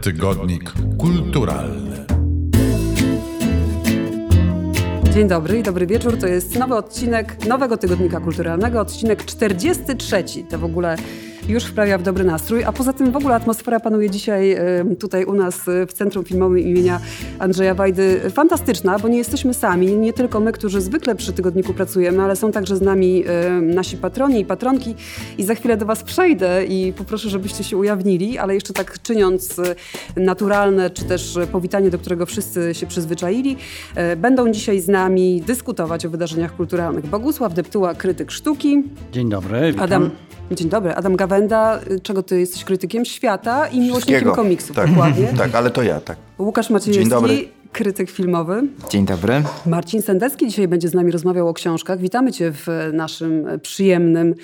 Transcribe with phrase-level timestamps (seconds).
[0.00, 2.06] tygodnik kulturalny.
[5.14, 6.18] Dzień dobry i dobry wieczór.
[6.18, 10.24] To jest nowy odcinek nowego tygodnika kulturalnego, odcinek 43.
[10.50, 10.96] To w ogóle
[11.48, 14.56] już wprawia w dobry nastrój, a poza tym w ogóle atmosfera panuje dzisiaj
[14.98, 17.00] tutaj u nas e, w Centrum Filmowym imienia
[17.38, 22.22] Andrzeja Wajdy fantastyczna, bo nie jesteśmy sami, nie tylko my, którzy zwykle przy tygodniku pracujemy,
[22.22, 23.24] ale są także z nami
[23.62, 24.94] nasi patroni i patronki
[25.38, 29.58] i za chwilę do was przejdę i poproszę, żebyście się ujawnili, ale jeszcze tak czyniąc
[29.58, 29.74] e,
[30.16, 33.56] naturalne, czy też powitanie, do którego wszyscy się przyzwyczaili,
[33.94, 37.06] e, będą dzisiaj z nami dyskutować o wydarzeniach kulturalnych.
[37.06, 38.82] Bogusław Deptuła, krytyk sztuki.
[39.12, 39.84] Dzień dobry, witam.
[39.84, 40.10] Adam
[40.50, 41.80] Dzień dobry, Adam Gawenda.
[42.02, 44.88] Czego ty jesteś krytykiem świata i miłośnikiem komiksów, tak.
[44.88, 45.26] dokładnie?
[45.38, 46.16] tak, ale to ja, tak.
[46.38, 48.62] Łukasz Maciejewski, krytyk filmowy.
[48.90, 49.42] Dzień dobry.
[49.66, 52.00] Marcin Sendecki dzisiaj będzie z nami rozmawiał o książkach.
[52.00, 54.34] Witamy cię w naszym przyjemnym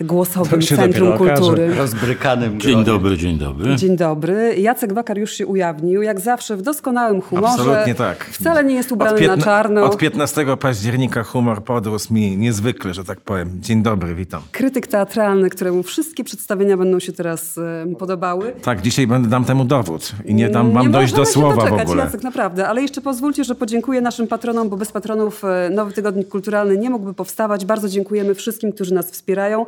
[0.00, 1.74] głosowym Centrum Kultury.
[1.74, 3.76] Rozbrykanym Dzień dobry, dzień dobry.
[3.76, 4.54] Dzień dobry.
[4.58, 7.52] Jacek Wakar już się ujawnił, jak zawsze w doskonałym humorze.
[7.52, 8.24] Absolutnie tak.
[8.24, 9.84] Wcale nie jest ubrany na czarno.
[9.84, 13.50] Od 15 października humor podrósł mi niezwykle, że tak powiem.
[13.60, 14.42] Dzień dobry, witam.
[14.52, 18.52] Krytyk teatralny, któremu wszystkie przedstawienia będą się teraz e, podobały.
[18.62, 21.82] Tak, dzisiaj będę dam temu dowód i nie dam wam dojść do słowa doczekać, w
[21.82, 22.04] ogóle.
[22.04, 22.68] Jacek, naprawdę.
[22.68, 26.90] Ale jeszcze pozwólcie, że podziękuję naszym patronom, bo bez patronów e, Nowy Tygodnik Kulturalny nie
[26.90, 27.64] mógłby powstawać.
[27.64, 29.66] Bardzo dziękujemy wszystkim, którzy nas wspierają.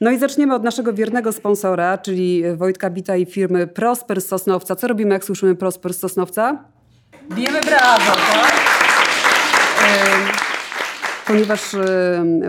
[0.00, 4.76] No i zaczniemy od naszego wiernego sponsora, czyli Wojtka Bita i firmy Prosper Sosnowca.
[4.76, 6.64] Co robimy, jak słyszymy Prosper Sosnowca?
[7.30, 8.54] Bijemy brawo, tak?
[11.26, 11.76] ponieważ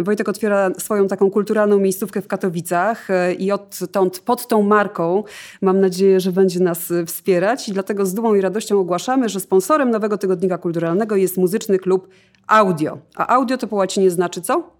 [0.02, 5.24] Wojtek otwiera swoją taką kulturalną miejscówkę w Katowicach e, i odtąd pod tą marką
[5.62, 9.90] mam nadzieję, że będzie nas wspierać i dlatego z dumą i radością ogłaszamy, że sponsorem
[9.90, 12.08] nowego tygodnika kulturalnego jest muzyczny klub
[12.48, 12.98] Audio.
[13.16, 14.76] A audio to po łacinie znaczy co?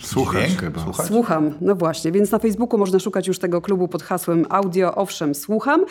[0.00, 0.80] Słuchasz chyba.
[0.80, 1.06] Słuchać?
[1.06, 5.34] Słucham, no właśnie, więc na Facebooku można szukać już tego klubu pod hasłem audio, owszem,
[5.34, 5.84] słucham.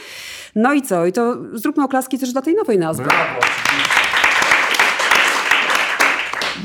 [0.55, 1.05] No i co?
[1.05, 3.03] I to zróbmy oklaski też dla tej nowej nazwy.
[3.03, 3.39] Brawo.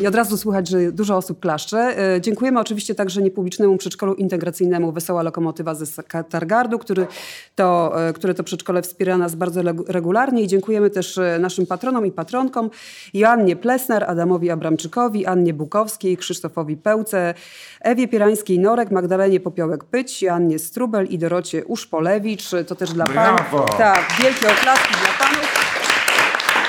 [0.00, 1.78] I od razu słychać, że dużo osób klaszcze.
[2.14, 7.06] E, dziękujemy oczywiście także niepublicznemu przedszkolu integracyjnemu Wesoła Lokomotywa ze Katargardu, który
[7.54, 10.42] to, e, które to przedszkole wspiera nas bardzo regularnie.
[10.42, 12.70] I dziękujemy też e, naszym patronom i patronkom
[13.14, 17.34] Joannie Plesner, Adamowi Abramczykowi, Annie Bukowskiej, Krzysztofowi Pełce,
[17.80, 22.50] Ewie Pierańskiej-Norek, Magdalenie Popiołek-Pyć, Joannie Strubel i Dorocie Uszpolewicz.
[22.66, 23.70] To też dla panów.
[23.78, 25.57] Tak, wielkie oklaski dla panów.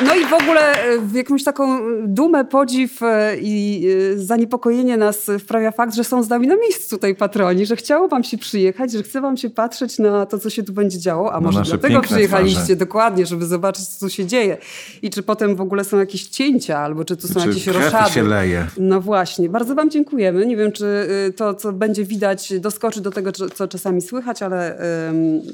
[0.05, 5.31] No i w ogóle e, w jakąś taką dumę, podziw e, i e, zaniepokojenie nas
[5.39, 8.91] wprawia fakt, że są z nami na miejscu tutaj patroni, że chciało wam się przyjechać,
[8.91, 12.01] że chce wam się patrzeć na to, co się tu będzie działo, a może dlatego
[12.01, 12.75] przyjechaliście twarze.
[12.75, 14.57] dokładnie, żeby zobaczyć, co się dzieje
[15.01, 18.13] i czy potem w ogóle są jakieś cięcia, albo czy tu są czy jakieś roszady.
[18.13, 18.67] się leje.
[18.77, 20.45] No właśnie, bardzo wam dziękujemy.
[20.45, 24.79] Nie wiem, czy to, co będzie widać, doskoczy do tego, co czasami słychać, ale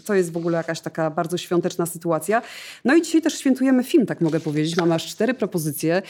[0.06, 2.42] to jest w ogóle jakaś taka bardzo świąteczna sytuacja.
[2.86, 4.78] No i dzisiaj też świętujemy film, tak mogę mogę powiedzieć.
[4.78, 6.02] Mam aż cztery propozycje.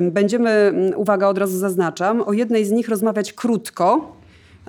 [0.00, 4.16] Będziemy, uwaga, od razu zaznaczam, o jednej z nich rozmawiać krótko.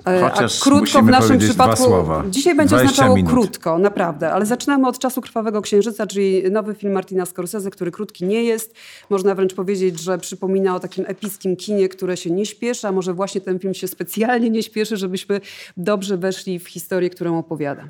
[0.06, 1.84] E, Chociaż A krótko w naszym przypadku.
[2.30, 3.32] Dzisiaj będzie oznaczało minut.
[3.32, 8.24] krótko, naprawdę, ale zaczynamy od czasu Krwawego Księżyca, czyli nowy film Martina Scorsese, który krótki
[8.24, 8.74] nie jest.
[9.10, 13.14] Można wręcz powiedzieć, że przypomina o takim epickim kinie, które się nie śpieszy, a może
[13.14, 15.40] właśnie ten film się specjalnie nie śpieszy, żebyśmy
[15.76, 17.84] dobrze weszli w historię, którą opowiada.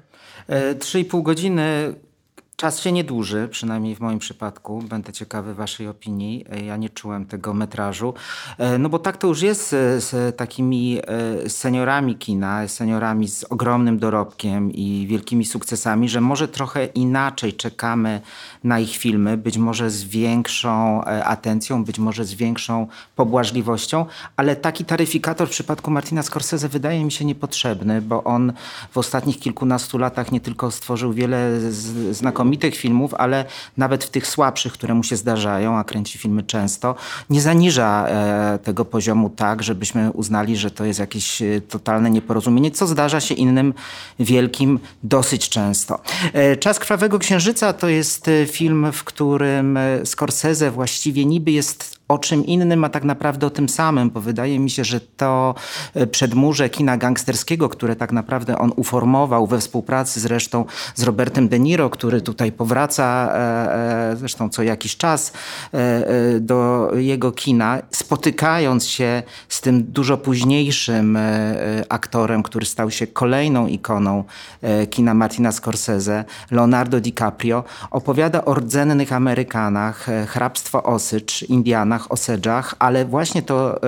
[0.49, 1.95] E, trzy i pół godziny
[2.63, 4.83] Czas się nie dłuży, przynajmniej w moim przypadku.
[4.83, 6.45] Będę ciekawy waszej opinii.
[6.51, 8.15] E, ja nie czułem tego metrażu.
[8.59, 10.99] E, no bo tak to już jest z takimi
[11.45, 18.21] e, seniorami kina, seniorami z ogromnym dorobkiem i wielkimi sukcesami, że może trochę inaczej czekamy
[18.65, 22.87] na ich filmy, być może z większą atencją, być może z większą
[23.17, 24.07] pobłażliwością,
[24.37, 28.53] ale taki taryfikator w przypadku Martina Scorsese wydaje mi się niepotrzebny, bo on
[28.91, 31.61] w ostatnich kilkunastu latach nie tylko stworzył wiele
[32.11, 33.45] znakomitych znakomitych filmów, ale
[33.77, 36.95] nawet w tych słabszych, które mu się zdarzają, a kręci filmy często,
[37.31, 42.71] nie zaniża e, tego poziomu tak, żebyśmy uznali, że to jest jakieś e, totalne nieporozumienie,
[42.71, 43.75] co zdarza się innym
[44.19, 46.01] wielkim dosyć często.
[46.33, 52.47] E, Czas Krwawego Księżyca to jest film, w którym Scorsese właściwie niby jest o czym
[52.47, 55.55] innym, a tak naprawdę o tym samym, bo wydaje mi się, że to
[55.95, 60.65] e, przedmurze kina gangsterskiego, które tak naprawdę on uformował we współpracy zresztą
[60.95, 65.33] z Robertem De Niro, który tutaj powraca e, e, zresztą co jakiś czas
[66.41, 71.19] do jego kina, spotykając się z tym dużo późniejszym
[71.89, 74.25] aktorem, który stał się kolejną ikoną
[74.91, 83.43] kina Martina Scorsese, Leonardo DiCaprio, opowiada o rdzennych Amerykanach, hrabstwo Osycz, Indianach, Osedżach, ale właśnie
[83.43, 83.81] to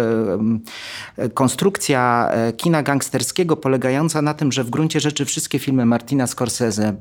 [1.34, 6.94] konstrukcja e, kina gangsterskiego polegająca na tym, że w gruncie rzeczy wszystkie filmy Martina Scorsese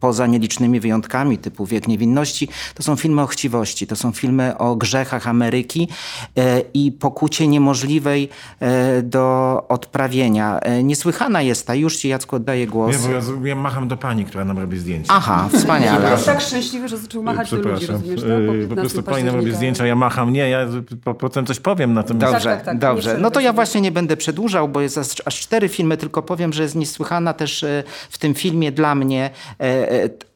[0.00, 4.76] poza nielicznymi wyjątkami typu Wiek Niewinności, to są filmy o chciwości, to są filmy o
[4.76, 5.88] grzechach Ameryki
[6.36, 8.28] e, i pokucie niemożliwej
[8.60, 10.60] e, do odprawienia.
[10.60, 12.92] E, niesłychana jest ta, już ci Jacku oddaję głos.
[12.92, 15.12] Nie, bo ja, ja macham do pani, która nam robi zdjęcia.
[15.16, 16.10] Aha, wspaniale.
[16.10, 18.20] Jest tak szczęśliwy, że zaczął machać do ludzi, rozumiesz?
[18.20, 18.30] Tak?
[18.30, 20.32] Po, Yy, po 15 prostu pani nam robi zdjęcia, ja macham.
[20.32, 20.66] Nie, ja
[21.04, 22.32] po, potem coś powiem natomiast...
[22.32, 22.74] Dobrze, Tak, tak, tak.
[22.74, 23.00] Nie dobrze.
[23.02, 26.22] przerwę No to ja właśnie nie będę przedłużał, bo jest aż, aż cztery filmy, tylko
[26.22, 27.64] powiem, że jest niesłychana też
[28.10, 29.30] w tym filmie dla mnie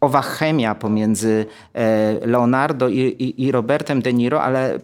[0.00, 4.80] owa chemia pomiędzy e, Leonardo i, i, i Robertem De Niro, ale e,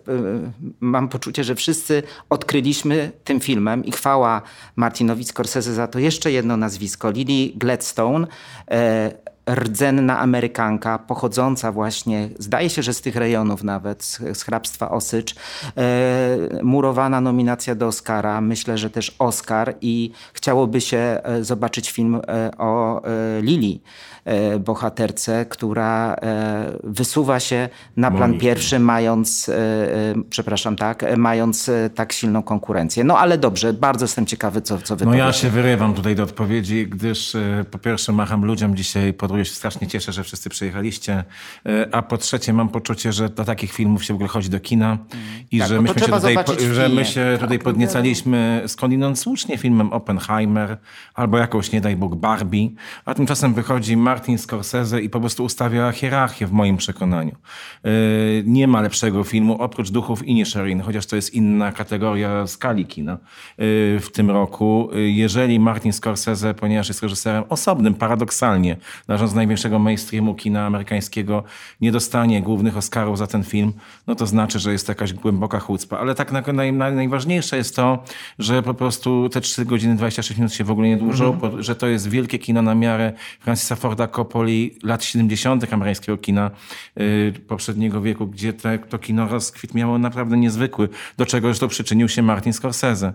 [0.81, 4.43] mam poczucie, że wszyscy odkryliśmy tym filmem i chwała
[4.77, 8.27] Martinowi Scorsese za to jeszcze jedno nazwisko, Lily Gladstone,
[8.71, 15.35] e, rdzenna Amerykanka, pochodząca właśnie, zdaje się, że z tych rejonów nawet, z, hrabstwa Osycz,
[15.77, 22.15] e, murowana nominacja do Oscara, myślę, że też Oscar i chciałoby się e, zobaczyć film
[22.15, 24.10] e, o e, Lili, e,
[24.61, 31.69] bohaterce, która e, wysuwa się na plan pierwszy, mając, e, e, przepraszam, tak, e, mając
[31.69, 33.05] e, tak silną konkurencję.
[33.05, 36.23] No ale dobrze, bardzo jestem ciekawy, co, co wy No ja się wyrywam tutaj do
[36.23, 41.25] odpowiedzi, gdyż e, po pierwsze macham ludziom dzisiaj podróż, się strasznie cieszę, że wszyscy przyjechaliście,
[41.67, 44.61] e, a po trzecie mam poczucie, że do takich filmów się w ogóle chodzi do
[44.61, 44.99] kina
[45.51, 49.59] i Tak, że no myśmy się trzeba tutaj, że my się tutaj podniecaliśmy skądinąd słusznie
[49.59, 50.77] filmem Oppenheimer
[51.15, 52.69] albo jakąś, nie daj Bóg, Barbie,
[53.05, 57.33] a tymczasem wychodzi Martin Scorsese i po prostu ustawia hierarchię w moim przekonaniu.
[57.85, 57.89] E,
[58.45, 63.19] Nie ma lepszego filmu oprócz Duchów Inisherin, chociaż to jest inna kategoria skali kina e,
[64.01, 64.91] w tym roku.
[64.95, 68.77] E, Jeżeli Martin Scorsese, ponieważ jest reżyserem osobnym, paradoksalnie,
[69.09, 71.45] należąc do największego mainstreamu kina amerykańskiego,
[71.81, 73.73] nie dostanie głównych Oscarów za ten film,
[74.07, 75.99] no to znaczy, że jest jakaś głęboka chucpa.
[75.99, 78.05] Ale tak na, naj, naj, najważniejsze jest to,
[78.39, 81.77] że po prostu te 3 godziny 26 minut się w ogóle nie dłużą, bo, że
[81.77, 85.73] to jest wielkie kino na miarę Francisa Forda Coppoli lat 70.
[85.73, 86.51] amerykańskiego kina
[87.01, 90.89] y, poprzedniego wieku, gdzie te, to kino rozkwit miało naprawdę niezwykły,
[91.19, 93.13] do czego zresztą przyczynił się Martin Scorsese,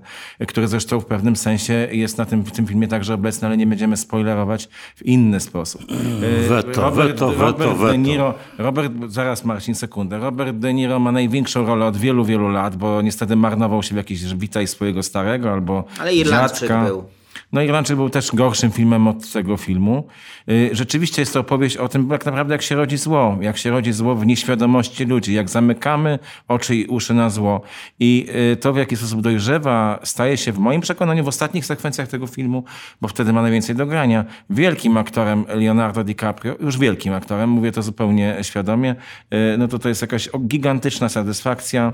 [0.47, 3.67] który zresztą w pewnym sensie jest na tym, w tym filmie także obecny, ale nie
[3.67, 5.81] będziemy spoilerować w inny sposób.
[5.81, 7.95] Y, Weto, weto, Robert weto, De weto.
[7.95, 10.19] Niro, Robert, zaraz Marcin, sekundę.
[10.19, 13.97] Robert De Niro ma największą rolę od wielu, wielu lat, bo niestety marnował się w
[13.97, 16.85] jakiś witaj swojego starego albo Ale Irlandczyk dziadka.
[16.85, 17.03] był.
[17.51, 20.07] No Irlandczyk był też gorszym filmem od tego filmu.
[20.49, 23.37] Y, Rzeczywiście jest to opowieść o tym, tak naprawdę jak się rodzi zło.
[23.41, 25.33] Jak się rodzi zło w nieświadomości ludzi.
[25.33, 27.61] Jak zamykamy oczy i uszy na zło.
[27.99, 32.07] I y, to w jaki sposób dojrzewa staje się w moim przekonaniu w ostatnich sekwencjach
[32.07, 32.63] tego filmu,
[33.01, 37.81] bo wtedy ma najwięcej do grania, wielkim aktorem Leonardo DiCaprio, już wielkim aktorem, mówię to
[37.81, 38.95] zupełnie świadomie,
[39.33, 41.93] y, no to to jest jakaś gigantyczna satysfakcja,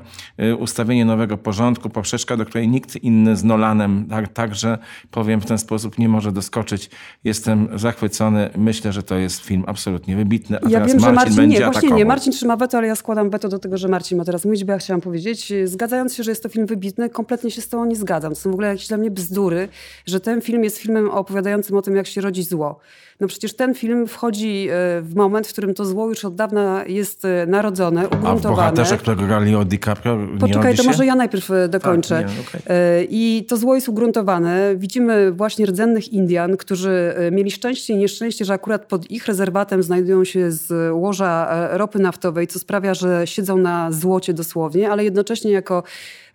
[0.57, 4.77] ustawienie nowego porządku, poprzeczka, do której nikt inny z Nolanem tak, także,
[5.11, 6.89] powiem w ten sposób, nie może doskoczyć.
[7.23, 8.49] Jestem zachwycony.
[8.57, 10.57] Myślę, że to jest film absolutnie wybitny.
[10.57, 11.97] A Ja teraz wiem, że Marcin Marcin będzie nie, właśnie atakował.
[11.97, 12.05] nie.
[12.05, 14.71] Marcin trzyma weto, ale ja składam weto do tego, że Marcin ma teraz mówić, bo
[14.71, 17.95] ja chciałam powiedzieć, zgadzając się, że jest to film wybitny, kompletnie się z tobą nie
[17.95, 18.31] zgadzam.
[18.31, 19.67] To są w ogóle jakieś dla mnie bzdury,
[20.05, 22.79] że ten film jest filmem opowiadającym o tym, jak się rodzi zło.
[23.21, 26.83] No przecież ten film wchodzi e, w moment, w którym to zło już od dawna
[26.87, 28.55] jest e, narodzone, A w ugruntowane.
[28.55, 32.19] bohaterze, którego gra Leo DiCaprio, nie Poczekaj, to może ja najpierw e, dokończę.
[32.19, 32.61] nie, okej.
[32.67, 34.75] E, I to zło jest ugruntowane.
[34.75, 40.23] Widzimy właśnie rdzennych Indian, którzy mieli szczęście i nieszczęście, że akurat pod ich rezerwatem znajdują
[40.23, 45.83] się z łoża ropy naftowej, co sprawia, że siedzą na złocie dosłownie, ale jednocześnie jako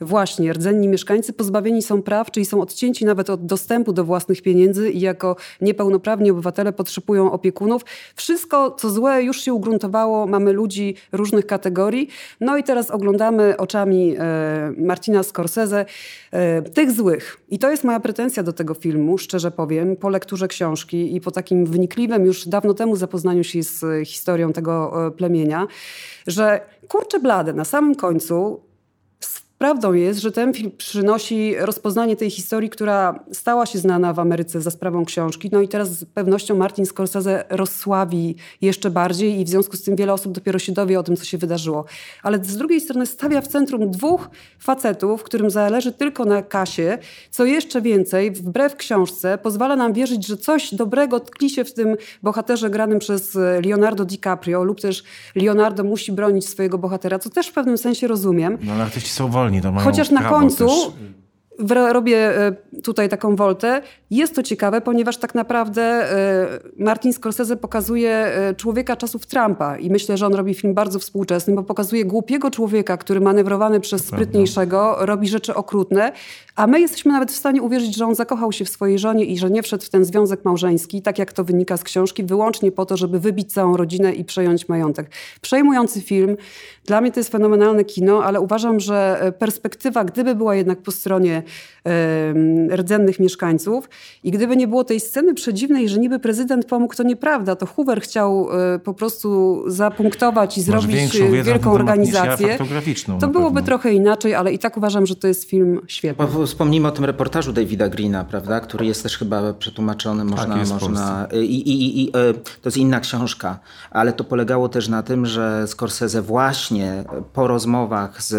[0.01, 4.91] właśnie rdzenni mieszkańcy pozbawieni są praw, czyli są odcięci nawet od dostępu do własnych pieniędzy
[4.91, 7.83] i jako niepełnoprawni obywatele potrzebują opiekunów.
[8.15, 10.27] Wszystko, co złe, już się ugruntowało.
[10.27, 12.09] Mamy ludzi różnych kategorii.
[12.41, 15.85] No i teraz oglądamy oczami e, Martina Scorsese
[16.33, 17.41] e, tych złych.
[17.49, 21.31] I to jest moja pretensja do tego filmu, szczerze powiem, po lekturze książki i po
[21.31, 25.67] takim wnikliwym już dawno temu zapoznaniu się z e, historią tego e, plemienia,
[26.27, 28.66] że kurczę blade, na samym końcu
[29.59, 34.61] Prawdą jest, że ten film przynosi rozpoznanie tej historii, która stała się znana w Ameryce
[34.61, 35.51] za sprawą książki.
[35.53, 39.97] No i teraz z pewnością Martin Scorsese rozsławi jeszcze bardziej i w związku z tym
[39.97, 41.85] wiele osób dopiero się dowie o tym, co się wydarzyło.
[42.23, 46.99] Ale z drugiej strony stawia w centrum dwóch facetów, którym zależy tylko na kasie.
[47.31, 51.97] Co jeszcze więcej, wbrew książce, pozwala nam wierzyć, że coś dobrego tkwi się w tym
[52.23, 57.53] bohaterze granym przez Leonardo DiCaprio lub też Leonardo musi bronić swojego bohatera, co też w
[57.53, 58.59] pewnym sensie rozumiem.
[58.63, 60.91] No ale są wolni, to mają Chociaż na końcu też.
[61.93, 63.83] Robię e, tutaj taką woltę.
[64.11, 66.47] Jest to ciekawe, ponieważ tak naprawdę e,
[66.79, 71.55] Martin Scorsese pokazuje e, człowieka czasów Trumpa i myślę, że on robi film bardzo współczesny,
[71.55, 76.13] bo pokazuje głupiego człowieka, który manewrowany przez sprytniejszego robi rzeczy okrutne,
[76.57, 79.39] a my jesteśmy nawet w stanie uwierzyć, że on zakochał się w swojej żonie i
[79.39, 82.87] że nie wszedł w ten związek małżeński, tak jak to wynika z książki, wyłącznie po
[82.87, 85.11] to, żeby wybić całą rodzinę i przejąć majątek.
[85.41, 86.37] Przejmujący film.
[86.85, 91.43] Dla mnie to jest fenomenalne kino, ale uważam, że perspektywa, gdyby była jednak po stronie
[92.77, 93.89] rdzennych mieszkańców.
[94.25, 97.57] I gdyby nie było tej sceny przedziwnej, że niby prezydent pomógł, to nieprawda.
[97.57, 102.59] To Hoover chciał e, po prostu zapunktować i zrobić e, wielką organizację.
[103.21, 103.67] To byłoby pewno.
[103.67, 106.27] trochę inaczej, ale i tak uważam, że to jest film świetny.
[106.47, 110.25] Wspomnijmy o tym reportażu Davida Greena, prawda, który jest też chyba przetłumaczony.
[110.25, 113.59] Można, tak, można, i, i, i, e, to jest inna książka,
[113.91, 118.31] ale to polegało też na tym, że Scorsese właśnie po rozmowach z,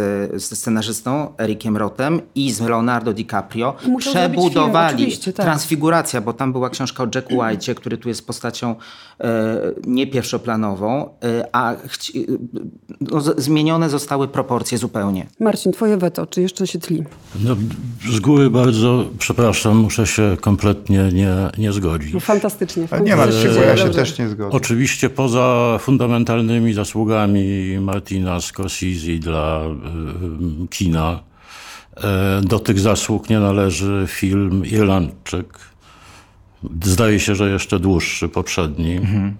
[0.42, 2.62] ze scenarzystą Erikiem Rothem i z
[2.98, 5.36] Leonardo DiCaprio Muszą przebudowali tak.
[5.36, 8.76] transfiguracja, bo tam była książka o Jacku White, który tu jest postacią
[9.20, 9.26] e,
[9.88, 12.26] nie pierwszoplanową, e, a chci,
[13.02, 15.28] no, zmienione zostały proporcje zupełnie.
[15.40, 17.04] Marcin, twoje weto, czy jeszcze się tli?
[17.44, 17.56] No,
[18.12, 22.14] z góry bardzo przepraszam, muszę się kompletnie nie, nie zgodzić.
[22.14, 22.88] No, fantastycznie.
[23.04, 24.58] nie martw się, bo ja się też nie zgodzę.
[24.58, 29.62] Oczywiście poza fundamentalnymi zasługami Martina Scorsese dla
[30.64, 31.37] y, kina, E,
[32.42, 35.60] do tych zasług nie należy film Irlandczyk.
[36.84, 38.96] Zdaje się, że jeszcze dłuższy, poprzedni.
[38.96, 39.36] Mhm.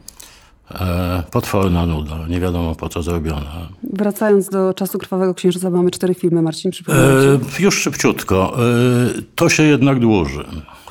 [1.32, 3.70] Potworna nuda, nie wiadomo po co zrobiona.
[3.94, 7.46] Wracając do czasu Krwawego Księżyca, mamy cztery filmy, Marcin, przypomnijcie.
[7.60, 8.58] E, już szybciutko.
[8.60, 10.46] E, to się jednak dłuży,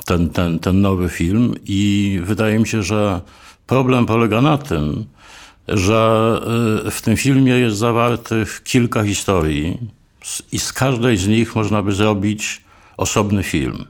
[0.05, 3.21] ten, ten, ten nowy film i wydaje mi się, że
[3.67, 5.05] problem polega na tym,
[5.67, 6.39] że
[6.87, 9.77] e, w tym filmie jest zawartych kilka historii,
[10.51, 12.61] i z każdej z nich można by zrobić
[12.97, 13.85] osobny film.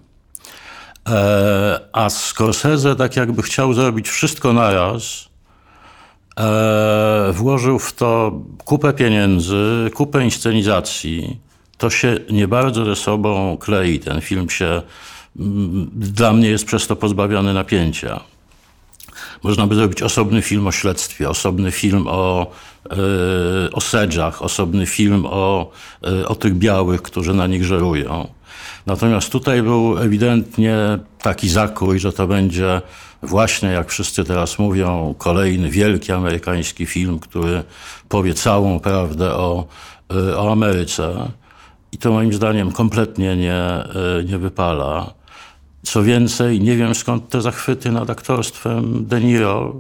[1.10, 5.30] E, a Scorsese tak jakby chciał zrobić wszystko naraz,
[6.40, 8.32] e, włożył w to
[8.66, 11.40] kupę pieniędzy, kupę inscenizacji.
[11.78, 14.00] To się nie bardzo ze sobą klei.
[14.00, 14.82] Ten film się
[15.40, 18.20] mm, dla mnie jest przez to pozbawiony napięcia.
[19.44, 22.52] Można by zrobić osobny film o śledztwie, osobny film o,
[22.92, 22.98] yy,
[23.74, 28.28] o osobny film o, yy, o tych białych, którzy na nich żerują.
[28.86, 30.78] Natomiast tutaj był ewidentnie
[31.22, 32.82] taki zakój, że to będzie
[33.24, 37.64] właśnie, jak wszyscy teraz mówią, kolejny wielki amerykański film, który
[38.10, 39.68] powie całą prawdę o,
[40.12, 41.32] yy, o Ameryce.
[41.92, 43.84] I to moim zdaniem kompletnie nie,
[44.30, 45.17] nie wypala.
[45.88, 49.76] Co więcej, nie wiem skąd te zachwyty nad aktorstwem De Niro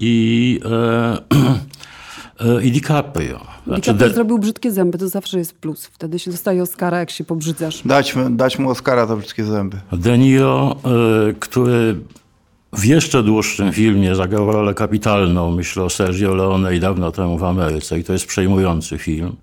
[0.00, 1.18] i, e,
[2.58, 3.40] e, i DiCaprio.
[3.66, 4.14] Znaczy, DiCaprio de...
[4.14, 5.86] zrobił brzydkie zęby, to zawsze jest plus.
[5.86, 7.82] Wtedy się dostaje Oscara, jak się pobrzydzasz.
[7.84, 9.76] Dać, dać mu Oscara za brzydkie zęby.
[9.92, 11.96] De Niro, e, który
[12.72, 17.44] w jeszcze dłuższym filmie zagrał rolę kapitalną, myślę o Sergio Leone i dawno temu w
[17.44, 19.36] Ameryce i to jest przejmujący film.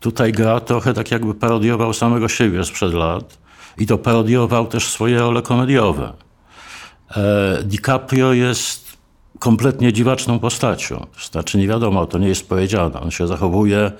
[0.00, 3.47] Tutaj gra trochę tak jakby parodiował samego siebie sprzed lat
[3.78, 6.12] i to parodiował też swoje role komediowe.
[7.16, 8.98] E, DiCaprio jest
[9.38, 11.06] kompletnie dziwaczną postacią.
[11.30, 13.00] Znaczy nie wiadomo, to nie jest powiedziane.
[13.00, 13.92] On się zachowuje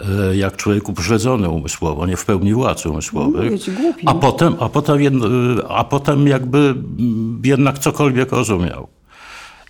[0.00, 3.52] e, jak człowiek upośledzony umysłowo, nie w pełni władz umysłowych.
[4.06, 5.02] A potem, a, potem,
[5.68, 6.74] a potem jakby
[7.44, 8.88] jednak cokolwiek rozumiał.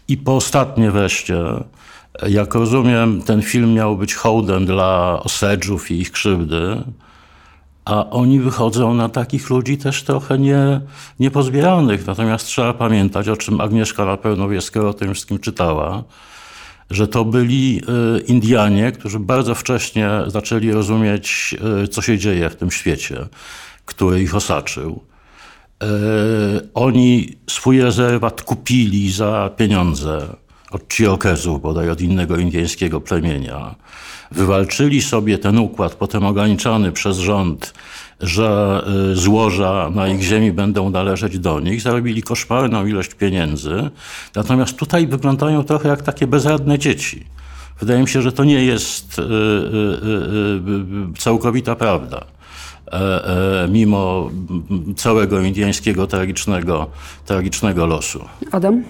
[0.08, 1.44] I po ostatnie wreszcie,
[2.28, 6.82] jak rozumiem, ten film miał być hołdem dla osedżów i ich krzywdy,
[7.86, 10.80] a oni wychodzą na takich ludzi też trochę nie,
[11.20, 12.06] niepozbieranych.
[12.06, 16.04] Natomiast trzeba pamiętać, o czym Agnieszka na pewno wie, skoro o tym wszystkim czytała,
[16.90, 22.56] że to byli e, Indianie, którzy bardzo wcześnie zaczęli rozumieć, e, co się dzieje w
[22.56, 23.26] tym świecie,
[23.84, 25.02] który ich osaczył.
[25.82, 25.86] E,
[26.74, 30.26] oni swój rezerwat kupili za pieniądze
[30.76, 33.74] od Chiokezów, bodaj od innego indyjskiego plemienia
[34.30, 37.74] wywalczyli sobie ten układ, potem ograniczony przez rząd,
[38.20, 43.90] że y, złoża na ich ziemi będą należeć do nich, zarobili koszmarną ilość pieniędzy.
[44.34, 47.24] Natomiast tutaj wyglądają trochę jak takie bezradne dzieci.
[47.80, 52.24] Wydaje mi się, że to nie jest y, y, całkowita prawda.
[52.92, 54.30] E, e, mimo
[54.96, 56.86] całego indyjskiego tragicznego,
[57.26, 58.24] tragicznego losu.
[58.52, 58.84] Adam?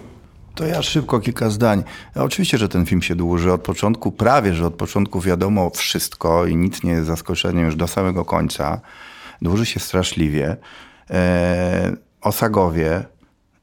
[0.56, 1.84] To ja szybko kilka zdań.
[2.14, 3.52] Oczywiście, że ten film się dłuży.
[3.52, 7.88] Od początku, prawie że od początku wiadomo wszystko i nic nie jest zaskoczeniem już do
[7.88, 8.80] samego końca.
[9.42, 10.56] Dłuży się straszliwie.
[11.10, 13.04] E, Osagowie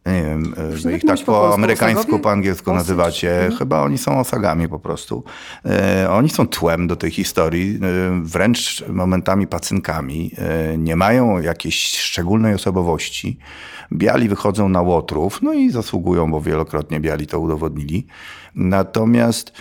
[0.05, 2.23] nie wiem, e, jak ich tak po po amerykańsku, Osagowie?
[2.23, 3.35] po angielsku nazywacie.
[3.35, 3.57] Mhm.
[3.57, 5.23] Chyba oni są osagami po prostu.
[5.65, 7.79] E, oni są tłem do tej historii, e,
[8.23, 10.31] wręcz momentami pacynkami.
[10.37, 13.37] E, nie mają jakiejś szczególnej osobowości.
[13.91, 18.07] Biali wychodzą na łotrów, no i zasługują, bo wielokrotnie biali to udowodnili.
[18.55, 19.51] Natomiast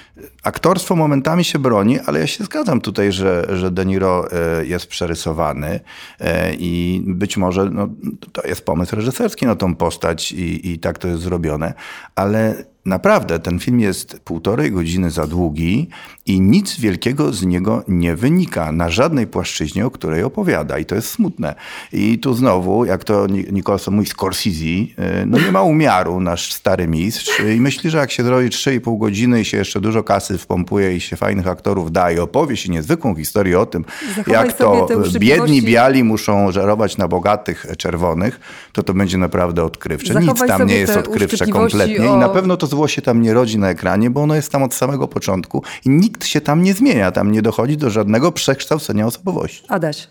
[0.42, 4.86] aktorstwo momentami się broni, ale ja się zgadzam tutaj, że, że De Niro e, jest
[4.86, 5.80] przerysowany
[6.20, 7.88] e, i być może no,
[8.32, 11.74] to jest pomysł reżyserski na tą postać i, i tak to jest zrobione,
[12.14, 15.88] ale naprawdę ten film jest półtorej godziny za długi
[16.26, 20.94] i nic wielkiego z niego nie wynika na żadnej płaszczyźnie, o której opowiada i to
[20.94, 21.54] jest smutne.
[21.92, 26.52] I tu znowu, jak to Ni- Nicholson mówi, Scorsese, e, no nie ma umiaru nasz
[26.52, 28.50] stary mistrz i myśli, że jak się zrobi
[28.82, 32.56] 3,5 godziny i się jeszcze dużo kasy wpompuje i się fajnych aktorów da i opowie
[32.56, 33.84] się niezwykłą historię o tym,
[34.16, 38.40] Zachowaj jak to biedni biali muszą żerować na bogatych czerwonych,
[38.72, 40.14] to to będzie naprawdę odkrywcze.
[40.14, 43.02] Nic Zachowaj tam sobie nie jest odkrywcze kompletnie o- i na pewno to zło się
[43.02, 46.40] tam nie rodzi na ekranie, bo ono jest tam od samego początku i nikt się
[46.40, 47.10] tam nie zmienia.
[47.12, 49.62] Tam nie dochodzi do żadnego przekształcenia osobowości.
[49.68, 50.08] Adaś.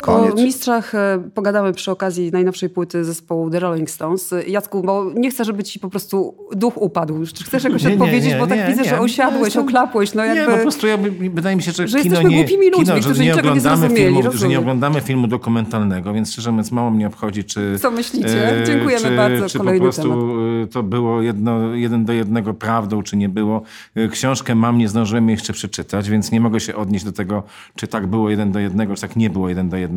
[0.00, 0.32] Koniec.
[0.32, 4.32] O mistrzach e, pogadamy przy okazji najnowszej płyty zespołu The Rolling Stones.
[4.32, 7.26] E, Jacku, bo nie chcę, żeby ci po prostu duch upadł.
[7.34, 8.32] Czy chcesz jakoś Nie, nie, odpowiedzieć?
[8.32, 8.88] nie, bo tak nie, widzę, nie.
[8.88, 10.14] że osiadłeś, Jestem- oklapłeś.
[10.14, 10.52] No jakby...
[10.52, 10.98] Nie, po prostu ja,
[11.34, 14.14] wydaje mi się, że, Że jesteśmy nie, głupimi ludźmi, kino, którzy nie niczego nie zrozumieli,
[14.14, 17.78] filmu, że nie oglądamy filmu dokumentalnego, więc szczerze mówiąc mało mnie obchodzi, czy...
[17.78, 18.64] Co myślicie?
[18.66, 19.48] Dziękujemy czy, bardzo.
[19.48, 23.62] Czy po prostu y, to było jedno, jeden do jednego prawdą, czy nie było.
[24.10, 27.42] Książkę mam, nie zdążyłem jeszcze przeczytać, więc nie mogę się odnieść do tego,
[27.76, 29.87] czy tak było jeden do jednego, czy tak nie było jeden do jednego.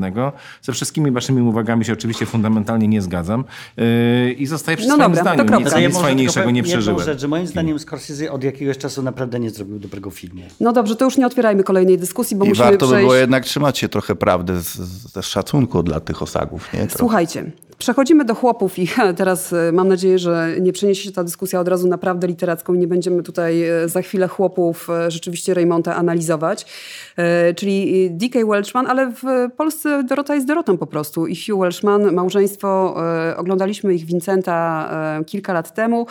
[0.62, 3.44] Ze wszystkimi waszymi uwagami się oczywiście fundamentalnie nie zgadzam
[3.80, 5.50] y, i zostaję przy No swoim dobra, to zdaniu.
[5.50, 5.66] kropka.
[5.66, 7.06] Nic, ja nic może fajniejszego nie powiem jedną przeżyłem.
[7.06, 10.42] Rzecz, że moim zdaniem Scorsese od jakiegoś czasu naprawdę nie zrobił dobrego filmu.
[10.60, 13.04] No dobrze, to już nie otwierajmy kolejnej dyskusji, bo I musimy warto by przejść...
[13.04, 16.74] było jednak trzymać się trochę prawdy z, z, z szacunku dla tych osagów.
[16.74, 16.88] Nie?
[16.98, 21.60] Słuchajcie, przechodzimy do chłopów i teraz e, mam nadzieję, że nie przeniesie się ta dyskusja
[21.60, 25.54] od razu na prawdę literacką i nie będziemy tutaj e, za chwilę chłopów e, rzeczywiście
[25.54, 26.66] Raymonta analizować.
[27.56, 28.40] Czyli D.K.
[28.46, 32.96] Welchman, ale w Polsce Dorota jest Dorotą po prostu i Hugh Welchman, małżeństwo,
[33.38, 34.90] oglądaliśmy ich Vincenta
[35.26, 36.08] kilka lat temu.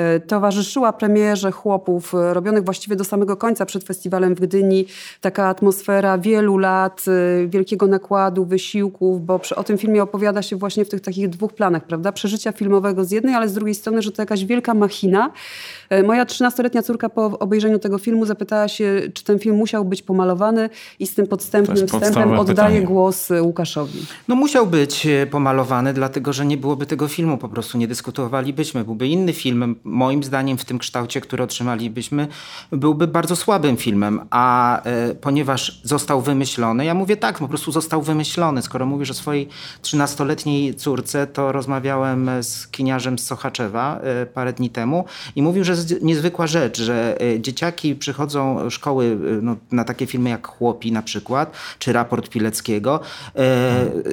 [0.00, 4.86] E, Towarzyszyła premierze chłopów, e, robionych właściwie do samego końca przed festiwalem w Gdyni.
[5.20, 10.56] Taka atmosfera wielu lat, e, wielkiego nakładu, wysiłków, bo przy, o tym filmie opowiada się
[10.56, 12.12] właśnie w tych takich dwóch planach, prawda?
[12.12, 15.32] Przeżycia filmowego z jednej, ale z drugiej strony, że to jakaś wielka machina.
[16.04, 20.70] Moja 13-letnia córka po obejrzeniu tego filmu zapytała się, czy ten film musiał być pomalowany
[20.98, 22.82] i z tym podstępnym wstępem oddaję pytanie.
[22.82, 24.06] głos Łukaszowi.
[24.28, 28.84] No musiał być pomalowany, dlatego że nie byłoby tego filmu, po prostu nie dyskutowalibyśmy.
[28.84, 32.28] Byłby inny film, moim zdaniem w tym kształcie, który otrzymalibyśmy,
[32.72, 38.02] byłby bardzo słabym filmem, a e, ponieważ został wymyślony, ja mówię tak, po prostu został
[38.02, 38.62] wymyślony.
[38.62, 39.48] Skoro mówisz o swojej
[39.82, 45.04] 13-letniej córce, to rozmawiałem z kiniarzem z Sochaczewa e, parę dni temu
[45.36, 50.30] i mówił, że jest niezwykła rzecz, że e, dzieciaki przychodzą szkoły no, na takie filmy
[50.30, 53.00] jak Chłopi na przykład, czy Raport Pileckiego.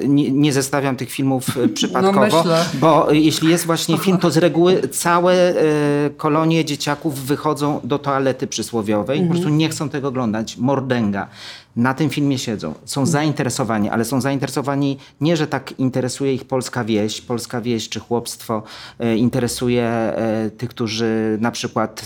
[0.08, 2.64] Nie, nie zestawiam tych filmów e, przypadkowo, myślę.
[2.74, 5.54] bo jeśli jest właśnie film, to z reguły całe
[6.16, 10.56] kolonie dzieciaków wychodzą do toalety przysłowiowej i po prostu nie chcą tego oglądać.
[10.56, 11.28] Mordęga.
[11.76, 12.74] Na tym filmie siedzą.
[12.84, 18.00] Są zainteresowani, ale są zainteresowani nie, że tak interesuje ich polska wieś, polska wieś czy
[18.00, 18.62] chłopstwo.
[18.98, 22.02] E, interesuje e, tych, którzy na przykład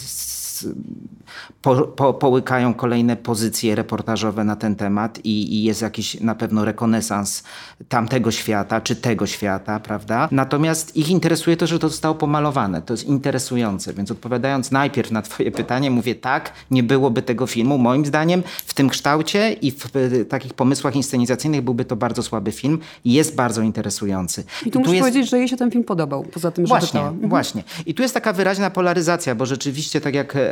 [1.63, 6.65] po, po, połykają kolejne pozycje reportażowe na ten temat i, i jest jakiś na pewno
[6.65, 7.43] rekonesans
[7.89, 10.29] tamtego świata czy tego świata, prawda?
[10.31, 12.83] Natomiast ich interesuje to, że to zostało pomalowane.
[12.83, 13.93] To jest interesujące.
[13.95, 17.79] Więc odpowiadając najpierw na twoje pytanie, mówię tak, nie byłoby tego filmu.
[17.79, 22.53] Moim zdaniem w tym kształcie i w e, takich pomysłach inscenizacyjnych byłby to bardzo słaby
[22.53, 22.79] film.
[23.05, 24.45] Jest bardzo interesujący.
[24.67, 25.03] I tu muszę jest...
[25.03, 27.09] powiedzieć, że jej się ten film podobał, poza tym, że Właśnie, pytała.
[27.09, 27.29] Mhm.
[27.29, 27.65] właśnie.
[27.87, 30.52] I tu jest taka wyraźna polaryzacja, bo rzeczywiście, tak jak e,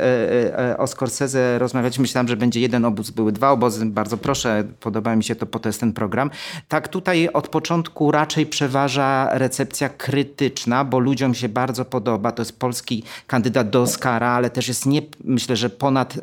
[0.78, 3.86] o Scorsese rozmawialiśmy, myślałem, że będzie jeden obóz, były dwa obozy.
[3.86, 6.30] Bardzo proszę, podoba mi się to, po to jest ten program.
[6.68, 12.32] Tak tutaj od początku raczej przeważa recepcja krytyczna, bo ludziom się bardzo podoba.
[12.32, 16.16] To jest polski kandydat do Oscara, ale też jest nie, myślę, że ponad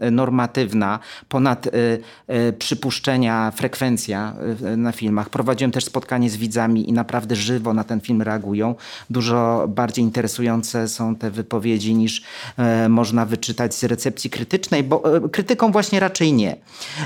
[1.67, 5.29] e, e, przypuszczenia frekwencja e, na filmach.
[5.29, 8.75] Prowadziłem też spotkanie z widzami i naprawdę żywo na ten film reagują.
[9.09, 12.23] Dużo bardziej interesujące są te wypowiedzi niż
[12.57, 16.56] e, można wyczytać czytać z recepcji krytycznej, bo e, krytyką właśnie raczej nie.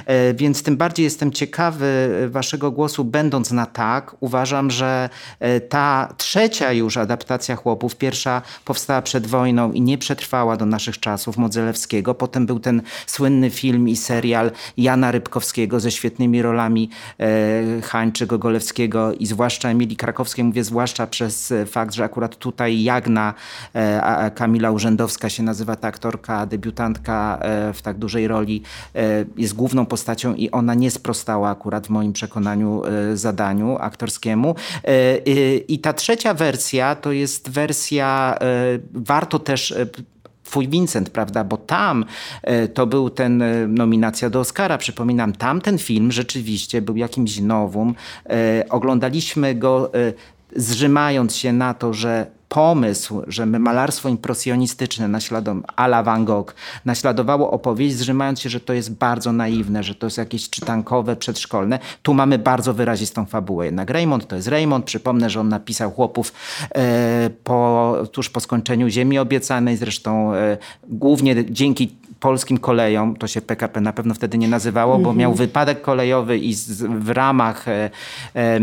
[0.06, 4.16] E, więc tym bardziej jestem ciekawy waszego głosu, będąc na tak.
[4.20, 5.10] Uważam, że
[5.70, 11.38] ta trzecia już adaptacja Chłopów, pierwsza powstała przed wojną i nie przetrwała do naszych czasów,
[11.38, 12.16] Modzelewskiego.
[12.16, 16.90] Potem był ten słynny film i serial Jana Rybkowskiego ze świetnymi rolami
[17.84, 20.46] Hańczy, Gogolewskiego i zwłaszcza Emilii Krakowskiej.
[20.46, 23.34] Mówię zwłaszcza przez fakt, że akurat tutaj Jagna
[24.36, 28.62] Kamila Urzędowska się nazywa ta aktorka, debiutantka e, w tak dużej roli,
[28.96, 34.56] e, jest główną postacią i ona nie sprostała akurat w moim przekonaniu e, zadaniu aktorskiemu.
[35.68, 38.38] I ta trzecia wersja to jest wersja,
[38.94, 39.74] warto też
[40.44, 41.44] Twój Vincent, prawda?
[41.44, 42.06] Bo tam
[42.74, 44.78] to był ten nominacja do Oscara.
[44.78, 47.96] Przypominam, tamten film rzeczywiście był jakimś nowum.
[48.70, 49.92] Oglądaliśmy go
[50.56, 57.96] zrzymając się na to, że pomysł, że malarstwo impresjonistyczne naśladowało, ala Van Gogh naśladowało opowieść,
[57.96, 61.80] zrzymając się, że to jest bardzo naiwne, że to jest jakieś czytankowe, przedszkolne.
[62.04, 63.66] Tu mamy bardzo wyrazistą fabułę.
[63.66, 64.86] Jednak Raymond to jest Raymond.
[64.86, 66.34] Przypomnę, że on napisał Chłopów
[66.76, 69.78] e, po, tuż po skończeniu Ziemi Obiecanej.
[69.78, 75.14] Zresztą e, głównie dzięki polskim kolejom, to się PKP na pewno wtedy nie nazywało, bo
[75.14, 75.48] miał mhm.
[75.48, 77.90] wypadek kolejowy i z, w ramach e,
[78.36, 78.60] e,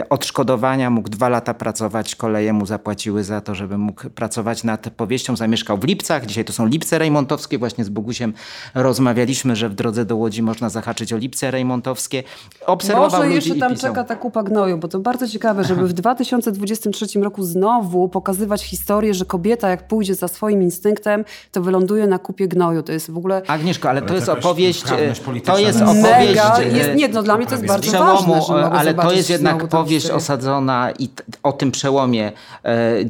[0.00, 2.14] e, odszkodowania mógł dwa lata pracować.
[2.14, 5.36] Koleje mu zapłaciły za to, żeby mógł pracować nad powieścią.
[5.36, 6.26] Zamieszkał w Lipcach.
[6.26, 7.58] Dzisiaj to są Lipce Rejmontowskie.
[7.58, 8.32] Właśnie z Bogusiem
[8.74, 12.22] rozmawialiśmy, że w drodze do Łodzi można zahaczyć o Lipce Rejmontowskie.
[12.66, 17.20] Obserwował Może jeszcze tam czeka ta kupa gnoju, bo to bardzo ciekawe, żeby w 2023
[17.20, 22.48] roku znowu pokazywać historię, że kobieta jak pójdzie za swoim instynktem, to wyląduje na kupie
[22.48, 22.75] gnoju.
[22.82, 23.42] To jest w ogóle...
[23.46, 24.84] Agnieszko, ale, ale to jest opowieść...
[24.84, 26.02] E, to jest opowieść...
[26.02, 29.68] Mega, jest, nie, no dla mnie to jest bardzo przełomu, ważne, Ale to jest jednak
[29.68, 31.08] powieść osadzona i
[31.42, 32.32] o tym przełomie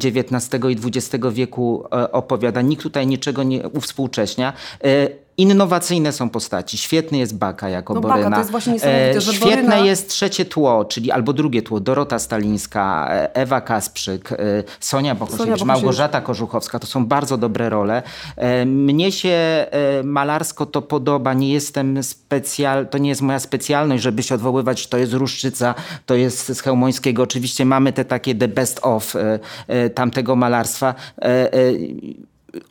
[0.05, 2.63] XIX e, i XX wieku e, opowiada.
[2.63, 4.53] Nikt tutaj niczego nie uwspółcześnia.
[5.39, 6.79] Innowacyjne są postaci.
[6.79, 8.23] Świetny jest Baka jako no, Boryna.
[8.23, 9.77] Baka, to jest właśnie niesamowite, że Świetne Boryna...
[9.77, 11.81] jest trzecie tło, czyli albo drugie tło.
[11.81, 14.29] Dorota Stalińska, Ewa Kasprzyk,
[14.81, 16.79] Sonia Bohosiewicz, Małgorzata Korzuchowska.
[16.79, 18.03] To są bardzo dobre role.
[18.67, 19.67] Mnie się
[20.05, 21.35] malarsko to podoba.
[21.35, 22.89] Nie jestem specjal...
[22.89, 25.75] To nie jest moja specjalność, żeby się odwoływać, że to jest Ruszczyca,
[26.07, 27.23] to jest z Chełmońskiego.
[27.23, 29.15] Oczywiście mamy te takie the best of
[29.95, 30.95] tamtego malarstwa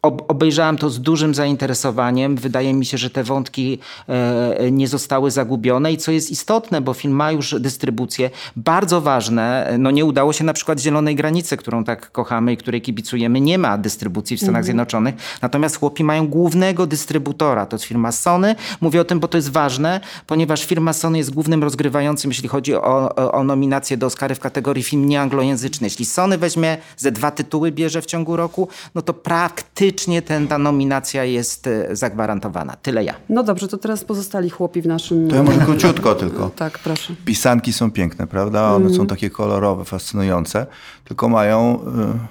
[0.02, 2.36] obejrzałem to z dużym zainteresowaniem.
[2.36, 6.94] Wydaje mi się, że te wątki e, nie zostały zagubione i co jest istotne, bo
[6.94, 11.84] film ma już dystrybucję, bardzo ważne, no nie udało się na przykład Zielonej Granicy, którą
[11.84, 14.66] tak kochamy i której kibicujemy, nie ma dystrybucji w Stanach mhm.
[14.66, 18.56] Zjednoczonych, natomiast chłopi mają głównego dystrybutora, to jest firma Sony.
[18.82, 22.76] Mówię o tym, bo to jest ważne, ponieważ firma Sony jest głównym rozgrywającym, jeśli chodzi
[22.76, 25.88] o, o, o nominację do Oscary w kategorii film nieanglojęzyczny.
[25.88, 30.48] Jeśli Sony weźmie ze dwa tytuły bierze w ciągu roku, no to praktycznie faktycznie ten,
[30.48, 32.76] ta nominacja jest e, zagwarantowana.
[32.82, 33.14] Tyle ja.
[33.30, 35.30] No dobrze, to teraz pozostali chłopi w naszym...
[35.30, 36.52] To ja może króciutko tylko.
[36.56, 37.14] tak, proszę.
[37.26, 38.72] Pisanki są piękne, prawda?
[38.72, 38.98] One mm.
[38.98, 40.66] są takie kolorowe, fascynujące,
[41.04, 41.80] tylko mają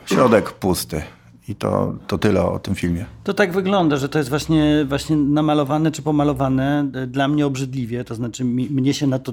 [0.09, 1.03] y, środek pusty.
[1.49, 3.05] I to, to tyle o tym filmie.
[3.25, 8.05] To tak wygląda, że to jest właśnie, właśnie namalowane czy pomalowane e, dla mnie obrzydliwie.
[8.05, 9.33] To znaczy, mi, mnie się na to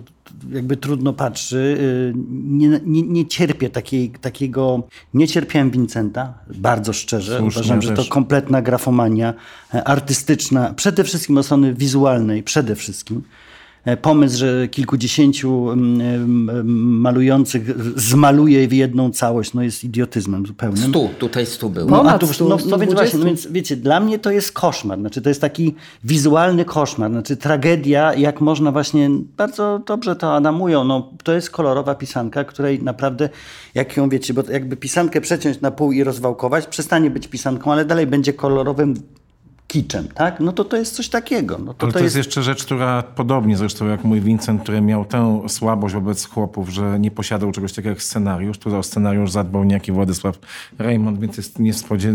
[0.51, 1.77] jakby trudno patrzy.
[1.79, 4.83] E, nie, nie, nie cierpię takiej, takiego.
[5.13, 7.37] Nie cierpiałem Vincenta, bardzo szczerze.
[7.37, 9.33] Słusznie Uważam, że to kompletna grafomania
[9.73, 13.23] e, artystyczna, przede wszystkim od strony wizualnej, przede wszystkim.
[13.85, 16.67] E, pomysł, że kilkudziesięciu mm, mm,
[16.99, 17.63] malujących
[17.99, 20.89] zmaluje w jedną całość, no jest idiotyzmem zupełnym.
[20.89, 21.89] Stu, tutaj stu było.
[21.89, 24.99] No, a tu, no, no więc właśnie, no więc wiecie, dla mnie to jest koszmar,
[24.99, 30.83] znaczy to jest taki wizualny koszmar, znaczy tragedia, jak można właśnie, bardzo dobrze to adamują,
[30.83, 33.29] no to jest kolorowa pisanka, której naprawdę,
[33.75, 37.85] jak ją wiecie, bo jakby pisankę przeciąć na pół i rozwałkować, przestanie być pisanką, ale
[37.85, 38.93] dalej będzie kolorowym
[39.71, 40.39] kiczem, tak?
[40.39, 41.57] No to to jest coś takiego.
[41.57, 42.15] No to, Ale to, to jest...
[42.15, 42.27] jest...
[42.27, 46.99] jeszcze rzecz, która podobnie zresztą jak mój Vincent, który miał tę słabość wobec chłopów, że
[46.99, 48.57] nie posiadał czegoś takiego jak scenariusz.
[48.57, 50.39] Tu o scenariusz zadbał niejaki Władysław
[50.79, 51.59] Raymond, więc jest,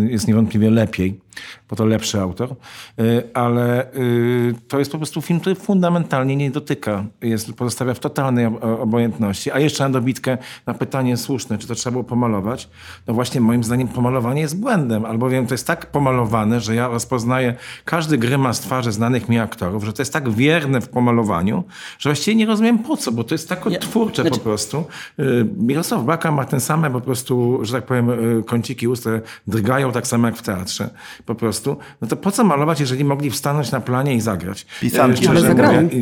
[0.08, 1.20] jest niewątpliwie lepiej,
[1.70, 2.54] bo to lepszy autor.
[3.00, 7.04] Y, ale y, to jest po prostu film, który fundamentalnie nie dotyka.
[7.22, 8.46] Jest, pozostawia w totalnej
[8.80, 9.50] obojętności.
[9.50, 12.68] A jeszcze na dobitkę na pytanie słuszne, czy to trzeba było pomalować.
[13.06, 17.54] No właśnie moim zdaniem pomalowanie jest błędem, albowiem to jest tak pomalowane, że ja rozpoznaję
[17.84, 21.64] każdy grymas twarzy znanych mi aktorów, że to jest tak wierne w pomalowaniu,
[21.98, 24.38] że właściwie nie rozumiem po co, bo to jest tak odtwórcze znaczy...
[24.38, 24.84] po prostu.
[25.18, 28.10] Y, Mirosław Baka ma ten same po prostu, że tak powiem,
[28.46, 29.08] kąciki ust,
[29.46, 30.90] drgają tak samo jak w teatrze.
[31.26, 34.66] Po prostu, no to po co malować, jeżeli mogli wstanąć na planie i zagrać?
[34.80, 35.20] Pisanki.
[35.20, 35.54] E, szczerze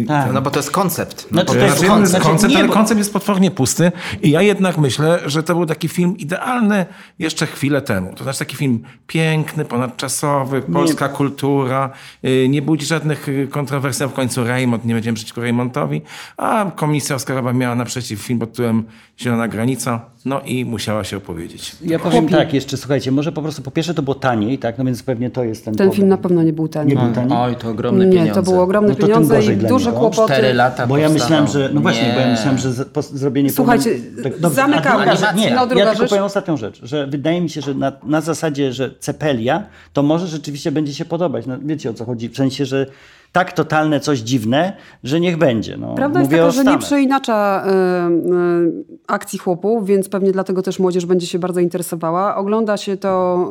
[0.08, 0.32] Tak.
[0.32, 1.26] No bo to jest koncept.
[1.30, 2.24] No, po to to jest koncept.
[2.24, 5.54] koncept, Znaczy, ale nie, bo- koncept jest potwornie pusty i ja jednak myślę, że to
[5.54, 6.86] był taki film idealny
[7.18, 8.14] jeszcze chwilę temu.
[8.16, 11.90] To znaczy taki film piękny, ponadczasowy, polska kultura,
[12.24, 16.02] y, nie budzi żadnych y, kontrowersji, a w końcu Raymond, nie będziemy przeciwko Raymondowi,
[16.36, 18.84] a komisja Oscarowa miała naprzeciw film pod tytułem
[19.20, 21.76] Zielona Granica, no i musiała się opowiedzieć.
[21.82, 24.84] Ja powiem tak jeszcze, słuchajcie, może po prostu po pierwsze to było taniej, tak, no
[24.84, 25.96] więc pewnie to jest ten Ten powód.
[25.96, 26.94] film na pewno nie był tani.
[26.94, 27.32] Nie był tani?
[27.32, 28.34] Oj, to ogromne Nie, pieniądze.
[28.34, 30.00] to były ogromne No to tym pieniądze gorzej i dla duże niego.
[30.00, 30.32] kłopoty.
[30.32, 31.70] Cztery lata Bo ja myślałem, że.
[31.74, 32.32] No właśnie, bo ja Nie.
[32.32, 33.50] myślałem, że po- zrobienie.
[33.52, 33.90] Słuchajcie,
[34.22, 34.88] tak, dobrze, zamykamy.
[34.90, 36.10] a druga rzecz- Nie, No, druga ja tylko rzecz.
[36.10, 40.26] powiem ostatnią rzecz, że wydaje mi się, że na, na zasadzie, że cepelia, to może
[40.26, 41.46] rzeczywiście będzie się podobać.
[41.46, 42.28] No, wiecie o co chodzi?
[42.28, 42.86] W sensie, że
[43.34, 44.72] tak totalne coś dziwne,
[45.04, 45.76] że niech będzie.
[45.76, 50.32] No, Prawda jest Mówię taka, o że nie przeinacza y, y, akcji chłopów, więc pewnie
[50.32, 52.36] dlatego też młodzież będzie się bardzo interesowała.
[52.36, 53.44] Ogląda się to,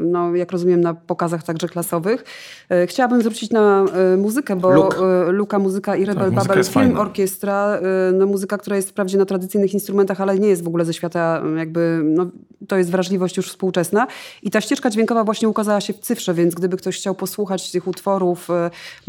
[0.00, 2.24] y, no, jak rozumiem, na pokazach także klasowych.
[2.72, 3.84] Y, chciałabym zwrócić na
[4.14, 4.98] y, muzykę, bo Luk.
[5.28, 7.00] y, Luka Muzyka i Rebel Tak, Babel jest Film fajna.
[7.00, 7.78] Orkiestra,
[8.10, 10.94] y, no, muzyka, która jest wprawdzie na tradycyjnych instrumentach, ale nie jest w ogóle ze
[10.94, 12.26] świata jakby, no,
[12.68, 14.06] to jest wrażliwość już współczesna.
[14.42, 17.86] I ta ścieżka dźwiękowa właśnie ukazała się w cyfrze, więc gdyby ktoś chciał posłuchać tych
[17.86, 18.52] utworów, y,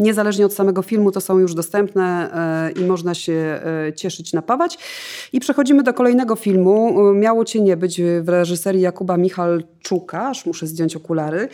[0.02, 2.30] niezależnie od samego filmu, to są już dostępne
[2.76, 4.78] y, i można się y, cieszyć, napawać.
[5.32, 6.96] I przechodzimy do kolejnego filmu.
[7.14, 11.48] Miało Cię nie być w reżyserii Jakuba Michalczuka, aż muszę zdjąć okulary.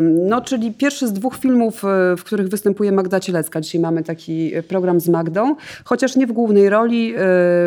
[0.00, 3.60] No, czyli pierwszy z dwóch filmów, y, w których występuje Magda Cielecka.
[3.60, 7.14] Dzisiaj mamy taki y, program z Magdą, chociaż nie w głównej roli,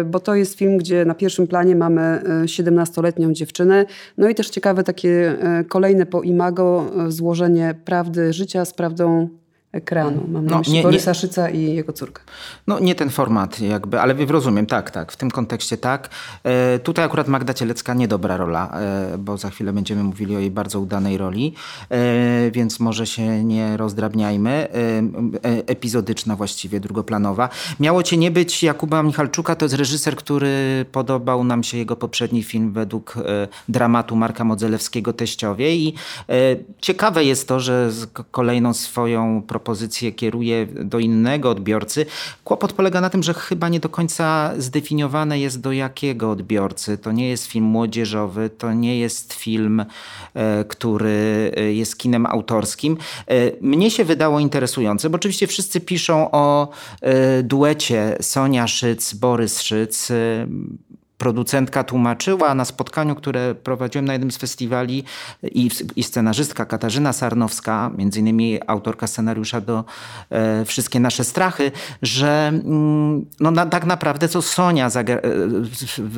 [0.02, 3.86] y, bo to jest film, gdzie na pierwszym planie mamy y, 17-letnią dziewczynę.
[4.18, 9.30] No i też ciekawe takie kolejne po imago złożenie prawdy życia z prawdą
[9.74, 10.24] ekranu.
[10.28, 12.22] Mam na No, myśli nie- nie- Borysa Szyca i jego córkę.
[12.68, 16.10] No nie ten format jakby, ale rozumiem, tak, tak, w tym kontekście tak.
[16.44, 18.72] E, tutaj akurat Magda Cielecka niedobra rola,
[19.14, 21.54] e, bo za chwilę będziemy mówili o jej bardzo udanej roli,
[21.90, 24.50] e, więc może się nie rozdrabniajmy.
[24.52, 27.50] E, e, epizodyczna właściwie, drugoplanowa.
[27.80, 32.44] Miało cię nie być Jakuba Michalczuka, to jest reżyser, który podobał nam się jego poprzedni
[32.44, 35.94] film według e, dramatu Marka Modzelewskiego Teściowie i
[36.82, 42.06] ciekawe jest to, że z kolejną swoją propozycję kieruje do innego odbiorcy.
[42.44, 46.98] Kłopot polega na tym, że chyba nie do końca zdefiniowane jest do jakiego odbiorcy.
[46.98, 49.86] To nie jest film młodzieżowy, to nie jest film,
[50.34, 52.98] e, który e, jest kinem autorskim.
[53.28, 56.70] E, Mnie się wydało interesujące, bo oczywiście wszyscy piszą o
[57.44, 60.12] duecie Sonia Szyc, Borys Szyc.
[61.18, 65.04] Producentka tłumaczyła na spotkaniu, które prowadziłem na jednym z festiwali
[65.44, 69.84] i, i scenarzystka Katarzyna Sarnowska, między innymi autorka scenariusza do
[70.30, 71.72] e, Wszystkie nasze strachy,
[72.02, 75.22] że mm, no, na, tak naprawdę to Sonia e,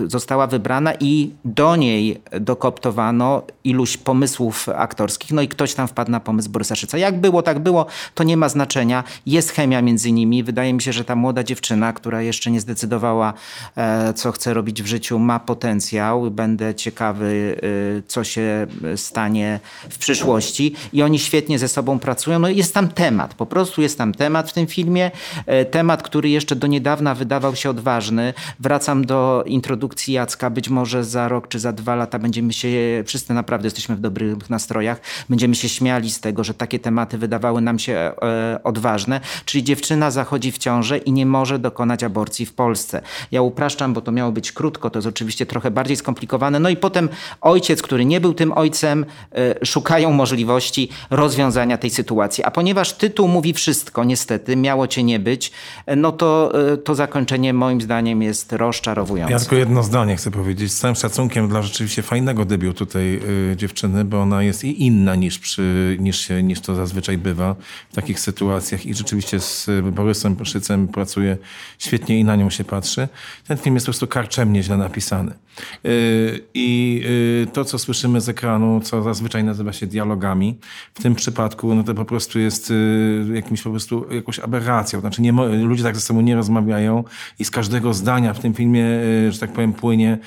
[0.07, 6.19] została wybrana i do niej dokoptowano iluś pomysłów aktorskich, no i ktoś tam wpadł na
[6.19, 6.97] pomysł Borysa Szyca.
[6.97, 9.03] Jak było, tak było, to nie ma znaczenia.
[9.25, 10.43] Jest chemia między nimi.
[10.43, 13.33] Wydaje mi się, że ta młoda dziewczyna, która jeszcze nie zdecydowała,
[13.77, 16.31] e, co chce robić w życiu, ma potencjał.
[16.31, 17.57] Będę ciekawy,
[17.97, 20.75] e, co się stanie w przyszłości.
[20.93, 22.39] I oni świetnie ze sobą pracują.
[22.39, 25.11] No jest tam temat, po prostu jest tam temat w tym filmie.
[25.45, 28.33] E, Temat, który jeszcze do niedawna wydawał się odważny.
[28.59, 30.49] Wracam do introdukcji Jacka.
[30.49, 32.67] Być może za rok czy za dwa lata będziemy się,
[33.05, 37.61] wszyscy naprawdę jesteśmy w dobrych nastrojach, będziemy się śmiali z tego, że takie tematy wydawały
[37.61, 39.21] nam się e, odważne.
[39.45, 43.01] Czyli dziewczyna zachodzi w ciążę i nie może dokonać aborcji w Polsce.
[43.31, 46.59] Ja upraszczam, bo to miało być krótko, to jest oczywiście trochę bardziej skomplikowane.
[46.59, 47.09] No i potem
[47.41, 52.43] ojciec, który nie był tym ojcem, e, szukają możliwości rozwiązania tej sytuacji.
[52.43, 55.51] A ponieważ tytuł mówi wszystko, niestety, miało cię nie być,
[55.85, 59.33] e, no to e, to zakończenie moim zdaniem jest rozczarowujące.
[59.33, 60.71] Ja tylko jedno zdanie chcę powiedzieć.
[60.71, 63.19] Z całym szacunkiem dla rzeczywiście fajnego debiutu tej
[63.51, 67.55] y, dziewczyny, bo ona jest i inna niż, przy, niż, niż to zazwyczaj bywa
[67.91, 68.85] w takich sytuacjach.
[68.85, 71.37] I rzeczywiście z y, Borysem Szycem pracuje
[71.79, 73.07] świetnie i na nią się patrzy.
[73.47, 75.33] Ten film jest po prostu karczemnie źle napisany.
[75.85, 77.01] Y, I
[77.43, 80.57] y, to, co słyszymy z ekranu, co zazwyczaj nazywa się dialogami,
[80.93, 84.99] w tym przypadku no to po prostu jest y, jakimś po prostu jakąś aberracją.
[84.99, 85.31] Znaczy nie,
[85.63, 87.03] ludzie tak ze sobą nie rozmawiają
[87.39, 88.85] i z każdego zdania w tym filmie,
[89.29, 90.17] że tak powiem, płynie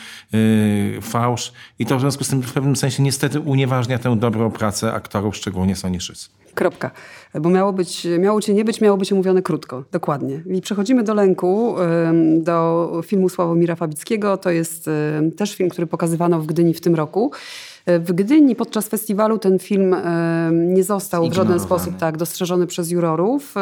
[1.03, 1.53] fałsz.
[1.79, 5.37] I to w związku z tym w pewnym sensie niestety unieważnia tę dobrą pracę aktorów,
[5.37, 6.31] szczególnie Soni Szyc.
[6.59, 6.91] Kropka.
[7.41, 9.85] Bo miało być, miało cię nie być, miało być omówione krótko.
[9.93, 10.43] Dokładnie.
[10.47, 11.75] I przechodzimy do lęku,
[12.37, 14.37] do filmu Sławomira Fabickiego.
[14.37, 14.91] To jest
[15.37, 17.31] też film, który pokazywano w Gdyni w tym roku.
[17.87, 19.97] W Gdyni podczas festiwalu ten film
[20.53, 23.55] nie został w żaden sposób tak dostrzeżony przez jurorów.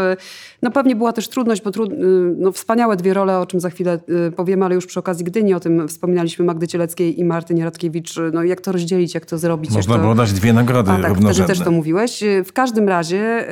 [0.66, 1.90] No pewnie była też trudność, bo trud,
[2.36, 3.98] no, wspaniałe dwie role, o czym za chwilę
[4.36, 8.14] powiemy, ale już przy okazji Gdyni o tym wspominaliśmy Magdy Cieleckiej i Martynie Radkiewicz.
[8.32, 9.70] No jak to rozdzielić, jak to zrobić?
[9.70, 10.00] Można to...
[10.00, 12.24] było dać dwie nagrody A, tak, wtedy też to mówiłeś.
[12.44, 13.46] W każdym razie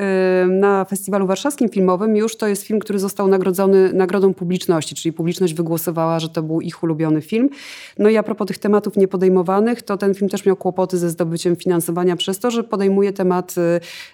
[0.48, 5.55] na Festiwalu Warszawskim Filmowym już to jest film, który został nagrodzony nagrodą publiczności, czyli publiczność
[5.55, 7.48] wygłosowała, że to był ich ulubiony film.
[7.98, 11.57] No i a propos tych tematów niepodejmowanych, to ten film też miał kłopoty ze zdobyciem
[11.57, 13.55] finansowania przez to, że podejmuje temat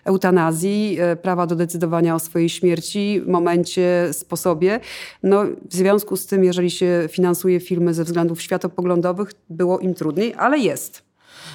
[0.04, 2.89] eutanazji, prawa do decydowania o swojej śmierci,
[3.26, 4.80] momencie, sposobie.
[5.22, 10.34] No, w związku z tym, jeżeli się finansuje filmy ze względów światopoglądowych, było im trudniej,
[10.38, 11.10] ale jest.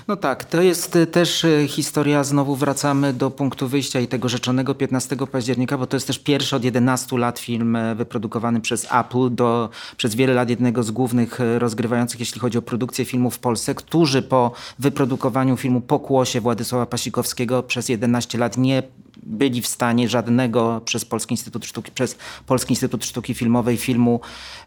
[0.08, 4.30] No tak, to jest y, też y, historia, znowu wracamy do punktu wyjścia i tego
[4.30, 8.88] rzeczonego 15 października, bo to jest też pierwszy od 11 lat film e, wyprodukowany przez
[8.92, 13.36] Apple, do, przez wiele lat jednego z głównych e, rozgrywających, jeśli chodzi o produkcję filmów
[13.36, 18.84] w Polsce, którzy po wyprodukowaniu filmu Pokłosie Władysława Pasikowskiego przez 11 lat nie
[19.24, 24.20] byli w stanie żadnego przez Polski Instytut Sztuki, przez Polski Instytut Sztuki Filmowej filmu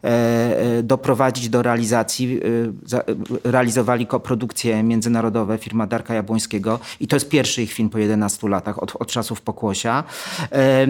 [0.05, 2.39] e, e, doprowadzić do realizacji.
[2.39, 3.03] E, za,
[3.45, 8.83] realizowali koprodukcje międzynarodowe, firma Darka Jabłońskiego i to jest pierwszy ich film po 11 latach,
[8.83, 10.05] od, od czasów Pokłosia.
[10.53, 10.87] E, e,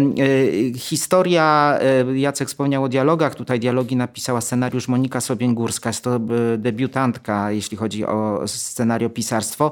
[0.78, 6.20] historia, e, Jacek wspomniał o dialogach, tutaj dialogi napisała scenariusz Monika Sobień-Górska, jest to
[6.58, 9.70] debiutantka, jeśli chodzi o scenariopisarstwo.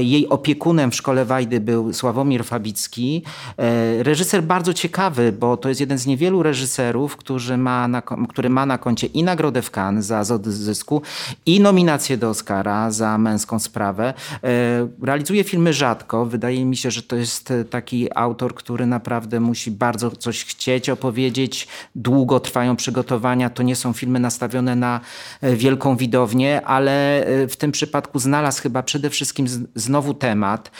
[0.00, 3.13] Jej opiekunem w szkole Wajdy był Sławomir Fabicki,
[3.58, 8.50] E, reżyser bardzo ciekawy, bo to jest jeden z niewielu reżyserów, który ma na, który
[8.50, 11.02] ma na koncie i nagrodę w Cannes za Zysku
[11.46, 14.14] i nominację do Oscara za Męską Sprawę.
[14.44, 16.26] E, realizuje filmy rzadko.
[16.26, 21.68] Wydaje mi się, że to jest taki autor, który naprawdę musi bardzo coś chcieć opowiedzieć.
[21.94, 23.50] Długo trwają przygotowania.
[23.50, 25.00] To nie są filmy nastawione na
[25.40, 30.70] e, wielką widownię, ale w tym przypadku znalazł chyba przede wszystkim znowu temat.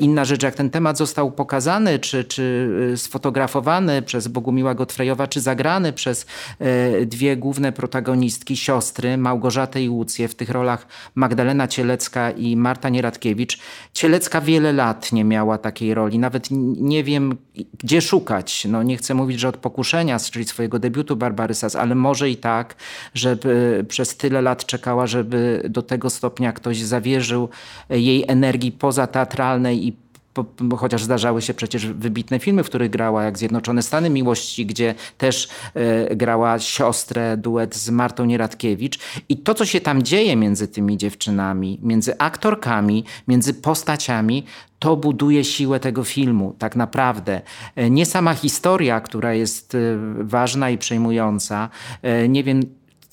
[0.00, 5.40] Inna rzecz, jak ten temat został pokazany, czy, czy y, sfotografowany przez Bogumiła Gotfrejowa, czy
[5.40, 6.26] zagrany przez
[6.58, 12.88] e, dwie główne protagonistki, siostry, Małgorzatę i Łucję, w tych rolach Magdalena Cielecka i Marta
[12.88, 13.58] Nieradkiewicz.
[13.92, 16.18] Cielecka wiele lat nie miała takiej roli.
[16.18, 17.36] Nawet nie wiem,
[17.78, 18.64] gdzie szukać.
[18.64, 22.36] No, nie chcę mówić, że od pokuszenia, czyli swojego debiutu Barbary Sas, ale może i
[22.36, 22.74] tak,
[23.14, 27.48] żeby przez tyle lat czekała, żeby do tego stopnia ktoś zawierzył
[27.90, 30.03] jej energii pozateatralnej i
[30.34, 34.94] bo, chociaż zdarzały się przecież wybitne filmy, w których grała, jak Zjednoczone Stany Miłości, gdzie
[35.18, 38.98] też e, grała siostrę, duet z Martą Nieradkiewicz.
[39.28, 44.44] I to, co się tam dzieje między tymi dziewczynami, między aktorkami, między postaciami,
[44.78, 47.40] to buduje siłę tego filmu, tak naprawdę.
[47.76, 49.78] E, nie sama historia, która jest e,
[50.18, 51.68] ważna i przejmująca.
[52.28, 52.60] Nie wiem,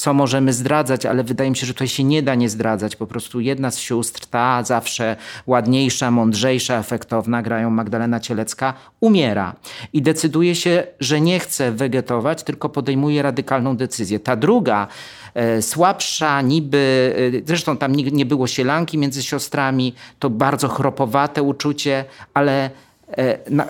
[0.02, 2.96] co możemy zdradzać, ale wydaje mi się, że tutaj się nie da nie zdradzać.
[2.96, 5.16] Po prostu jedna z sióstr, ta zawsze
[5.48, 9.56] ładniejsza, mądrzejsza, efektowna, grają Magdalena Cielecka, umiera
[9.94, 14.20] i decyduje się, że nie chce wegetować, tylko podejmuje radykalną decyzję.
[14.20, 14.88] Ta druga,
[15.34, 21.44] e, słabsza, niby, e, zresztą tam nie, nie było sielanki między siostrami, to bardzo chropowate
[21.44, 22.70] uczucie, ale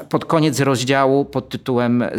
[0.09, 2.11] pod koniec rozdziału pod tytułem e,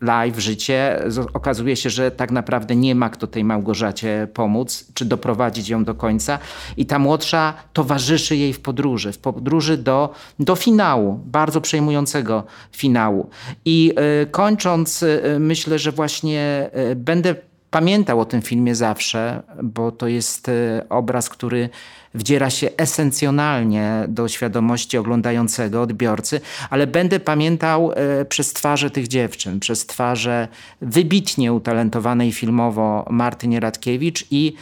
[0.00, 5.68] Live, życie, okazuje się, że tak naprawdę nie ma kto tej Małgorzacie pomóc, czy doprowadzić
[5.68, 6.38] ją do końca.
[6.76, 13.30] I ta młodsza towarzyszy jej w podróży, w podróży do, do finału, bardzo przejmującego finału.
[13.64, 15.04] I y, kończąc,
[15.38, 17.34] myślę, że właśnie będę
[17.70, 20.50] pamiętał o tym filmie zawsze, bo to jest
[20.88, 21.68] obraz, który
[22.14, 29.60] wdziera się esencjonalnie do świadomości oglądającego, odbiorcy, ale będę pamiętał e, przez twarze tych dziewczyn,
[29.60, 30.48] przez twarze
[30.80, 34.54] wybitnie utalentowanej filmowo Marty Nieradkiewicz i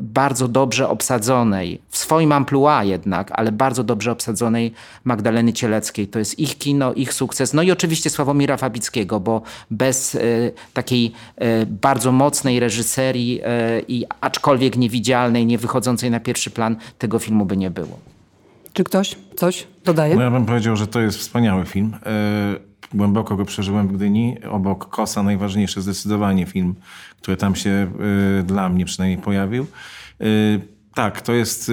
[0.00, 4.72] bardzo dobrze obsadzonej, w swoim amplua jednak, ale bardzo dobrze obsadzonej
[5.04, 6.08] Magdaleny Cieleckiej.
[6.08, 7.54] To jest ich kino, ich sukces.
[7.54, 10.18] No i oczywiście Sławomira Fabickiego, bo bez e,
[10.74, 11.12] takiej
[11.66, 13.40] bardzo mocnej reżyserii
[13.88, 17.98] i aczkolwiek niewidzialnej, nie wychodzącej na pierwszy plan, tego filmu by nie było.
[18.72, 20.16] Czy ktoś coś dodaje?
[20.16, 21.96] No ja bym powiedział, że to jest wspaniały film.
[22.06, 24.36] E, głęboko go przeżyłem w Gdyni.
[24.50, 26.74] Obok Kosa najważniejszy zdecydowanie film,
[27.22, 27.70] który tam się
[28.40, 29.66] e, dla mnie przynajmniej pojawił.
[30.20, 30.24] E,
[30.94, 31.70] tak, to, jest,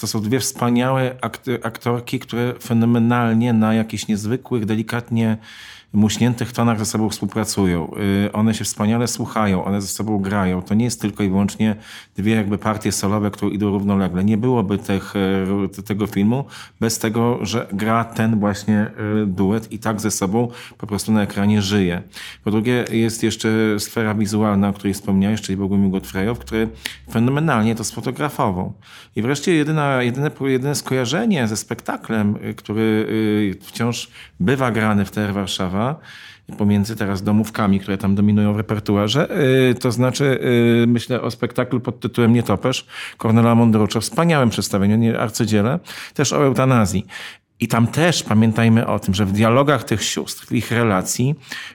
[0.00, 1.16] to są dwie wspaniałe
[1.62, 5.36] aktorki, które fenomenalnie na jakichś niezwykłych, delikatnie
[5.92, 7.94] muśniętych tonach ze sobą współpracują.
[8.26, 10.62] Y, one się wspaniale słuchają, one ze sobą grają.
[10.62, 11.76] To nie jest tylko i wyłącznie
[12.16, 14.24] dwie jakby partie solowe, które idą równolegle.
[14.24, 15.14] Nie byłoby tych,
[15.78, 16.44] y, tego filmu
[16.80, 18.90] bez tego, że gra ten właśnie
[19.22, 22.02] y, duet i tak ze sobą po prostu na ekranie żyje.
[22.44, 26.68] Po drugie jest jeszcze sfera wizualna, o której wspomniałeś, czyli Bogumił Gotfrejow, który
[27.10, 28.72] fenomenalnie to sfotografował.
[29.16, 33.06] I wreszcie jedyna, jedyne, jedyne skojarzenie ze spektaklem, który
[33.60, 35.81] wciąż bywa grany w TR Warszawa,
[36.58, 39.28] pomiędzy teraz domówkami, które tam dominują w repertuarze.
[39.70, 40.24] Y, to znaczy,
[40.84, 45.78] y, myślę o spektaklu pod tytułem Nietoperz Kornela Mondrocza, wspaniałym przedstawieniu, arcydziele,
[46.14, 47.06] też o eutanazji.
[47.62, 51.34] I tam też pamiętajmy o tym, że w dialogach tych sióstr, w ich relacji,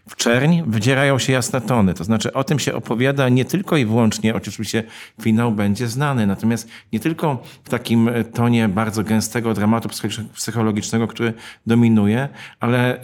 [0.09, 1.93] w czerń wydzierają się jasne tony.
[1.93, 4.83] To znaczy o tym się opowiada nie tylko i wyłącznie, oczywiście
[5.21, 9.89] finał będzie znany, natomiast nie tylko w takim tonie bardzo gęstego dramatu
[10.33, 11.33] psychologicznego, który
[11.67, 12.29] dominuje,
[12.59, 12.99] ale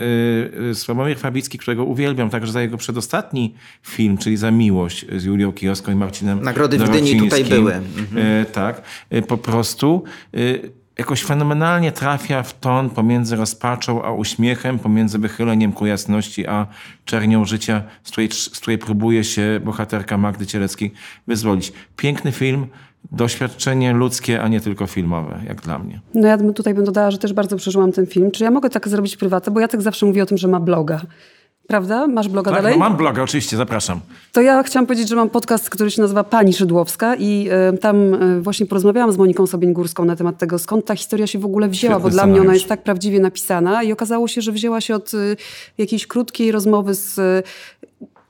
[0.67, 5.51] yy, Sławomir Fabicki, którego uwielbiam także za jego przedostatni film, czyli za miłość z Julią
[5.51, 7.73] Kijowską i Marcinem Nagrody w Gdyni tutaj były.
[7.73, 8.37] Mhm.
[8.39, 8.81] Yy, tak,
[9.11, 10.03] yy, po prostu
[10.97, 16.67] jakoś fenomenalnie trafia w ton pomiędzy rozpaczą a uśmiechem, pomiędzy wychyleniem ku jasności a
[17.05, 20.93] czernią życia, z której, z której próbuje się bohaterka Magdy Cieleckiej
[21.27, 21.73] wyzwolić.
[21.95, 22.67] Piękny film,
[23.11, 25.99] doświadczenie ludzkie, a nie tylko filmowe, jak dla mnie.
[26.13, 28.31] No ja tutaj bym dodała, że też bardzo przeżyłam ten film.
[28.31, 29.51] Czy ja mogę tak zrobić prywatę?
[29.51, 31.01] Bo Jacek zawsze mówi o tym, że ma bloga.
[31.67, 32.07] Prawda?
[32.07, 32.73] Masz bloga tak, dalej?
[32.73, 33.99] No mam bloga, oczywiście, zapraszam.
[34.31, 38.13] To ja chciałam powiedzieć, że mam podcast, który się nazywa Pani Szydłowska i y, tam
[38.13, 41.69] y, właśnie porozmawiałam z Moniką Sobin-Górską na temat tego, skąd ta historia się w ogóle
[41.69, 44.81] wzięła, Świetny bo dla mnie ona jest tak prawdziwie napisana i okazało się, że wzięła
[44.81, 45.37] się od y,
[45.77, 47.19] jakiejś krótkiej rozmowy z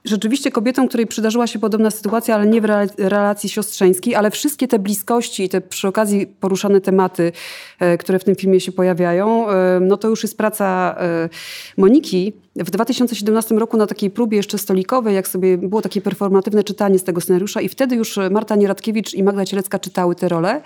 [0.05, 2.65] rzeczywiście kobietą, której przydarzyła się podobna sytuacja, ale nie w
[2.97, 7.31] relacji siostrzeńskiej, ale wszystkie te bliskości i te przy okazji poruszane tematy,
[7.79, 11.29] e, które w tym filmie się pojawiają, e, no to już jest praca e,
[11.77, 12.33] Moniki.
[12.55, 17.03] W 2017 roku na takiej próbie jeszcze stolikowej, jak sobie było takie performatywne czytanie z
[17.03, 20.61] tego scenariusza i wtedy już Marta Nieradkiewicz i Magda Cielecka czytały te role.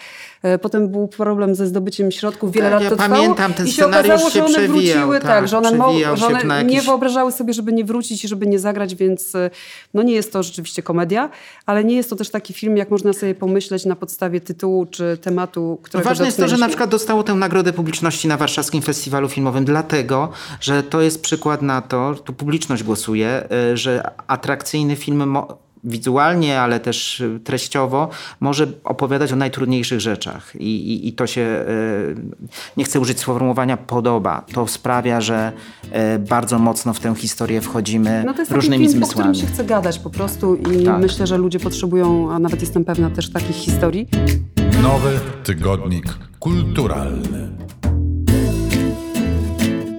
[0.61, 3.85] Potem był problem ze zdobyciem środków, wiele tak, lat ja to pamiętam, ten I się
[3.85, 5.69] okazało, że one wróciły, tak, tak, że one,
[6.15, 6.73] że one jakiś...
[6.73, 9.33] nie wyobrażały sobie, żeby nie wrócić i żeby nie zagrać, więc
[9.93, 11.29] no nie jest to rzeczywiście komedia,
[11.65, 15.17] ale nie jest to też taki film, jak można sobie pomyśleć na podstawie tytułu czy
[15.21, 19.29] tematu, którego Ważne jest to, że na przykład dostało tę nagrodę publiczności na Warszawskim Festiwalu
[19.29, 20.29] Filmowym, dlatego,
[20.61, 25.37] że to jest przykład na to, tu publiczność głosuje, y, że atrakcyjny film
[25.87, 28.09] wizualnie, ale też y, treściowo
[28.39, 30.55] może opowiadać o najtrudniejszych rzeczach.
[30.55, 32.15] I, i, i to się, y,
[32.77, 34.45] nie chcę użyć sformułowania podoba.
[34.53, 35.51] To sprawia, że
[36.15, 39.29] y, bardzo mocno w tę historię wchodzimy no to jest różnymi taki film, zmysłami.
[39.29, 41.01] O którym się chce gadać po prostu i tak.
[41.01, 44.07] myślę, że ludzie potrzebują, a nawet jestem pewna też takich historii.
[44.81, 46.05] Nowy tygodnik
[46.39, 47.57] kulturalny.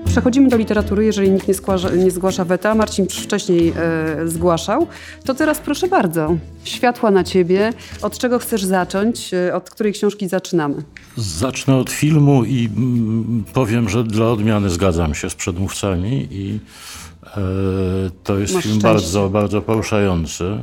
[0.09, 2.75] Przechodzimy do literatury, jeżeli nikt nie, zgłasza, nie zgłasza weta.
[2.75, 4.87] Marcin wcześniej e, zgłaszał.
[5.25, 6.37] To teraz proszę bardzo.
[6.65, 7.73] Światła na ciebie.
[8.03, 9.35] Od czego chcesz zacząć?
[9.35, 10.75] E, od której książki zaczynamy?
[11.17, 16.61] Zacznę od filmu i mm, powiem, że dla odmiany zgadzam się z przedmówcami i
[17.27, 17.31] e,
[18.25, 18.95] to jest Masz film szczęście.
[19.01, 20.59] bardzo, bardzo poruszający.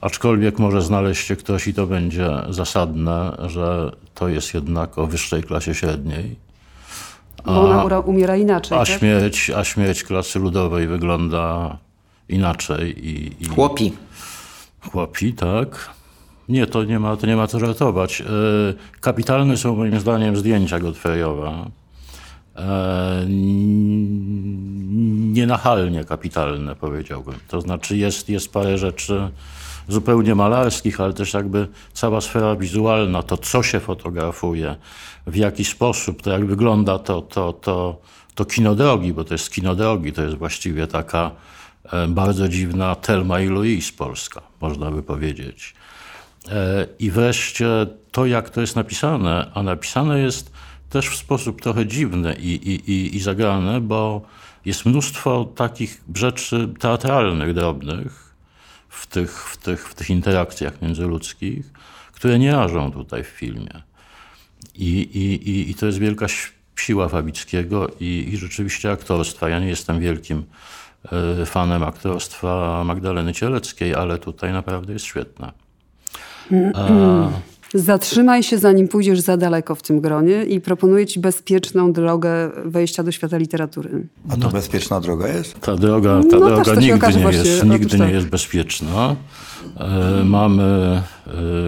[0.00, 5.42] Aczkolwiek może znaleźć się ktoś i to będzie zasadne, że to jest jednak o wyższej
[5.42, 6.51] klasie średniej
[7.44, 8.78] bo ona umiera inaczej.
[8.78, 8.98] A, tak?
[8.98, 11.76] śmierć, a śmierć klasy ludowej wygląda
[12.28, 13.08] inaczej.
[13.08, 13.44] I, i...
[13.44, 13.92] Chłopi.
[14.90, 15.90] Chłopi, tak.
[16.48, 18.20] Nie, to nie ma, to nie ma co żartować.
[18.20, 18.24] E,
[19.00, 21.66] kapitalne są moim zdaniem zdjęcia Godfreyowa.
[22.56, 23.24] E,
[25.32, 27.34] nienachalnie kapitalne, powiedziałbym.
[27.48, 29.30] To znaczy jest, jest parę rzeczy
[29.88, 34.76] zupełnie malarskich, ale też jakby cała sfera wizualna, to co się fotografuje,
[35.26, 38.00] w jaki sposób, to jak wygląda to, to, to,
[38.34, 41.30] to kino drogi, bo to jest kino drogi, to jest właściwie taka
[41.92, 45.74] e, bardzo dziwna Telma i Louise polska, można by powiedzieć.
[46.48, 50.52] E, I wreszcie to, jak to jest napisane, a napisane jest
[50.90, 54.22] też w sposób trochę dziwny i, i, i, i zagrane, bo
[54.64, 58.31] jest mnóstwo takich rzeczy teatralnych, drobnych
[58.92, 61.70] w tych, w tych, w tych interakcjach międzyludzkich,
[62.12, 63.82] które nie rażą tutaj w filmie.
[64.74, 66.26] I, i, i to jest wielka
[66.76, 69.48] siła Fabickiego i, i rzeczywiście aktorstwa.
[69.48, 70.44] Ja nie jestem wielkim
[71.40, 75.52] e, fanem aktorstwa Magdaleny Cieleckiej, ale tutaj naprawdę jest świetna.
[76.74, 77.51] A...
[77.74, 83.02] Zatrzymaj się, zanim pójdziesz za daleko w tym gronie i proponuję ci bezpieczną drogę wejścia
[83.02, 84.06] do świata literatury.
[84.28, 85.60] A to bezpieczna droga jest?
[85.60, 88.08] Ta droga, ta No, droga się nigdy, nie właśnie, jest, nigdy tak.
[88.08, 89.16] nie jest bezpieczna.
[89.76, 90.62] E, mamy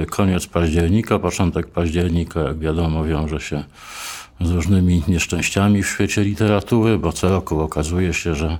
[0.03, 3.65] e, koniec października, początek października, jak wiadomo, wiąże się
[4.41, 8.59] z różnymi nieszczęściami w świecie literatury, bo co roku okazuje się, że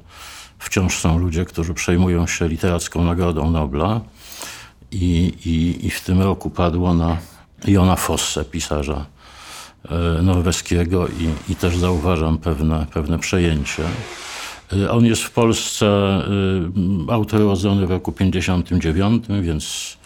[0.59, 4.01] wciąż są ludzie, którzy przejmują się literacką Nagrodą Nobla.
[4.93, 7.17] I, i, i w tym roku padło na
[7.67, 9.07] Jona Fosse, pisarza
[9.85, 13.83] e, norweskiego i, i też zauważam pewne, pewne przejęcie.
[14.73, 19.97] E, on jest w Polsce e, autor urodzony w roku 59, więc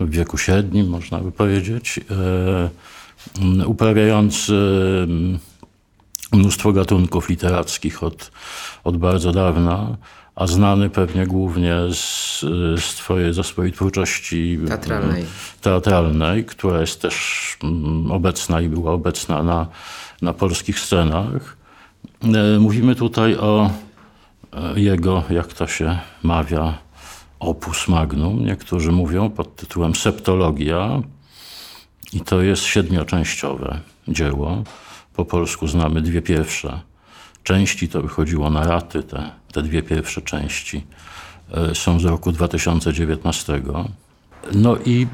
[0.00, 2.00] w wieku średnim, można by powiedzieć,
[3.66, 4.52] uprawiający
[6.32, 8.30] mnóstwo gatunków literackich od,
[8.84, 9.96] od bardzo dawna
[10.40, 12.40] a znany pewnie głównie z,
[12.80, 15.24] z twojej, ze swojej twórczości teatralnej.
[15.60, 19.66] teatralnej, która jest też mm, obecna i była obecna na,
[20.22, 21.56] na polskich scenach.
[22.22, 23.70] E, mówimy tutaj o
[24.52, 26.78] e, jego, jak to się mawia,
[27.40, 28.44] opus magnum.
[28.46, 31.02] Niektórzy mówią pod tytułem Septologia
[32.12, 34.62] i to jest siedmioczęściowe dzieło.
[35.14, 36.89] Po polsku znamy dwie pierwsze
[37.42, 40.84] części, to wychodziło na raty, te, te dwie pierwsze części
[41.52, 43.62] e, są z roku 2019.
[44.54, 45.06] No i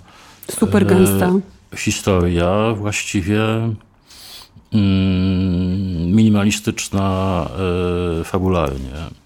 [0.52, 1.32] Super gęsta.
[1.74, 3.44] E, historia, właściwie
[4.74, 7.48] mm, minimalistyczna
[8.22, 9.23] e, fabularnie.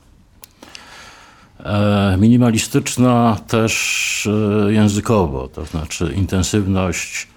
[1.67, 4.29] E, minimalistyczna też
[4.67, 7.27] e, językowo, to znaczy intensywność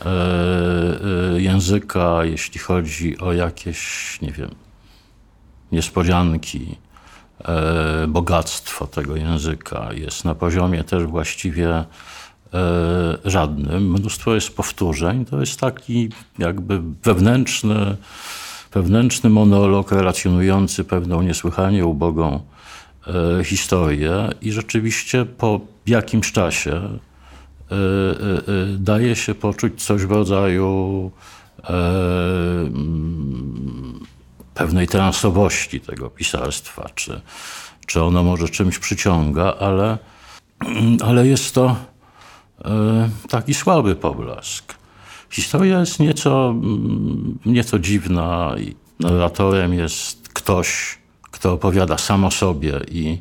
[0.00, 4.50] e, języka, jeśli chodzi o jakieś, nie wiem,
[5.72, 6.76] niespodzianki,
[8.08, 11.84] bogactwo tego języka jest na poziomie też właściwie
[13.24, 13.92] żadnym.
[13.92, 15.24] Mnóstwo jest powtórzeń.
[15.24, 17.96] To jest taki jakby wewnętrzny,
[18.72, 22.40] wewnętrzny monolog relacjonujący pewną niesłychanie ubogą
[23.44, 26.90] historię i rzeczywiście po jakimś czasie e,
[27.74, 27.78] e,
[28.78, 31.10] daje się poczuć coś w rodzaju
[32.66, 34.00] mm,
[34.54, 37.20] pewnej transowości tego pisarstwa, czy,
[37.86, 39.98] czy ono może czymś przyciąga, ale,
[41.04, 41.76] ale jest to
[43.28, 44.74] taki słaby poblask.
[45.30, 48.54] Historia jest nieco, mm, nieco dziwna
[49.00, 50.98] narratorem jest ktoś,
[51.30, 53.18] kto opowiada sam o sobie i,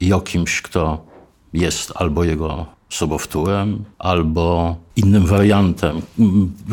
[0.00, 1.06] i o kimś, kto
[1.52, 6.02] jest albo jego sobowtórem, albo innym wariantem,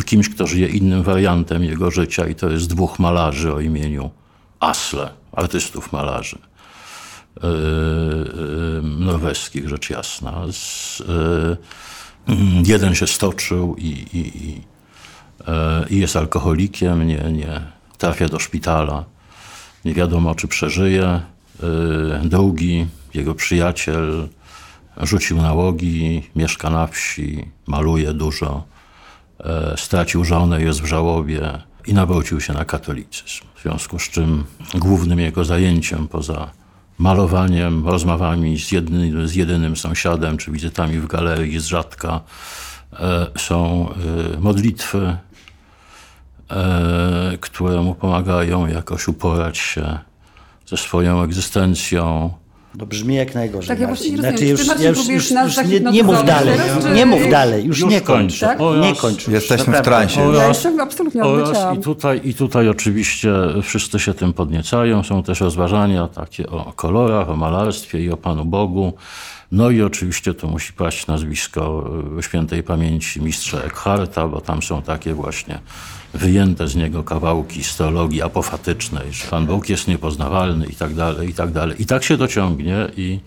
[0.06, 4.10] kimś, kto żyje innym wariantem jego życia i to jest dwóch malarzy o imieniu
[4.60, 6.38] Asle, artystów malarzy
[7.44, 10.42] yy, norweskich, rzecz jasna.
[10.52, 11.58] Z, yy,
[12.66, 14.18] jeden się stoczył i, i,
[14.48, 14.62] i,
[15.90, 17.62] i jest alkoholikiem, nie, nie
[17.98, 19.06] trafia do szpitala
[19.88, 21.22] nie wiadomo, czy przeżyje.
[22.24, 24.28] Y, drugi, jego przyjaciel,
[25.02, 28.64] rzucił nałogi, mieszka na wsi, maluje dużo,
[29.40, 31.42] e, stracił żonę, jest w żałobie
[31.88, 33.46] i nawrócił się na katolicyzm.
[33.56, 34.44] W związku z czym
[34.76, 36.50] głównym jego zajęciem poza
[36.98, 38.70] malowaniem, rozmowami z,
[39.26, 42.22] z jedynym sąsiadem, czy wizytami w galerii z rzadka,
[42.94, 43.90] e, są
[44.40, 45.18] modlitwy,
[47.39, 50.00] które mu pomagają jakoś uporać się
[50.66, 52.30] ze swoją egzystencją.
[52.80, 53.68] To brzmi jak najgorzej.
[53.68, 56.60] Tak, ja właśnie nie znaczy, już, ja już, już, już nie, nie mów dalej,
[56.95, 58.39] nie mów dalej, już, już nie kończ.
[58.39, 58.60] Tak?
[58.82, 59.28] nie kończ.
[59.28, 60.24] Jesteśmy w transie.
[60.24, 63.34] Oraz, ja absolutnie oraz i, tutaj, I tutaj oczywiście
[63.64, 65.04] wszyscy się tym podniecają.
[65.04, 68.93] Są też rozważania takie o kolorach, o malarstwie i o Panu Bogu.
[69.52, 74.82] No i oczywiście to musi paść nazwisko e, świętej pamięci mistrza Eckharta, bo tam są
[74.82, 75.60] takie właśnie
[76.14, 81.30] wyjęte z niego kawałki z teologii apofatycznej, że Pan Bóg jest niepoznawalny i tak dalej,
[81.30, 81.82] i tak dalej.
[81.82, 83.20] I tak się dociągnie i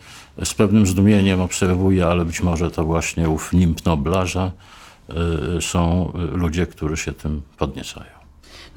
[0.44, 4.50] z pewnym zdumieniem obserwuję, ale być może to właśnie ów nimb Nobla, że
[5.58, 8.19] y, są ludzie, którzy się tym podniecają.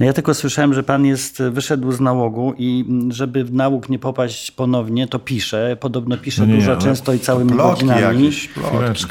[0.03, 3.99] No ja tylko słyszałem, że pan jest, wyszedł z nałogu i żeby w nałóg nie
[3.99, 5.77] popaść ponownie, to pisze.
[5.79, 8.31] Podobno pisze no nie, dużo, często i całymi godzinami.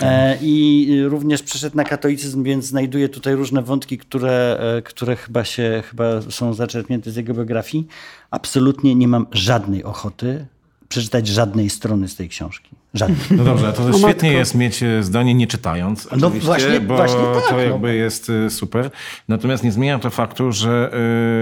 [0.03, 5.45] E, I również przeszedł na katolicyzm, więc znajduje tutaj różne wątki, które, e, które chyba
[5.45, 7.87] się chyba są zaczerpnięte z jego biografii.
[8.31, 10.47] Absolutnie nie mam żadnej ochoty
[10.89, 12.82] przeczytać żadnej strony z tej książki.
[12.95, 13.19] Żadnej.
[13.31, 17.49] No dobrze, to świetnie jest mieć e, zdanie nie czytając, no właśnie, bo właśnie tak,
[17.49, 17.95] to jakby no.
[17.95, 18.91] jest e, super.
[19.29, 20.91] Natomiast nie zmienia to faktu, że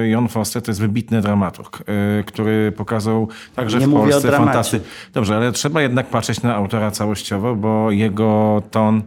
[0.03, 1.83] e, Jon Foster to jest wybitny dramaturg,
[2.27, 4.85] który pokazał także nie w Polsce fantastykę.
[5.15, 9.03] Dobrze, ale trzeba jednak patrzeć na autora całościowo, bo jego ton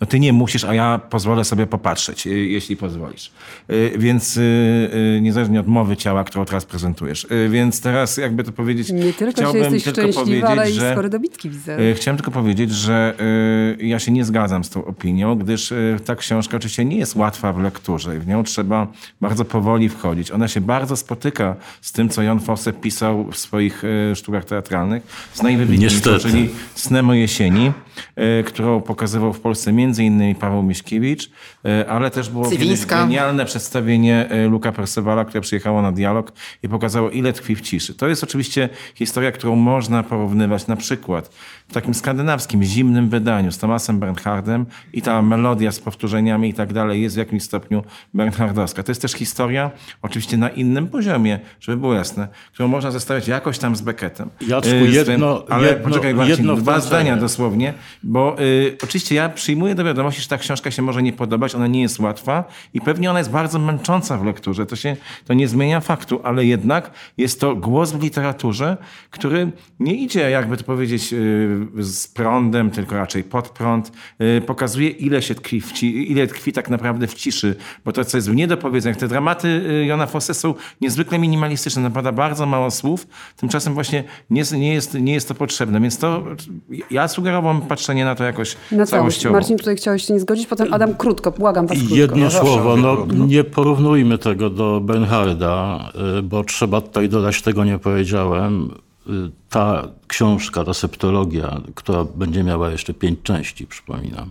[0.00, 3.30] no ty nie musisz, a ja pozwolę sobie popatrzeć, y, jeśli pozwolisz.
[3.70, 7.26] Y, Więc y, niezależnie od mowy ciała, którą teraz prezentujesz.
[7.50, 8.90] Więc teraz jakby to powiedzieć...
[8.90, 11.76] Nie tylko, że chciałbym jesteś tylko szczęśliwa, ale i że- skory dobitki widzę.
[11.94, 13.14] Chciałem tylko powiedzieć, że
[13.80, 15.72] ja się nie zgadzam z tą opinią, gdyż
[16.04, 18.86] ta książka oczywiście nie jest łatwa w lekturze i w nią trzeba
[19.20, 20.30] bardzo powoli wchodzić.
[20.30, 23.82] Ona się bardzo spotyka z tym, co Jan Fosse pisał w swoich
[24.14, 25.02] sztukach teatralnych,
[25.34, 27.72] z najwybitniejszą, czyli Snemo jesieni,
[28.46, 32.50] którą pokazywał w Polsce między innymi Paweł Miśkiewicz, y, ale też było
[32.88, 37.94] genialne przedstawienie y, Luka Percewala, które przyjechało na dialog i pokazało, ile tkwi w ciszy.
[37.94, 41.30] To jest oczywiście historia, którą można porównywać na przykład
[41.68, 46.72] w takim skandynawskim, zimnym wydaniu z Tomasem Bernhardem i ta melodia z powtórzeniami i tak
[46.72, 47.82] dalej jest w jakimś stopniu
[48.14, 48.82] bernhardowska.
[48.82, 49.70] To jest też historia,
[50.02, 54.30] oczywiście na innym poziomie, żeby było jasne, którą można zestawiać jakoś tam z Beckettem.
[54.48, 59.28] Jacku, Y, jedno- ale jedno- poczekaj Marcin, jedno dwa zdania dosłownie, bo y, oczywiście ja
[59.28, 62.44] przyjmuję do wiadomości, że ta książka się może nie podobać, ona nie jest łatwa
[62.74, 64.66] i pewnie ona jest bardzo męcząca w lekturze.
[64.66, 64.96] To, się,
[65.26, 68.76] to nie zmienia faktu, ale jednak jest to głos w literaturze,
[69.10, 69.50] który
[69.80, 73.92] nie idzie, jakby to powiedzieć, y, z prądem, tylko raczej pod prąd.
[74.38, 78.04] Y, pokazuje, ile się tkwi, w ci, ile tkwi tak naprawdę w ciszy, bo to,
[78.04, 82.70] co jest w niedopowiedzeniach, te dramaty y, Jona Fosse są niezwykle minimalistyczne, napada bardzo mało
[82.70, 86.24] słów, tymczasem właśnie nie, nie, jest, nie jest to potrzebne, więc to
[86.90, 88.90] ja sugerowałbym patrzenie na to jakoś Na całość.
[88.90, 89.32] całościowo.
[89.32, 91.96] Marcin, tutaj chciałeś się nie zgodzić, potem Adam krótko, błagam was krótko.
[91.96, 95.80] Jedno zawsze słowo, no, nie porównujmy tego do Bernharda,
[96.18, 98.70] y, bo trzeba tutaj dodać, tego nie powiedziałem.
[99.08, 104.30] Y, Ta książka, ta septologia, która będzie miała jeszcze pięć części, przypominam,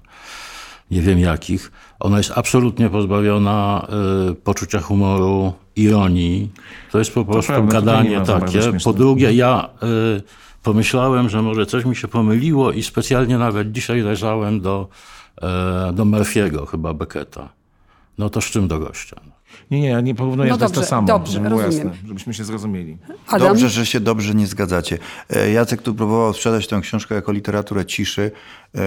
[0.91, 3.87] nie wiem jakich, ona jest absolutnie pozbawiona
[4.31, 6.51] y, poczucia humoru, ironii.
[6.91, 8.59] To jest po prostu prawda, gadanie takie.
[8.83, 9.69] Po drugie, ja
[10.17, 10.21] y,
[10.63, 14.87] pomyślałem, że może coś mi się pomyliło i specjalnie nawet dzisiaj leżałem do,
[15.41, 17.49] e, do Murphy'ego, chyba Becketa.
[18.17, 19.21] No to z czym do gościa?
[19.71, 21.71] Nie, nie, ja nie porównuję, No to jest to dobrze, samo, dobrze, żeby rozumiem.
[21.87, 22.97] jasne, żebyśmy się zrozumieli.
[23.27, 23.47] Adam?
[23.47, 24.97] Dobrze, że się dobrze nie zgadzacie.
[25.29, 28.31] E, Jacek tu próbował sprzedać tę książkę jako literaturę ciszy.
[28.75, 28.79] E,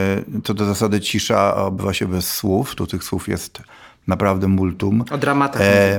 [0.45, 2.74] To do zasady cisza odbywa się bez słów.
[2.74, 3.62] Tu tych słów jest
[4.07, 5.05] naprawdę multum.
[5.11, 5.62] O dramatach.
[5.62, 5.95] E,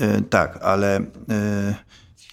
[0.00, 1.02] e, tak, ale e,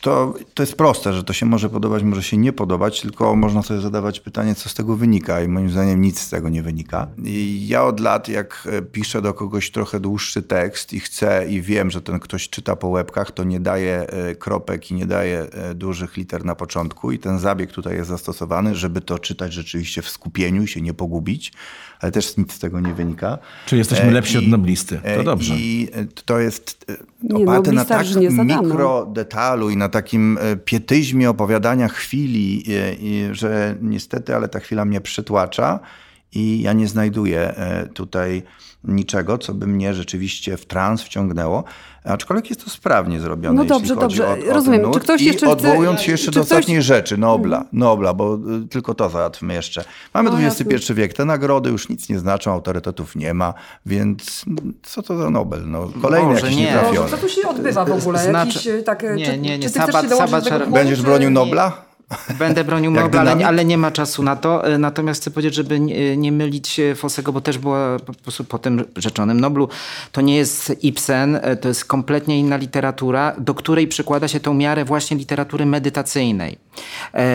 [0.02, 3.64] to, to jest proste, że to się może podobać, może się nie podobać, tylko można
[3.64, 7.08] sobie zadawać pytanie, co z tego wynika i moim zdaniem nic z tego nie wynika.
[7.24, 11.62] I ja od lat, jak e, piszę do kogoś trochę dłuższy tekst i chcę i
[11.62, 14.08] wiem, że ten ktoś czyta po łebkach, to nie daje
[14.40, 19.02] kropek i nie daje dużych liter na początku i ten zabieg tutaj jest zastosowany, żeby
[19.02, 21.54] to czytać rzeczywiście w skupieniu i się nie pogubić,
[22.02, 23.38] ale też nic z tego nie wynika.
[23.66, 24.98] Czyli jesteśmy E, lepsi od i- noblisty.
[25.04, 25.56] To e, dobrze.
[25.58, 26.86] I e, to jest
[27.24, 28.62] Nie, oparte na noblista tak żyje za dano.
[28.64, 34.86] mikro detalu i na takim pietyzmie opowiadania chwili, e, i, że niestety, ale ta chwila
[34.86, 35.80] mnie przytłacza
[36.34, 38.44] i ja nie znajduję e, tutaj
[38.84, 41.64] niczego, co by mnie rzeczywiście w trans wciągnęło.
[42.04, 44.48] Aczkolwiek jest to sprawnie zrobione, No jeśli dobrze, chodzi dobrze.
[44.48, 44.82] o, o Rozumiem.
[44.82, 44.94] nurt.
[44.94, 48.14] Czy ktoś I jeszcze chce- odwołując się jeszcze czy do ktoś- ostatniej rzeczy, Nobla, Nobla,
[48.14, 49.84] bo y, tylko to załatwmy jeszcze.
[50.14, 53.54] Mamy No, XXI wiek, te nagrody już nic nie znaczą, autorytetów nie ma,
[53.86, 55.62] więc mm, co to za Nobel?
[55.66, 56.64] No, kolejny Boże, jakiś nie.
[56.66, 57.10] nietrafiony.
[57.10, 58.20] Co tu się odbywa w ogóle?
[58.24, 59.68] Znaczy- Jakiś, e, tak, Nie, czy, nie, nie.
[59.68, 61.91] Czy ty chcesz Sabat- się dołożyć sabat- do tego Będziesz czy- bronił Nobla?
[62.40, 64.68] Będę bronił Nobla, ale, nie ma czasu na to.
[64.68, 68.44] E, Natomiast chcę powiedzieć, żeby nie, nie mylić e, Fossego, bo też była po prostu
[68.44, 69.70] po tym rzeczonym Noblu.
[70.12, 74.54] To nie jest Ibsen, e, to jest kompletnie inna literatura, do której przykłada się tą
[74.54, 76.58] miarę właśnie literatury medytacyjnej.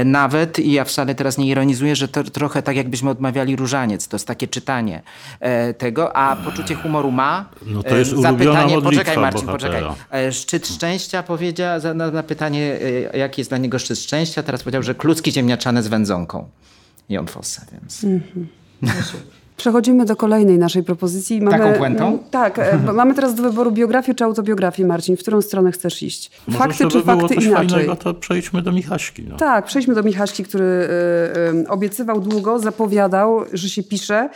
[0.04, 4.08] Nawet, i ja wcale teraz nie ironizuję, że to trochę tak jakbyśmy odmawiali różaniec.
[4.08, 5.02] To jest takie czytanie
[5.78, 7.44] tego, a poczucie humoru ma.
[7.66, 9.82] No to jest Zapytanie, modlitwa poczekaj Marcin, poczekaj.
[9.82, 10.26] bohatera.
[10.28, 12.78] E, Szczyt szczęścia powiedział na, na pytanie,
[13.14, 14.42] jaki jest dla niego szczyt szczęścia.
[14.42, 16.48] Teraz powiedział, że klucki ziemniaczane z wędzonką.
[17.08, 18.06] Jon Fosse, więc...
[19.56, 21.40] Przechodzimy do kolejnej naszej propozycji.
[21.40, 22.08] Mamy, Taką puentą?
[22.08, 22.58] m, Tak.
[22.58, 25.16] e, bo mamy teraz do wyboru biografię czy autobiografię, Marcin.
[25.16, 26.30] W którą stronę chcesz iść?
[26.46, 27.68] Może Fakty żeby czy było fakty coś inaczej?
[27.68, 29.22] fajnego, to przejdźmy do Michaśki.
[29.28, 29.36] No.
[29.36, 30.88] Tak, przejdźmy do Michaśki, który y,
[31.62, 34.28] y, obiecywał długo, zapowiadał, że się pisze.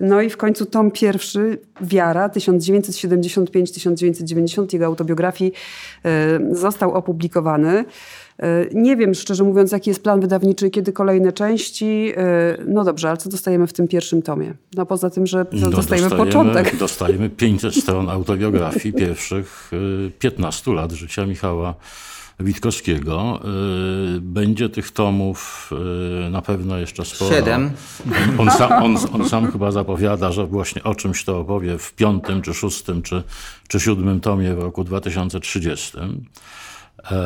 [0.00, 5.52] No i w końcu tom pierwszy, Wiara, 1975-1990, jego autobiografii,
[6.52, 7.84] y, został opublikowany.
[8.42, 12.12] Y, Nie wiem, szczerze mówiąc, jaki jest plan wydawniczy kiedy kolejne części.
[12.18, 14.54] Y, No dobrze, ale co dostajemy w tym pierwszym tomie?
[14.76, 16.76] No poza tym, że No, dostajemy początek.
[16.76, 21.74] Dostajemy 500 stron autobiografii pierwszych y, 15 lat życia Michała
[22.40, 23.40] Witkowskiego.
[24.20, 25.70] Będzie tych tomów
[26.30, 27.34] na pewno jeszcze sporo.
[27.34, 27.70] Siedem.
[28.38, 32.42] On sam, on, on sam chyba zapowiada, że właśnie o czymś to opowie w piątym,
[32.42, 33.22] czy szóstym, czy,
[33.68, 35.98] czy siódmym tomie w roku 2030.
[37.04, 37.16] E,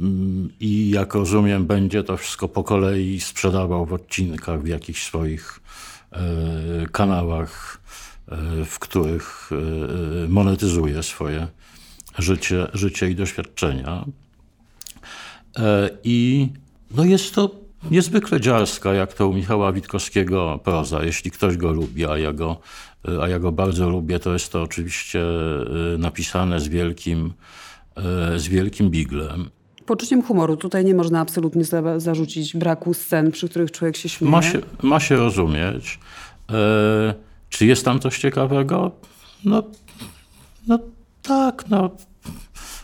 [0.00, 5.60] mm, I jak rozumiem, będzie to wszystko po kolei sprzedawał w odcinkach w jakichś swoich
[6.92, 7.80] kanałach,
[8.66, 9.50] w których
[10.28, 11.46] monetyzuje swoje
[12.18, 14.04] życie, życie i doświadczenia.
[16.04, 16.48] I
[16.90, 17.50] no jest to
[17.90, 21.04] niezwykle dziarska, jak to u Michała Witkowskiego proza.
[21.04, 22.60] Jeśli ktoś go lubi, a ja go,
[23.22, 25.22] a ja go bardzo lubię, to jest to oczywiście
[25.98, 27.32] napisane z wielkim,
[28.36, 29.50] z wielkim biglem
[29.88, 30.56] poczuciem humoru.
[30.56, 34.30] Tutaj nie można absolutnie za, zarzucić braku scen, przy których człowiek się śmieje.
[34.30, 35.98] Ma się, ma się rozumieć.
[36.50, 37.14] E,
[37.48, 38.90] czy jest tam coś ciekawego?
[39.44, 39.62] No,
[40.66, 40.78] no
[41.22, 41.90] tak, no.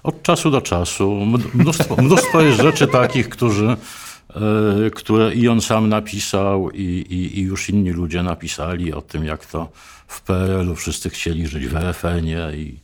[0.02, 1.26] Od czasu do czasu.
[1.54, 7.42] Mnóstwo, mnóstwo jest rzeczy takich, którzy, e, które i on sam napisał i, i, i
[7.42, 9.68] już inni ludzie napisali o tym, jak to
[10.08, 12.80] w PRL-u wszyscy chcieli żyć w RFN-ie i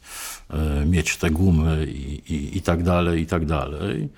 [0.86, 4.08] mieć te gumy i, i, i tak dalej, i tak dalej.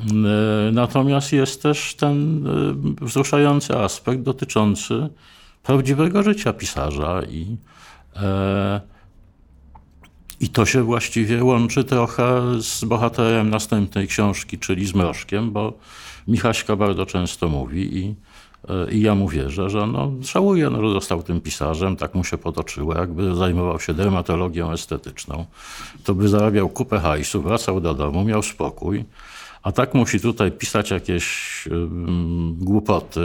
[0.00, 5.08] E, natomiast jest też ten e, wzruszający aspekt dotyczący
[5.62, 7.56] prawdziwego życia pisarza i,
[10.40, 15.78] i to się właściwie łączy trochę z bohaterem następnej książki, czyli z Mrożkiem, bo
[16.28, 18.25] Michaśka bardzo często mówi i E,
[18.90, 22.38] I ja mu wierzę, że no, żałuje, no, że został tym pisarzem, tak mu się
[22.38, 22.94] potoczyło.
[22.94, 25.46] Jakby zajmował się dermatologią estetyczną,
[26.04, 29.04] to by zarabiał kupę hajsu, wracał do domu, miał spokój.
[29.62, 31.64] A tak musi tutaj pisać jakieś
[32.52, 33.20] głupoty,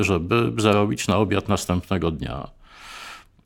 [0.00, 2.48] y, żeby zarobić na obiad następnego dnia.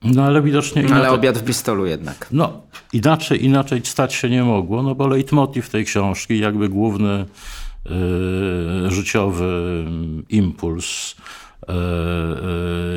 [0.02, 0.82] No ale widocznie...
[0.82, 2.28] Inaczej, ale obiad w Bristolu jednak.
[2.30, 2.62] No,
[2.92, 7.26] inaczej, inaczej stać się nie mogło, no bo leitmotiv tej książki, jakby główny E,
[8.88, 9.84] życiowy
[10.28, 11.16] impuls
[11.68, 11.72] e,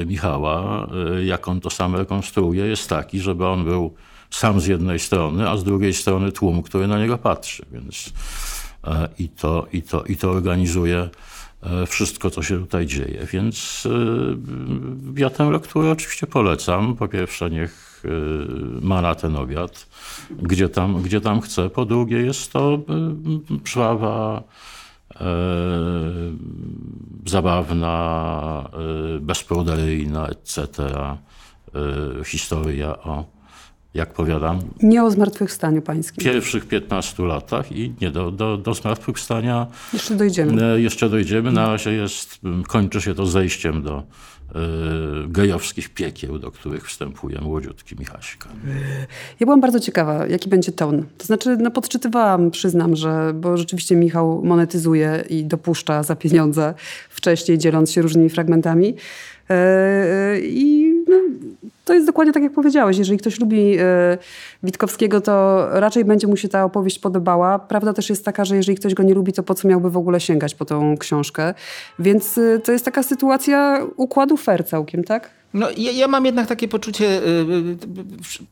[0.02, 0.88] e, Michała,
[1.26, 3.94] jak on to sam rekonstruuje, jest taki, żeby on był
[4.30, 7.66] sam z jednej strony, a z drugiej strony tłum, który na niego patrzy.
[7.72, 8.14] Więc
[9.20, 11.10] i to, i to, i to organizuje
[11.88, 13.28] wszystko, co się tutaj dzieje.
[13.34, 13.88] Więc
[15.16, 16.96] ja tę lekturę oczywiście polecam.
[16.96, 18.04] Po pierwsze, niech
[18.82, 19.88] ma na ten obiad,
[20.42, 21.70] gdzie tam, gdzie tam chce.
[21.70, 22.80] Po drugie, jest to
[23.66, 24.79] żwawa, E,
[27.26, 28.70] zabawna,
[29.16, 30.60] e, bezpruderyjna, etc.
[30.80, 33.26] E, historia o,
[33.94, 34.60] jak powiadam...
[34.84, 36.24] Nie o zmartwychwstaniu pańskim.
[36.24, 39.68] Pierwszych 15 latach i nie, do, do, do zmartwychwstania...
[39.94, 40.82] Jeszcze dojdziemy.
[40.82, 41.52] Jeszcze dojdziemy.
[41.52, 44.04] Na razie jest, kończy się to zejściem do
[45.28, 48.50] gejowskich piekieł, do których wstępuje młodziutki Michaśka.
[49.40, 51.06] Ja byłam bardzo ciekawa, jaki będzie ton.
[51.18, 56.74] To znaczy, no podczytywałam, przyznam, że, bo rzeczywiście Michał monetyzuje i dopuszcza za pieniądze
[57.10, 58.96] wcześniej, dzieląc się różnymi fragmentami.
[59.50, 60.89] E, e, I
[61.90, 62.98] to jest dokładnie tak, jak powiedziałeś.
[62.98, 64.18] Jeżeli ktoś lubi e,
[64.64, 67.60] Witkowskiego, to raczej będzie mu się ta opowieść podobała.
[67.60, 69.98] Prawda też jest taka, że jeżeli ktoś go nie lubi, to po co miałby w
[69.98, 71.54] ogóle sięgać po tą książkę?
[72.00, 75.39] Więc to jest taka sytuacja układu fair całkiem, tak?
[75.54, 77.78] No, ja, ja, mam jednak takie poczucie, yy,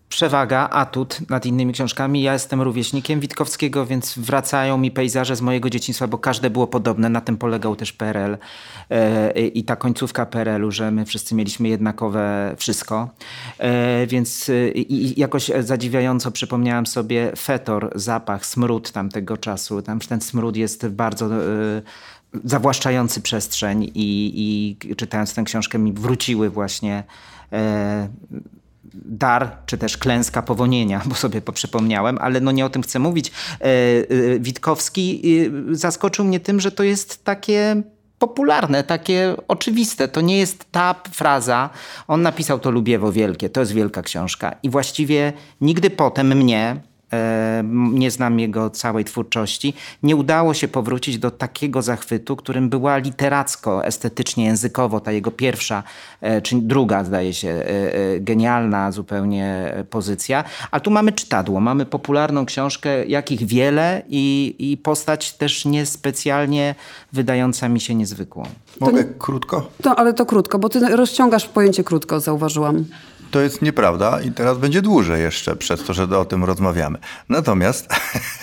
[0.10, 2.22] przewaga, atut nad innymi książkami.
[2.22, 7.10] Ja jestem rówieśnikiem Witkowskiego, więc wracają mi pejzaże z mojego dzieciństwa, bo każde było podobne.
[7.10, 8.38] Na tym polegał też PRL
[8.90, 13.10] yy, i ta końcówka PRL-u, że my wszyscy mieliśmy jednakowe wszystko.
[13.60, 13.68] Yy,
[14.08, 19.82] więc i jakoś zadziwiająco przypomniałam sobie fetor, zapach, smród tamtego czasu.
[19.82, 21.30] Tam ten smród jest bardzo
[22.44, 27.04] zawłaszczający przestrzeń i, i czytając tę książkę mi wróciły właśnie
[27.54, 28.08] e,
[29.06, 33.32] dar, czy też klęska powonienia, bo sobie przypomniałem, ale no nie o tym chcę mówić.
[33.32, 35.22] E, e, Witkowski
[35.72, 37.82] e, zaskoczył mnie tym, że to jest takie
[38.20, 40.08] popularne, takie oczywiste.
[40.08, 41.70] To nie jest ta fraza.
[42.08, 44.56] On napisał to Lubiewo Wielkie, to jest wielka książka.
[44.64, 46.82] I właściwie nigdy potem mnie,
[47.92, 53.86] nie znam jego całej twórczości, nie udało się powrócić do takiego zachwytu, którym była literacko,
[53.86, 55.84] estetycznie, językowo ta jego pierwsza,
[56.22, 60.44] e, czy druga, zdaje się, e, genialna zupełnie pozycja.
[60.72, 66.76] A tu mamy czytadło, mamy popularną książkę, jakich wiele i, i postać też niespecjalnie
[67.14, 68.44] wydająca mi się niezwykłą.
[68.80, 69.70] Mogę krótko?
[69.86, 72.86] No, ale to krótko, bo ty rozciągasz pojęcie krótko, zauważyłam.
[73.32, 76.98] To jest nieprawda i teraz będzie dłużej jeszcze przez to, że o tym rozmawiamy.
[77.30, 77.88] Natomiast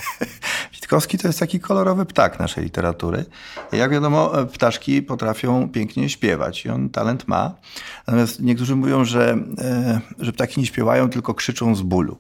[0.75, 3.25] Witkowski to jest taki kolorowy ptak naszej literatury.
[3.73, 7.55] Jak wiadomo, ptaszki potrafią pięknie śpiewać i on talent ma.
[8.07, 12.19] Natomiast niektórzy mówią, że, e, że ptaki nie śpiewają, tylko krzyczą z bólu.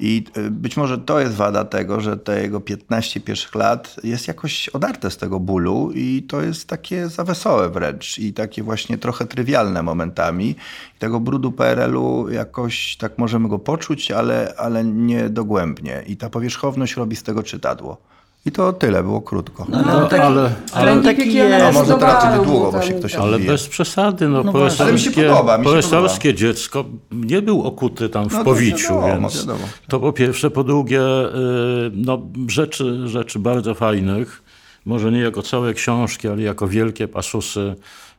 [0.00, 4.28] I e, być może to jest wada tego, że te jego 15 pierwszych lat jest
[4.28, 8.98] jakoś odarte z tego bólu i to jest takie za wesołe wręcz i takie właśnie
[8.98, 10.50] trochę trywialne momentami.
[10.96, 16.02] I tego brudu PRL-u jakoś tak możemy go poczuć, ale, ale nie dogłębnie.
[16.06, 18.12] I ta powierzchowność robi z tego czytadło.
[18.46, 19.66] I to tyle, było krótko.
[19.68, 21.64] No, No, taki- ale, ale taki jest.
[21.64, 24.28] A może teraz będzie długo, bo się ktoś ale bez przesady.
[24.28, 24.52] No, No.
[24.78, 28.94] Ale mi się podoba, mi się poestorskie dziecko nie był okuty tam w No powiciu,
[28.94, 29.64] wiadomo, więc wiadomo.
[29.88, 30.50] to po pierwsze.
[30.50, 34.42] Po drugie, y, no, rzeczy, rzeczy bardzo fajnych,
[34.86, 37.74] może nie jako całe książki, ale jako wielkie pasusy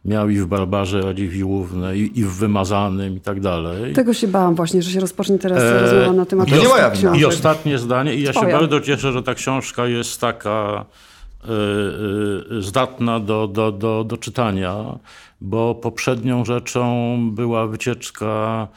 [0.05, 3.93] miał i w Barbarze Radziwiłłównej, i, i w Wymazanym i tak dalej.
[3.93, 6.89] Tego się bałam właśnie, że się rozpocznie teraz E, rozmowa na temat to nie moja
[6.89, 7.15] wina.
[7.15, 10.85] I ostatnie zdanie, i ja się bardzo cieszę, że ta książka jest taka
[11.45, 11.49] y,
[12.57, 14.75] y, zdatna do, do, do, do czytania,
[15.41, 18.67] bo poprzednią rzeczą była wycieczka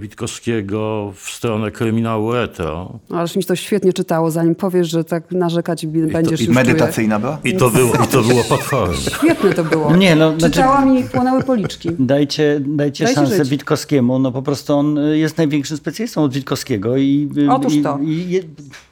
[0.00, 2.98] Witkowskiego w stronę kryminału retro.
[3.10, 7.38] Ależ mi to świetnie czytało, zanim powiesz, że tak narzekać będziesz i już Medytacyjna była?
[7.44, 8.94] I to było, i to było potworne.
[8.94, 9.16] Czuję.
[9.16, 9.96] Świetne to było.
[9.96, 11.88] Nie, no, znaczy- Czytałam i płonęły policzki.
[11.98, 13.48] Dajcie, dajcie, Dajcie szansę żyć.
[13.48, 17.28] Witkowskiemu, no po prostu on y, jest największym specjalistą od Witkowskiego i...
[17.38, 17.98] y, Otóż i, to.
[18.02, 18.40] I, i,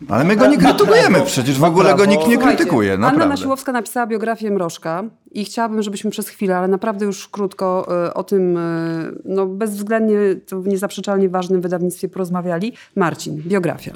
[0.08, 3.28] Ale my go nie krytykujemy, przecież w ogóle go nikt nie krytykuje, Anna naprawdę.
[3.28, 8.24] Nasiłowska napisała biografię Mrożka i chciałabym, żebyśmy przez chwilę, ale naprawdę już krótko e, o
[8.24, 12.72] tym e, no, bezwzględnie, to w niezaprzeczalnie ważnym wydawnictwie porozmawiali.
[12.96, 13.92] Marcin, biografia.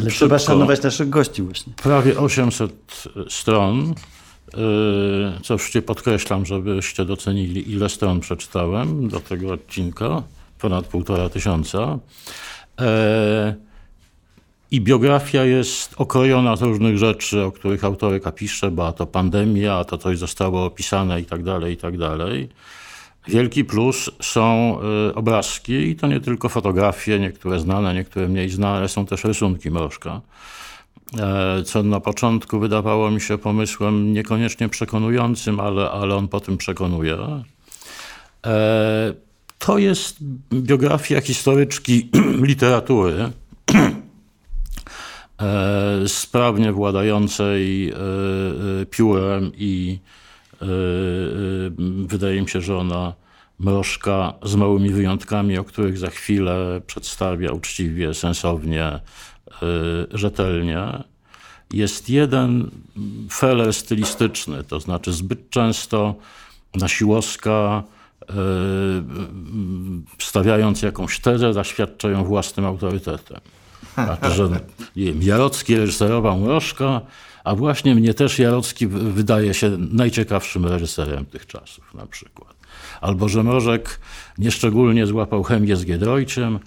[0.00, 1.72] ale trzeba szanować naszych gości właśnie.
[1.82, 2.72] Prawie 800
[3.28, 3.94] stron.
[5.42, 10.22] Co oczywiście podkreślam, żebyście docenili, ile stron przeczytałem do tego odcinka.
[10.58, 11.98] Ponad półtora tysiąca.
[12.80, 13.67] E,
[14.70, 19.74] I biografia jest okrojona z różnych rzeczy, o których autorka pisze, bo a to pandemia,
[19.74, 22.48] a to coś zostało opisane i tak dalej, i tak dalej.
[23.28, 24.78] Wielki plus są
[25.10, 29.70] y, obrazki i to nie tylko fotografie, niektóre znane, niektóre mniej znane, są też rysunki
[29.70, 30.20] Mrożka.
[31.18, 36.56] E, Co na początku wydawało mi się pomysłem niekoniecznie przekonującym, ale, ale on po tym
[36.58, 37.16] przekonuje.
[38.46, 39.14] E,
[39.58, 40.16] To jest
[40.52, 42.08] biografia historyczki
[42.50, 43.32] literatury,
[46.06, 49.98] sprawnie władającej e, e, piórem i
[50.52, 50.68] e, e,
[52.06, 53.12] wydaje mi się, że ona
[53.58, 59.00] mrożka z małymi wyjątkami, o których za chwilę przedstawia uczciwie, sensownie, e,
[60.10, 60.84] rzetelnie.
[61.72, 62.70] Jest jeden
[63.30, 66.14] feler stylistyczny, to znaczy zbyt często
[66.74, 67.82] Nasiłowska
[68.22, 68.34] e,
[70.18, 73.40] stawiając jakąś tezę, zaświadcza ją własnym autorytetem.
[74.36, 74.48] Że
[74.96, 77.00] nie wiem, Jarocki reżyserował Mrożka,
[77.44, 82.54] a właśnie mnie też Jarocki wydaje się najciekawszym reżyserem tych czasów na przykład.
[83.00, 84.00] Albo, że Mrożek
[84.38, 86.58] nieszczególnie złapał chemię z Giedroyciem,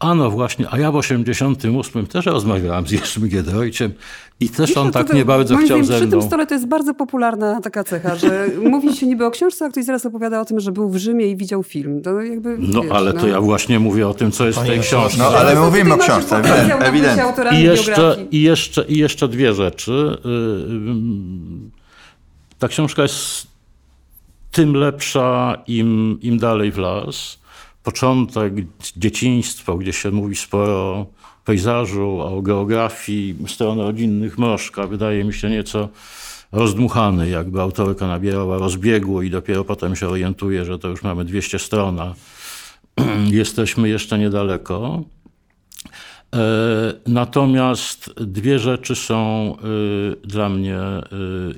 [0.00, 3.92] a no właśnie, a ja w 88 też rozmawiałam z Jerzym Giedroyciem
[4.40, 6.26] i też on No tak to, nie bardzo chciał zdaniem, ze Przy tym mną.
[6.28, 9.84] stole to jest bardzo popularna taka cecha, że mówi się niby o książce, a ktoś
[9.84, 12.02] zaraz opowiada o tym, że był w Rzymie i widział film.
[12.02, 14.80] To jakby, No wiesz, ale to ja właśnie mówię o tym, co jest w tej
[14.80, 15.18] książce.
[15.18, 17.60] No ale my mówimy o książce, ewident- ewidentnie.
[17.60, 19.92] I jeszcze, i, jeszcze, I jeszcze dwie rzeczy.
[19.92, 21.70] Y, y,
[22.58, 23.46] Ta książka jest
[24.52, 27.39] tym lepsza, im, im dalej w las.
[27.82, 28.54] Początek,
[28.96, 31.06] dzieciństwo, gdzie się mówi sporo o
[31.44, 35.88] pejzażu, o geografii, stron rodzinnych Mrożka, wydaje mi się nieco
[36.52, 41.58] rozdmuchany, jakby autorka nabierała rozbiegu i dopiero potem się orientuje, że to już mamy 200
[41.58, 41.98] stron,
[43.30, 45.04] jesteśmy jeszcze niedaleko.
[46.34, 46.40] E,
[47.06, 50.78] Natomiast dwie rzeczy są y, dla mnie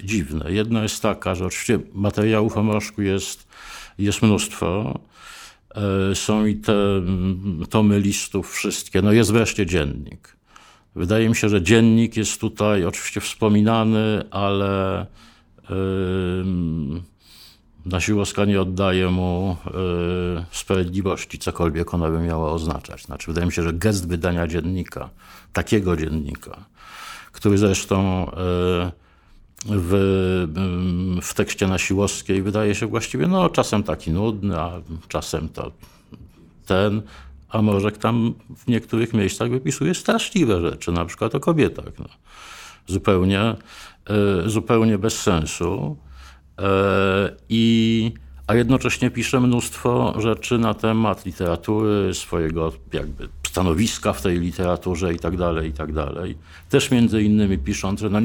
[0.01, 0.53] y, dziwne.
[0.53, 3.49] Jedna jest taka, że oczywiście materiałów o Mrożku jest,
[3.99, 4.99] jest mnóstwo.
[5.75, 6.75] E, Są i te
[7.71, 9.03] tomy listów wszystkie.
[9.03, 10.37] No jest wreszcie dziennik.
[10.95, 15.07] Wydaje mi się, że dziennik jest tutaj oczywiście wspominany, ale
[15.71, 17.03] ym,
[17.87, 19.71] Nasiłowska nie oddaje mu y,
[20.51, 23.03] sprawiedliwości, cokolwiek ona by miała oznaczać.
[23.03, 25.11] Znaczy, wydaje mi się, że gest wydania dziennika,
[25.53, 26.65] takiego dziennika,
[27.33, 29.02] który zresztą y,
[29.67, 29.93] w,
[31.23, 35.73] w tekście Nasiłowskiej wydaje się właściwie no, czasem taki nudny, a czasem to
[36.67, 37.03] ten,
[37.49, 41.99] a Mrożek tam w niektórych miejscach wypisuje straszliwe rzeczy, na przykład o kobietach.
[41.99, 42.07] No.
[42.87, 43.57] Zupełnie, e,
[44.47, 45.97] zupełnie bez sensu.
[46.59, 48.13] E, I,
[48.47, 55.19] a jednocześnie pisze mnóstwo rzeczy na temat literatury, swojego jakby stanowiska w tej literaturze i
[55.19, 56.39] tak dalej, i tak dalej.
[56.69, 58.21] Też między innymi pisząc, że no,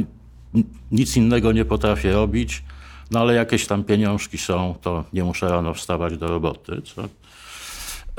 [0.91, 2.64] nic innego nie potrafię robić,
[3.12, 7.04] no ale jakieś tam pieniążki są, to nie muszę rano wstawać do roboty, co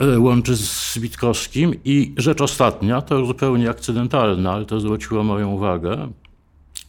[0.04, 1.74] e, łączy z Witkowskim.
[1.84, 6.08] I rzecz ostatnia, to zupełnie akcydentalna, ale to zwróciło moją uwagę,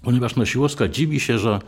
[0.02, 1.60] ponieważ Nosiłowska dziwi się, że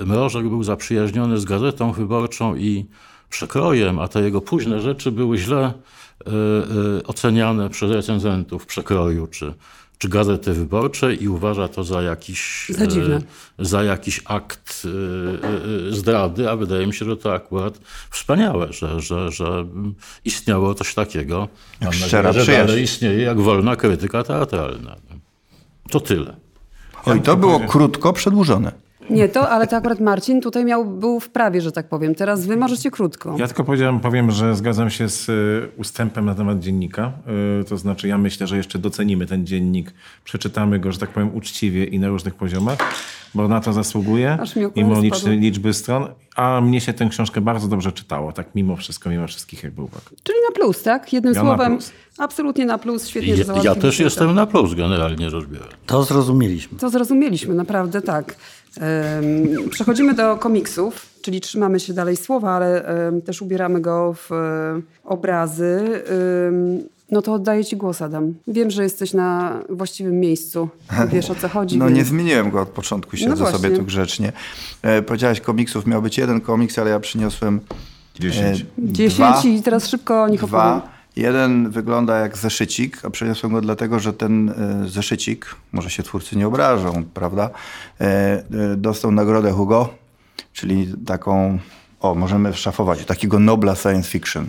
[0.00, 2.86] e, Mrożek był zaprzyjaźniony z Gazetą Wyborczą i
[3.30, 5.72] Przekrojem, a te jego późne rzeczy były źle e,
[7.06, 9.54] oceniane przez recenzentów Przekroju czy,
[9.98, 13.20] czy Gazety Wyborczej i uważa to za jakiś, Za e,
[13.58, 17.78] za jakiś akt e, e, zdrady, a wydaje mi się, że to akurat
[18.10, 19.66] wspaniałe, że, że, że
[20.24, 21.48] istniało coś takiego.
[21.80, 24.96] Mam szczera nadzieję, że dalej istnieje jak wolna krytyka teatralna.
[25.90, 26.36] To tyle.
[27.04, 28.83] Oj, to było krótko przedłużone.
[29.10, 32.14] Nie, to, ale to akurat Marcin tutaj miał, był w prawie, że tak powiem.
[32.14, 33.36] Teraz wy możecie krótko.
[33.38, 37.12] Ja tylko powiedziałem, powiem, że zgadzam się z y, ustępem na temat dziennika.
[37.60, 39.92] Y, To znaczy, ja myślę, że jeszcze docenimy ten dziennik,
[40.24, 42.78] przeczytamy go, że tak powiem, uczciwie i na różnych poziomach,
[43.34, 44.38] bo na to zasługuje,
[44.76, 46.06] mimo liczny, liczby stron.
[46.36, 50.02] A mnie się tę książkę bardzo dobrze czytało, tak mimo wszystko, mimo wszystkich jakby uwag.
[50.22, 51.12] Czyli na plus, tak?
[51.12, 51.92] Jednym Ja na słowem, plus.
[52.18, 53.08] absolutnie na plus.
[53.08, 55.70] Świetnie, Ja, ja też jestem na plus generalnie rzecz biorąc.
[55.86, 56.78] To zrozumieliśmy.
[56.78, 58.36] To zrozumieliśmy, naprawdę tak.
[59.70, 62.84] Przechodzimy do komiksów, czyli trzymamy się dalej słowa, ale
[63.26, 66.02] też ubieramy go w e, obrazy.
[67.10, 68.34] No to oddaję ci głos, Adam.
[68.48, 70.68] Wiem, że jesteś na właściwym miejscu.
[71.08, 71.78] Wiesz o co chodzi.
[71.78, 74.32] No więc- nie zmieniłem go od początku, siedzę No sobie tu grzecznie.
[74.82, 77.60] E, powiedziałeś komiksów, miał być jeden komiks, ale ja przyniosłem
[78.20, 78.60] Dziesięć.
[78.60, 80.80] e, Dziesięć dwa, i teraz szybko o nich opowiem.
[81.16, 86.36] Jeden wygląda jak zeszycik, a przeniosłem go dlatego, że ten e, zeszycik, może się twórcy
[86.36, 87.50] nie obrażą, prawda,
[88.00, 89.94] e, e, dostał nagrodę Hugo,
[90.52, 91.58] czyli taką,
[92.00, 94.48] o, możemy szafować, takiego Nobla science fiction.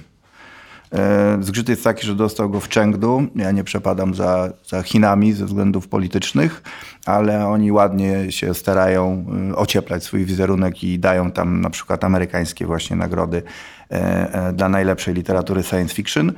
[0.96, 3.24] E, Zgrzyt jest taki, że dostał go w Chengdu.
[3.36, 6.64] Ja nie przepadam za, za Chinami ze względów politycznych,
[7.06, 12.66] ale oni ładnie się starają e, ocieplać swój wizerunek i dają tam na przykład amerykańskie
[12.66, 13.44] właśnie nagrody
[13.90, 16.34] e, dla najlepszej literatury science fiction.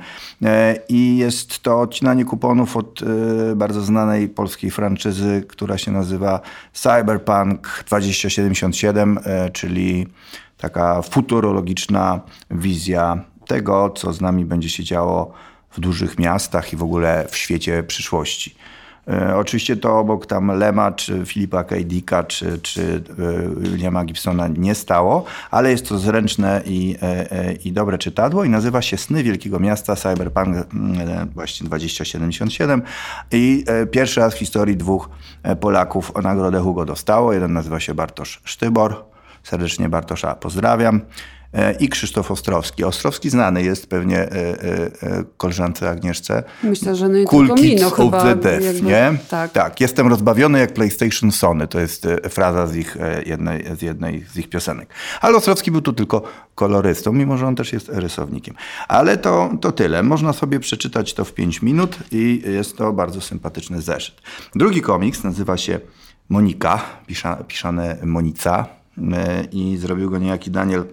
[0.88, 3.00] I jest to odcinanie kuponów od
[3.56, 6.40] bardzo znanej polskiej franczyzy, która się nazywa
[6.72, 10.06] Cyberpunk 2077, e, czyli
[10.58, 15.32] taka futurologiczna wizja tego, co z nami będzie się działo
[15.70, 18.54] w dużych miastach i w ogóle w świecie przyszłości.
[19.08, 21.76] E, Oczywiście to obok tam Lema, czy Filipa K.
[21.84, 23.02] Dicka, czy, czy
[23.62, 28.48] e, Williama Gibsona nie stało, ale jest to zręczne i, e, i dobre czytadło i
[28.48, 30.56] nazywa się Sny Wielkiego Miasta Cyberpunk
[31.34, 32.82] właśnie 2077
[33.32, 35.10] i pierwszy raz w historii dwóch
[35.60, 37.32] Polaków nagrodę Hugo dostało.
[37.32, 39.04] Jeden nazywa się Bartosz Sztybor,
[39.42, 41.00] serdecznie Bartosza pozdrawiam.
[41.54, 42.84] E, I Krzysztof Ostrowski.
[42.84, 46.42] Ostrowski znany jest pewnie e, e, koleżance Agnieszce.
[46.62, 49.12] Myślę, że nie Cool tylko mi, Kids no of chyba the Deaf, jakby- nie?
[49.28, 49.52] tak.
[49.52, 51.68] tak, jestem rozbawiony jak PlayStation Sony.
[51.68, 52.96] To jest fraza z ich
[53.26, 54.88] jednej, z jednej z ich piosenek.
[55.20, 56.22] Ale Ostrowski był tu tylko
[56.54, 58.54] kolorystą, mimo że on też jest rysownikiem.
[58.88, 60.02] Ale to, to tyle.
[60.02, 64.14] Można sobie przeczytać to w 5 minut i jest to bardzo sympatyczny zeszyt.
[64.54, 65.80] Drugi komiks nazywa się
[66.28, 68.66] Monika, pisza, piszane Monica
[69.52, 70.84] i zrobił go niejaki Daniel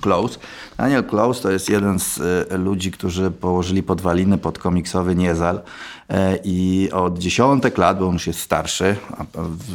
[0.00, 0.38] Close.
[0.76, 2.20] Daniel Close to jest jeden z
[2.50, 5.60] e, ludzi, którzy położyli podwaliny pod komiksowy Niezal
[6.08, 8.96] e, i od dziesiątek lat, bo on już jest starszy,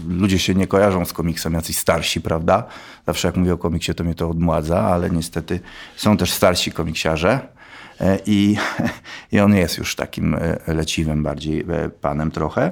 [0.10, 2.64] ludzie się nie kojarzą z komiksem, jacyś starsi, prawda?
[3.08, 5.60] Zawsze jak mówię o komiksie, to mnie to odmładza, ale niestety
[5.96, 7.55] są też starsi komiksiarze.
[8.02, 8.58] E, I,
[9.32, 12.72] I on jest już takim e, leciwym bardziej e, panem trochę.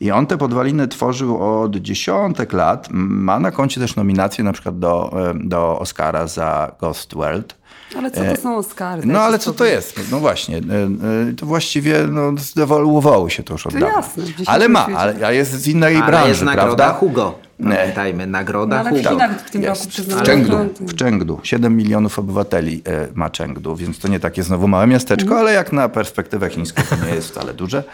[0.00, 2.88] I on te podwaliny tworzył od dziesiątek lat.
[2.90, 7.61] Ma na koncie też nominację na przykład do, do Oscara za Ghost World.
[7.98, 9.02] Ale co to są Oscary?
[9.04, 10.00] No ale co to jest?
[10.12, 13.96] No właśnie, e, e, to właściwie no, zdewoluowało się to już od To dawna.
[13.96, 16.92] jasne, Ale ma, ale jest z innej Ale branży, jest nagroda prawda?
[16.98, 17.34] Hugo.
[17.58, 17.76] Nie.
[17.76, 19.18] Pamiętajmy, nagroda No, ale Hugo.
[19.46, 19.88] W tym roku Jest.
[19.88, 20.22] przyznała.
[20.22, 21.40] W Chengdu, w Chengdu.
[21.42, 25.40] 7 milionów obywateli e, ma Chengdu, więc to nie takie znowu małe miasteczko, Mhm.
[25.40, 27.84] ale jak na perspektywę chińską to nie jest wcale duże.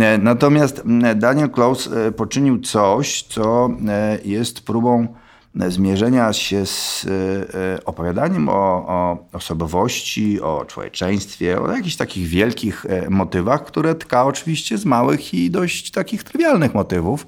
[0.00, 5.06] E, Natomiast m, Daniel Klaus e, poczynił coś, co e, jest próbą e,
[5.54, 8.52] zmierzenia się z e, e, opowiadaniem o,
[8.88, 15.34] o osobowości, o człowieczeństwie, o jakichś takich wielkich e, motywach, które tka oczywiście z małych
[15.34, 17.26] i dość takich trywialnych motywów.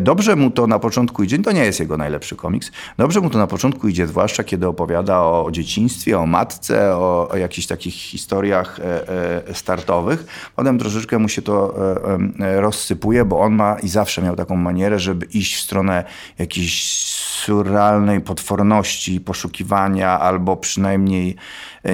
[0.00, 3.38] Dobrze mu to na początku idzie, to nie jest jego najlepszy komiks, dobrze mu to
[3.38, 8.80] na początku idzie, zwłaszcza kiedy opowiada o dzieciństwie, o matce, o, o jakichś takich historiach
[9.52, 10.52] startowych.
[10.56, 11.74] Potem troszeczkę mu się to
[12.38, 16.04] rozsypuje, bo on ma i zawsze miał taką manierę, żeby iść w stronę
[16.38, 16.82] jakiejś
[17.44, 21.36] surrealnej potworności, poszukiwania, albo przynajmniej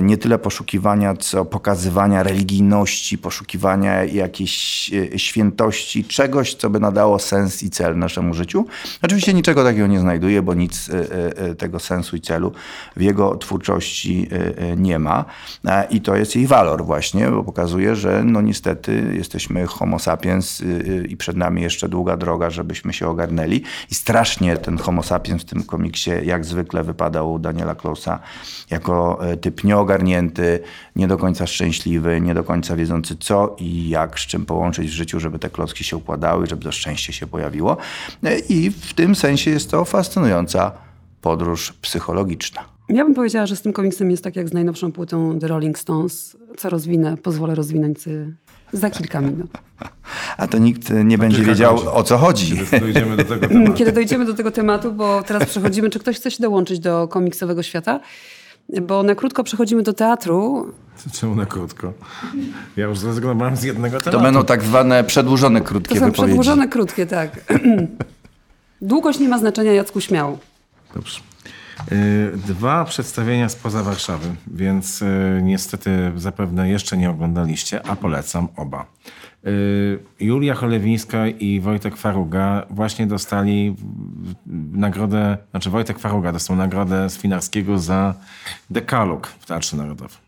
[0.03, 7.62] nie tyle poszukiwania, co pokazywania religijności, poszukiwania jakiejś e, świętości, czegoś, co by nadało sens
[7.62, 8.66] i cel naszemu życiu.
[9.03, 10.95] Oczywiście niczego takiego nie znajduje, bo nic e,
[11.36, 12.53] e, tego sensu i celu
[12.97, 15.24] w jego twórczości e, e, nie ma.
[15.64, 20.62] E, I to jest jej walor właśnie, bo pokazuje, że no niestety jesteśmy homo sapiens
[21.09, 23.62] i przed nami jeszcze długa droga, żebyśmy się ogarnęli.
[23.91, 28.18] I strasznie ten homo sapiens w tym komiksie jak zwykle wypadał Daniela Klausa
[28.70, 30.60] jako e, typ nieogarnięty,
[30.96, 34.92] nie do końca szczęśliwy, nie do końca wiedzący co i jak, z czym połączyć w
[34.92, 37.76] życiu, żeby te klocki się układały, żeby to szczęście się pojawiło.
[38.48, 40.72] I w tym sensie jest to fascynująca
[41.20, 42.64] podróż psychologiczna.
[42.88, 45.78] Ja bym powiedziała, że z tym komiksem jest tak jak z najnowszą płytą The Rolling
[45.78, 46.36] Stones.
[46.56, 48.34] Co rozwinę, pozwolę rozwinąć y,
[48.72, 49.50] za kilka minut.
[50.36, 51.88] A to nikt nie będzie wiedział godzin.
[51.92, 52.56] o co chodzi.
[52.56, 53.72] Kiedy dojdziemy do tego tematu.
[53.72, 57.62] Kiedy dojdziemy do tego tematu, bo teraz przechodzimy, czy ktoś chce się dołączyć do komiksowego
[57.62, 58.00] świata?
[58.82, 60.72] Bo na krótko przechodzimy do teatru.
[61.20, 61.92] Czemu na krótko?
[62.76, 64.22] Ja już zrezygnowałem z jednego To tematu.
[64.22, 66.22] będą tak zwane przedłużone, To krótkie są wypowiedzi.
[66.22, 67.30] przedłużone, krótkie, tak.
[68.82, 70.38] Długość nie ma znaczenia, Jacku, śmiało.
[70.94, 71.20] Dobrze.
[71.92, 78.86] Y, Dwa przedstawienia spoza Warszawy, więc y, niestety zapewne jeszcze nie oglądaliście, a polecam oba.
[79.47, 83.74] Y, Julia Cholewińska i Wojtek Faruga właśnie dostali
[84.72, 88.14] nagrodę, znaczy Wojtek Faruga dostał nagrodę z Finarskiego za
[88.70, 90.18] dekalog w Teatrze Narodowym.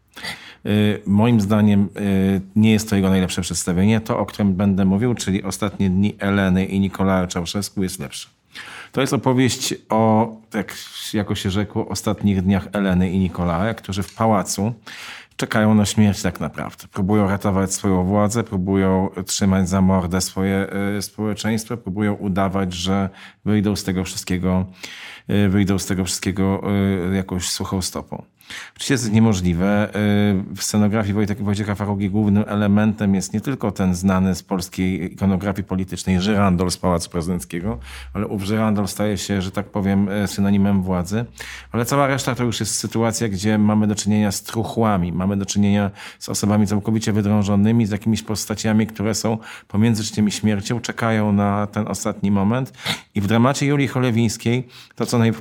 [0.66, 4.00] Y, Moim zdaniem y, nie jest to jego najlepsze przedstawienie.
[4.00, 8.28] To, o którym będę mówił, czyli Ostatnie dni Eleny i Nikolaja Czałszewsku jest lepsze.
[8.92, 10.74] To jest opowieść o, tak
[11.14, 14.74] jako się rzekło, ostatnich dniach Eleny i Nikolaja, którzy w pałacu
[15.40, 16.88] czekają na śmierć tak naprawdę.
[16.92, 20.66] Próbują ratować swoją władzę, próbują trzymać za mordę swoje
[20.98, 23.10] y, społeczeństwo, próbują udawać, że
[23.44, 24.66] wyjdą z tego wszystkiego,
[25.30, 26.62] y, wyjdą z tego wszystkiego
[27.10, 28.22] y, jakąś suchą stopą.
[28.72, 29.88] Oczywiście jest niemożliwe.
[29.88, 35.12] Y, W scenografii Wojtek, Wojciecha Farugi głównym elementem jest nie tylko ten znany z polskiej
[35.12, 37.78] ikonografii politycznej żyrandol z Pałacu Prezydenckiego,
[38.14, 41.24] ale ów żyrandol staje się, że tak powiem, y, synonimem władzy.
[41.72, 45.46] Ale cała reszta to już jest sytuacja, gdzie mamy do czynienia z truchłami, mamy do
[45.46, 49.38] czynienia z osobami całkowicie wydrążonymi, z jakimiś postaciami, które są
[49.68, 52.72] pomiędzy życiem i śmiercią, czekają na ten ostatni moment.
[53.14, 55.32] I w dramacie Julii Cholewińskiej to, co naj,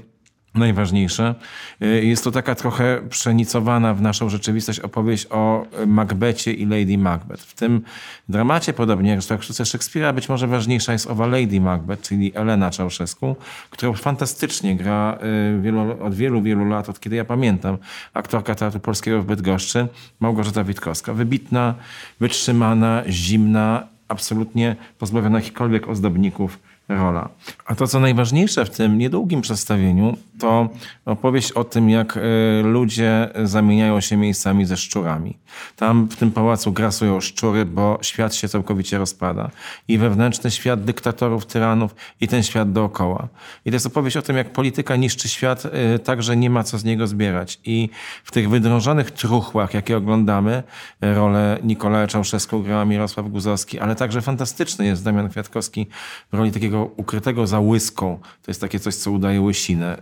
[0.55, 1.35] najważniejsze.
[1.81, 7.43] Y, Jest to taka trochę przenicowana w naszą rzeczywistość opowieść o Macbecie i Lady Macbeth.
[7.43, 7.81] W tym
[8.29, 12.71] dramacie, podobnie jak w sztuce Szekspira, być może ważniejsza jest owa Lady Macbeth, czyli Elena
[12.71, 13.35] Czałszewską,
[13.69, 15.17] którą fantastycznie gra
[15.57, 17.77] y, wielu, od wielu, wielu lat, od kiedy ja pamiętam,
[18.13, 19.87] aktorka Teatru Polskiego w Bydgoszczy,
[20.19, 21.13] Małgorzata Witkowska.
[21.13, 21.75] Wybitna,
[22.19, 26.59] wytrzymana, zimna, absolutnie pozbawiona jakichkolwiek ozdobników
[26.89, 27.29] rola.
[27.65, 30.69] A to, co najważniejsze w tym niedługim przedstawieniu, to
[31.05, 32.21] opowieść o tym, jak e,
[32.63, 35.37] ludzie zamieniają się miejscami ze szczurami.
[35.75, 39.49] Tam w tym pałacu grasują szczury, bo świat się całkowicie rozpada.
[39.87, 43.27] I wewnętrzny świat dyktatorów, tyranów i ten świat dookoła.
[43.65, 46.63] I to jest opowieść o tym, jak polityka niszczy świat e, tak, że nie ma
[46.63, 47.59] co z niego zbierać.
[47.65, 47.89] I
[48.23, 50.63] w tych wydrążonych truchłach, jakie oglądamy,
[51.01, 55.87] e, rolę Nikolaja Czałszewską grała Mirosław Guzowski, ale także fantastyczny jest Damian Kwiatkowski
[56.31, 58.19] w roli takiego ukrytego za łyską.
[58.41, 59.97] To jest takie coś, co udaje łysinę.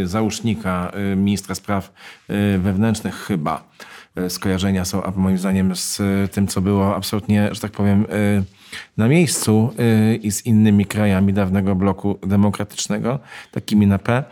[0.00, 1.92] Yy, załóżnika, yy, ministra spraw
[2.28, 3.64] yy, wewnętrznych chyba.
[4.16, 8.44] Yy, Skojarzenia są, moim zdaniem, z yy, tym, co było absolutnie, że tak powiem, yy,
[8.96, 9.74] na miejscu
[10.22, 13.18] i z innymi krajami dawnego bloku demokratycznego,
[13.50, 14.24] takimi na P.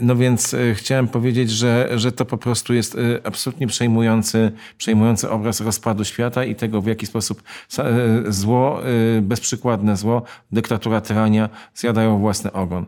[0.00, 6.04] No więc chciałem powiedzieć, że, że to po prostu jest absolutnie przejmujący, przejmujący obraz rozpadu
[6.04, 7.42] świata i tego, w jaki sposób
[8.28, 8.80] zło,
[9.22, 12.86] bezprzykładne zło, dyktatura, tyrania zjadają własny ogon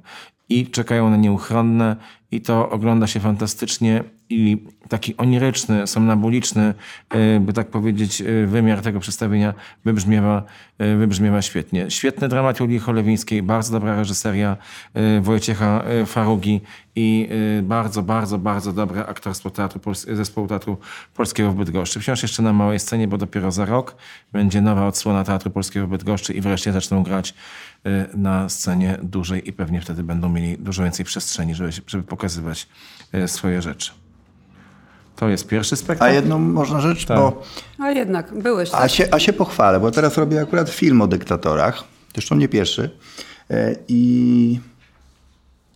[0.49, 1.97] i czekają na nieuchronne
[2.31, 6.75] i to ogląda się fantastycznie i taki oniryczny, somnabuliczny,
[7.37, 9.55] y, by tak powiedzieć, y, wymiar tego przedstawienia
[9.85, 10.43] wybrzmiewa,
[10.83, 11.91] y, wybrzmiewa świetnie.
[11.91, 14.57] Świetny dramat Julii Cholewińskiej, bardzo dobra reżyseria
[15.21, 16.61] Wojciecha Farugi
[16.97, 17.29] i
[17.63, 20.77] bardzo, bardzo, bardzo dobre aktorstwo teatru, zespołu Teatru
[21.15, 22.01] Polskiego w Bydgoszczy.
[22.01, 23.97] Wciąż jeszcze na małej scenie, bo dopiero za rok
[24.33, 27.35] będzie nowa odsłona Teatru Polskiego w Bydgoszczy i wreszcie zaczną grać
[28.15, 32.69] na scenie dużej i pewnie wtedy będą mieli dużo więcej przestrzeni, żeby, żeby pokazywać
[33.27, 34.04] swoje rzeczy.
[35.17, 36.15] To jest pierwszy A spektakl.
[36.15, 37.19] jedną można rzecz, Tak.
[37.19, 37.43] bo
[37.79, 38.91] A jednak, byłeś A tak.
[38.91, 41.85] się, a się pochwalę, bo teraz robię akurat film o dyktatorach.
[42.15, 42.91] Zresztą nie pierwszy.
[43.51, 44.61] E, I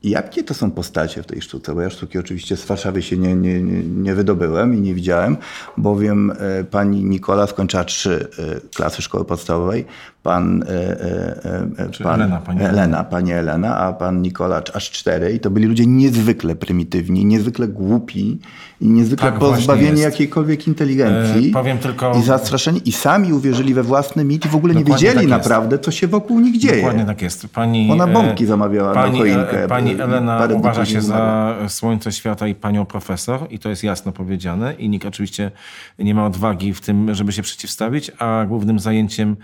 [0.03, 1.75] jakie to są postacie w tej sztuce?
[1.75, 5.37] Bo ja sztuki oczywiście z Warszawy się nie, nie, nie, nie wydobyłem i nie widziałem,
[5.77, 9.85] bowiem e, pani Nikola skończyła trzy e, klasy szkoły podstawowej,
[10.29, 15.33] pan, e, e, e, pan Elena, pani Elena, pani Elena, a pan Nikola aż cztery.
[15.33, 18.39] I to byli ludzie niezwykle prymitywni, niezwykle głupi
[18.81, 21.51] i niezwykle Tak pozbawieni jakiejkolwiek inteligencji.
[21.51, 25.09] Powiem tylko- I zastraszeni i sami uwierzyli we własny mit i w ogóle nie Dokładnie
[25.09, 25.49] wiedzieli tak jest.
[25.49, 26.77] naprawdę, co się wokół nich dzieje.
[26.77, 27.49] Dokładnie tak jest.
[27.49, 32.49] Pani, Ona bombki zamawiała na pani, choinkę, e, Pani Elena uważa się za słońce świata
[32.49, 35.51] i panią profesor i to jest jasno powiedziane i nikt oczywiście
[35.99, 39.37] nie ma odwagi w tym, żeby się przeciwstawić, a głównym zajęciem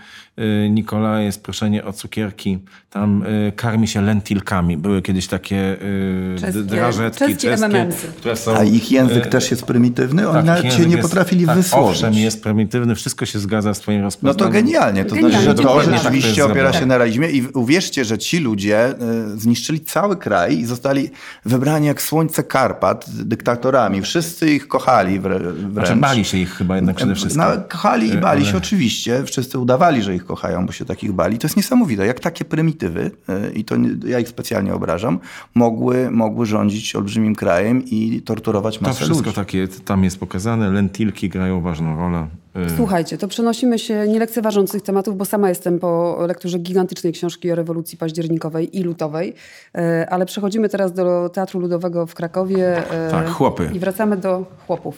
[0.75, 2.59] Nikola jest proszenie o cukierki.
[2.89, 4.77] Tam y, karmi się lentilkami.
[4.77, 8.55] Były kiedyś takie y, Czeskie- drażetki czeskie czeskie, które są...
[8.57, 10.29] A ich język y, też jest prymitywny?
[10.29, 11.89] Oni tak, nawet się nie jest- potrafili tak, wysłowić.
[11.91, 14.37] Owszem, jest prymitywny, wszystko się zgadza z twoim No rozpoznaniem.
[14.37, 15.05] to genialnie.
[15.05, 15.93] To Genialnie, znaczy, że to tak.
[16.03, 18.89] rzeczywiście Tak opiera się na realizmie i uwierzcie, że ci ludzie
[19.35, 21.09] y, zniszczyli cały kraj i zostali
[21.45, 24.01] wybrani jak słońce Karpat dyktatorami.
[24.01, 25.73] Wszyscy ich kochali wrę- wręcz.
[25.87, 27.43] Znaczy bali się ich chyba jednak przede wszystkim.
[27.43, 29.23] No, kochali i bali się oczywiście.
[29.25, 31.37] Wszyscy udawali, że ich kochają, bo się takich bali.
[31.37, 33.11] To jest niesamowite, jak takie prymitywy,
[33.47, 35.19] y, i to nie, ja ich specjalnie obrażam,
[35.55, 39.35] mogły, mogły rządzić olbrzymim krajem i torturować To masę wszystko ludzi.
[39.35, 40.69] takie tam jest pokazane.
[40.69, 42.27] Lentilki grają ważną rolę.
[42.57, 47.13] Y, Słuchajcie, to przenosimy się nie lekceważąc tych tematów, bo sama jestem po lekturze gigantycznej
[47.13, 49.33] książki o rewolucji październikowej i lutowej,
[49.77, 52.83] E, ale przechodzimy teraz do Teatru Ludowego w Krakowie.
[53.11, 53.69] Tak, chłopy.
[53.73, 54.97] I wracamy do chłopów.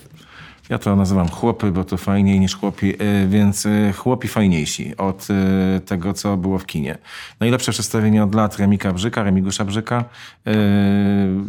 [0.70, 5.28] Ja to nazywam chłopy, bo to fajniej niż chłopi, y, więc y, chłopi fajniejsi od
[5.78, 6.98] y, tego, co było w kinie.
[7.40, 10.06] Najlepsze przedstawienie od lat Remika Brzyka, Remigusza Brzyka.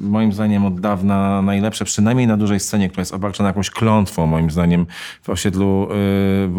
[0.01, 4.51] Moim zdaniem od dawna najlepsze, przynajmniej na dużej scenie, która jest obarczona jakąś klątwą, moim
[4.51, 4.87] zdaniem,
[5.23, 5.89] w osiedlu,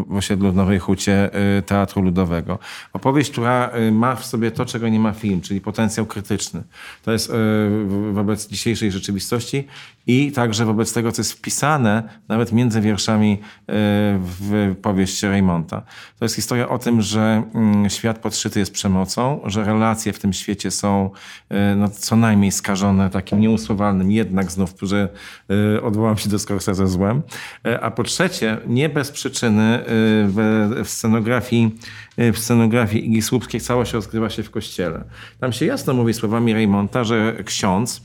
[0.07, 1.30] w osiedlu w Nowej Hucie
[1.65, 2.60] Teatru Ludowego.
[2.94, 6.64] Opowieść, która ma w sobie to, czego nie ma film, czyli potencjał krytyczny.
[7.03, 7.31] To jest
[8.11, 9.68] wobec dzisiejszej rzeczywistości
[10.07, 13.40] i także wobec tego, co jest wpisane nawet między wierszami y,
[14.20, 15.82] w powieść Raymonta.
[16.20, 20.34] To jest historia o tym, że mm, świat podszyty jest przemocą, że relacje w tym
[20.34, 21.10] świecie są
[21.52, 25.10] y, no, co najmniej skażone takim nieusłowalnym, jednak znów, że
[25.78, 27.22] y, odwołam się do Scorsese złem.
[27.82, 31.76] A po trzecie, nie bez przyczyny w, w scenografii
[32.18, 35.04] w scenografii Igi Słupskiej całość rozgrywa się w kościele.
[35.40, 38.02] Tam się jasno mówi słowami Raymonta, że ksiądz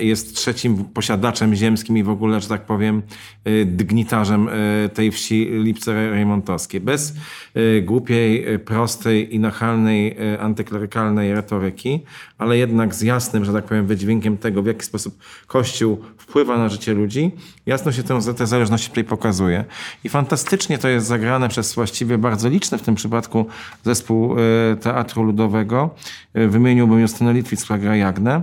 [0.00, 3.02] jest trzecim posiadaczem ziemskim i w ogóle, że tak powiem,
[3.48, 6.80] y, dygnitarzem y, tej wsi Lipce Rejmontowskiej.
[6.80, 7.14] Bez
[7.56, 12.00] y, głupiej, y, prostej i nachalnej, y, antyklerykalnej retoryki,
[12.38, 16.68] ale jednak z jasnym, że tak powiem, wydźwiękiem tego, w jaki sposób Kościół wpływa na
[16.68, 17.30] życie ludzi,
[17.66, 19.64] jasno się tę, te zależności tutaj pokazuje.
[20.04, 23.46] I fantastycznie to jest zagrane przez właściwie bardzo liczny w tym przypadku
[23.84, 25.94] zespół y, Teatru Ludowego.
[26.36, 28.42] Y, Wymieniłbym Justynę Litwicz, która gra Jagnę, y,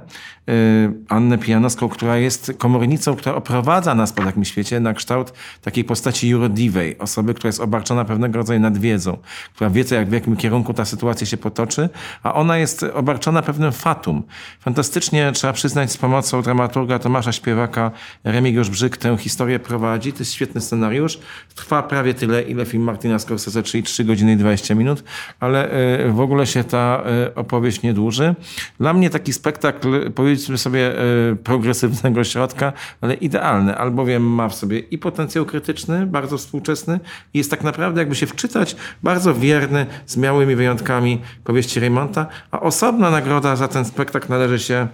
[1.10, 6.30] Annę Pijanowską, która jest komornicą, która oprowadza nas po takim świecie na kształt takiej postaci
[6.30, 9.18] jurodiwej, osoby, która jest obarczona pewnego rodzaju nadwiedzą,
[9.56, 11.90] która wie, co, jak, w jakim kierunku ta sytuacja się potoczy,
[12.24, 14.24] a ona jest obarczona pewnym fatum.
[14.60, 17.92] Fantastycznie trzeba przyznać z pomocą dramaturga Tomasza Śpiewaka,
[18.24, 20.14] Remigiusz Brzyk tę historię prowadzi.
[20.14, 21.20] To jest świetny scenariusz.
[21.56, 25.04] Trwa prawie tyle, ile film Martina Scorsese, czyli 3 godziny i 20 minut,
[25.40, 25.74] ale
[26.06, 28.36] y, w ogóle się ta y, opowieść nie dłuży.
[28.80, 30.12] Dla mnie taki spektakl,
[30.42, 30.94] powiedzmy sobie,
[31.32, 37.00] y, progresywnego środka, ale idealny, albowiem ma w sobie i potencjał krytyczny, bardzo współczesny
[37.34, 42.60] i jest tak naprawdę, jakby się wczytać, bardzo wierny, z małymi wyjątkami powieści Raymonta, a
[42.60, 44.88] osobna nagroda za ten spektakl należy się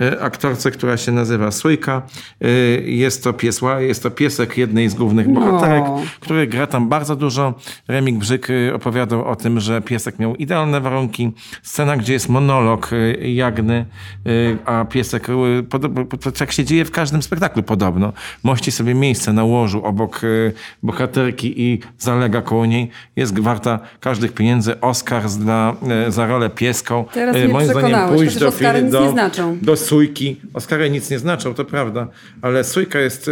[0.00, 2.02] y, aktorce, która się nazywa Sójka.
[2.44, 6.00] Y, Jest to, pies, jest to piesek jednej z głównych bohaterek, No.
[6.20, 7.54] który gra tam bardzo dużo.
[7.88, 11.32] Remik Brzyk opowiadał o tym, że piesek miał idealne warunki.
[11.62, 12.90] Scena, gdzie jest monolog
[13.22, 13.86] Jagny,
[14.26, 18.12] y, piesek, y, tak się dzieje w każdym spektaklu podobno.
[18.42, 20.52] Mości sobie miejsce na łożu obok y,
[20.82, 22.90] bohaterki i zalega koło niej.
[23.16, 24.80] Jest warta każdych pieniędzy.
[24.80, 25.76] Oscar dla,
[26.08, 27.04] y, za rolę pieską.
[27.12, 29.58] Teraz mnie przekonałeś, pójść chociaż Oscary nie znaczą.
[29.62, 30.40] do Sójki.
[30.54, 32.06] Oscary nic nie znaczą, to prawda,
[32.42, 33.30] ale Sójka jest,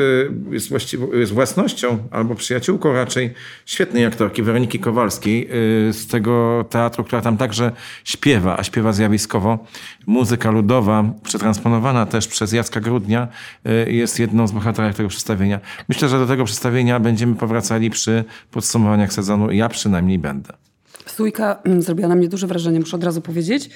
[0.51, 0.71] jest,
[1.13, 3.35] jest własnością albo przyjaciółką raczej
[3.67, 5.49] świetnej aktorki Weroniki Kowalskiej
[5.93, 7.73] z tego teatru, która tam także
[8.05, 9.59] śpiewa, a śpiewa zjawiskowo.
[10.07, 11.05] Muzyka ludowa,
[11.41, 13.29] przetransponowana też przez Jacka Grudnia,
[13.87, 15.61] y, jest jedną z bohaterek tego przedstawienia.
[15.89, 19.51] Myślę, że do tego przedstawienia będziemy powracali przy podsumowaniach sezonu.
[19.51, 20.53] Ja przynajmniej będę.
[21.07, 23.71] Stójka mm, zrobiła na mnie duże wrażenie, muszę od razu powiedzieć.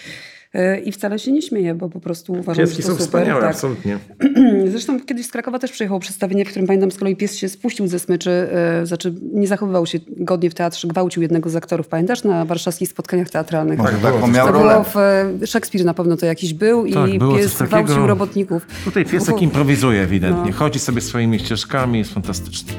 [0.54, 3.06] E, I wcale się nie śmieję, bo po prostu uważam, Pieski że to są super.
[3.06, 3.50] wspaniałe, tak.
[3.50, 3.98] absolutnie.
[4.72, 7.86] Zresztą kiedyś z Krakowa też przyjechało przedstawienie, w którym pamiętam z kolei pies się spuścił
[7.86, 11.88] ze smyczy, e, znaczy nie zachowywał się godnie w teatrze, gwałcił jednego z aktorów.
[11.88, 12.24] Pamiętasz?
[12.24, 13.78] Na warszawskich spotkaniach teatralnych.
[13.78, 14.84] Może było taką coś miał To rolę.
[14.84, 14.96] w
[15.42, 18.66] e, Szekspir na pewno to jakiś był Tak, i pies gwałcił robotników.
[18.84, 20.50] Tutaj piesek improwizuje ewidentnie.
[20.50, 20.56] No.
[20.56, 22.72] Chodzi sobie swoimi ścieżkami, jest fantastyczny.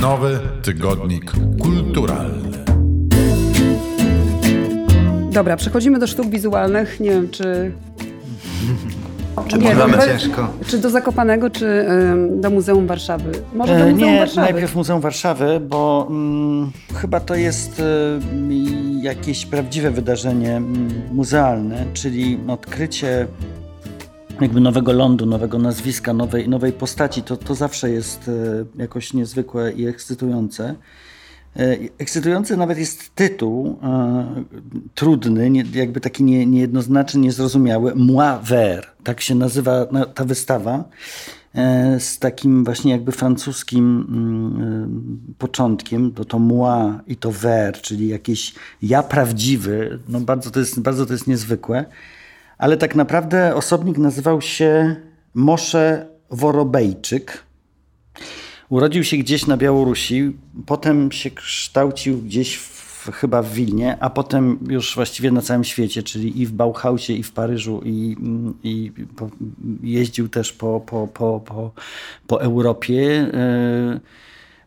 [0.00, 2.67] Nowy tygodnik kulturalny.
[5.38, 7.00] Dobra, przechodzimy do sztuk wizualnych.
[7.00, 7.72] Nie wiem, czy...
[9.48, 10.48] Czy Nie, no, ciężko?
[10.66, 13.32] Czy do Zakopanego, czy ym, do Muzeum Warszawy?
[13.54, 14.52] Może do E, Muzeum Nie, Warszawy.
[14.52, 17.84] najpierw Muzeum Warszawy, bo mm, chyba to jest e,
[19.02, 23.26] jakieś prawdziwe wydarzenie mm, muzealne, czyli odkrycie
[24.40, 27.22] jakby nowego lądu, nowego nazwiska, nowej, nowej postaci.
[27.22, 30.74] To, to zawsze jest e, jakoś niezwykłe i ekscytujące.
[31.56, 34.44] E, ekscytujący nawet jest tytuł, e,
[34.94, 37.92] trudny, jakby taki nie, niejednoznaczny, niezrozumiały.
[37.94, 40.84] Moi ver, tak się nazywa ta wystawa,
[41.54, 46.12] e, z takim właśnie jakby francuskim mm, początkiem.
[46.12, 49.98] To to moi i to ver, czyli jakieś ja prawdziwy.
[50.08, 51.84] No bardzo to jest, bardzo to jest niezwykłe.
[52.58, 54.96] Ale tak naprawdę osobnik nazywał się
[55.34, 57.44] Mosze Worobejczyk
[58.68, 60.32] Urodził się gdzieś na Białorusi,
[60.66, 66.02] potem się kształcił gdzieś w, chyba w Wilnie, a potem już właściwie na całym świecie,
[66.02, 68.16] czyli i w Bauhausie, i w Paryżu, i,
[68.62, 69.30] i po,
[69.82, 71.70] jeździł też po, po, po, po,
[72.26, 73.30] po Europie.
[73.34, 74.00] E,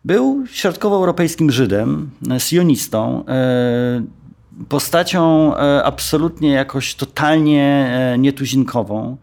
[0.05, 4.03] był środkowoeuropejskim Żydem, sionistą, e,
[4.69, 9.17] postacią e, absolutnie jakoś totalnie nietuzinkową.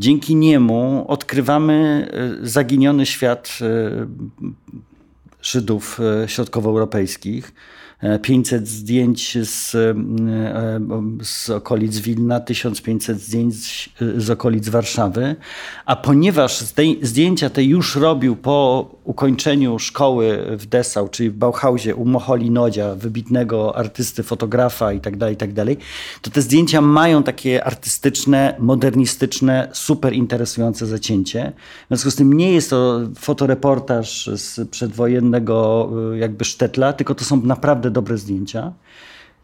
[0.00, 2.08] Dzięki niemu odkrywamy
[2.42, 4.06] e, zaginiony świat e,
[5.42, 7.52] Żydów e, środkowoeuropejskich
[8.22, 9.76] 500 zdjęć z,
[11.22, 15.36] z okolic Wilna, 1500 zdjęć z okolic Warszawy.
[15.86, 16.60] A ponieważ
[17.02, 22.94] zdjęcia te już robił po ukończeniu szkoły w Dessau, czyli w Bauhausie u Mocholi Nodzia,
[22.94, 25.84] wybitnego artysty, fotografa itd., tak itd., tak
[26.22, 31.52] to te zdjęcia mają takie artystyczne, modernistyczne, super interesujące zacięcie.
[31.84, 37.42] W związku z tym nie jest to fotoreportaż z przedwojennego jakby sztetla, tylko to są
[37.42, 38.72] naprawdę dobre zdjęcia,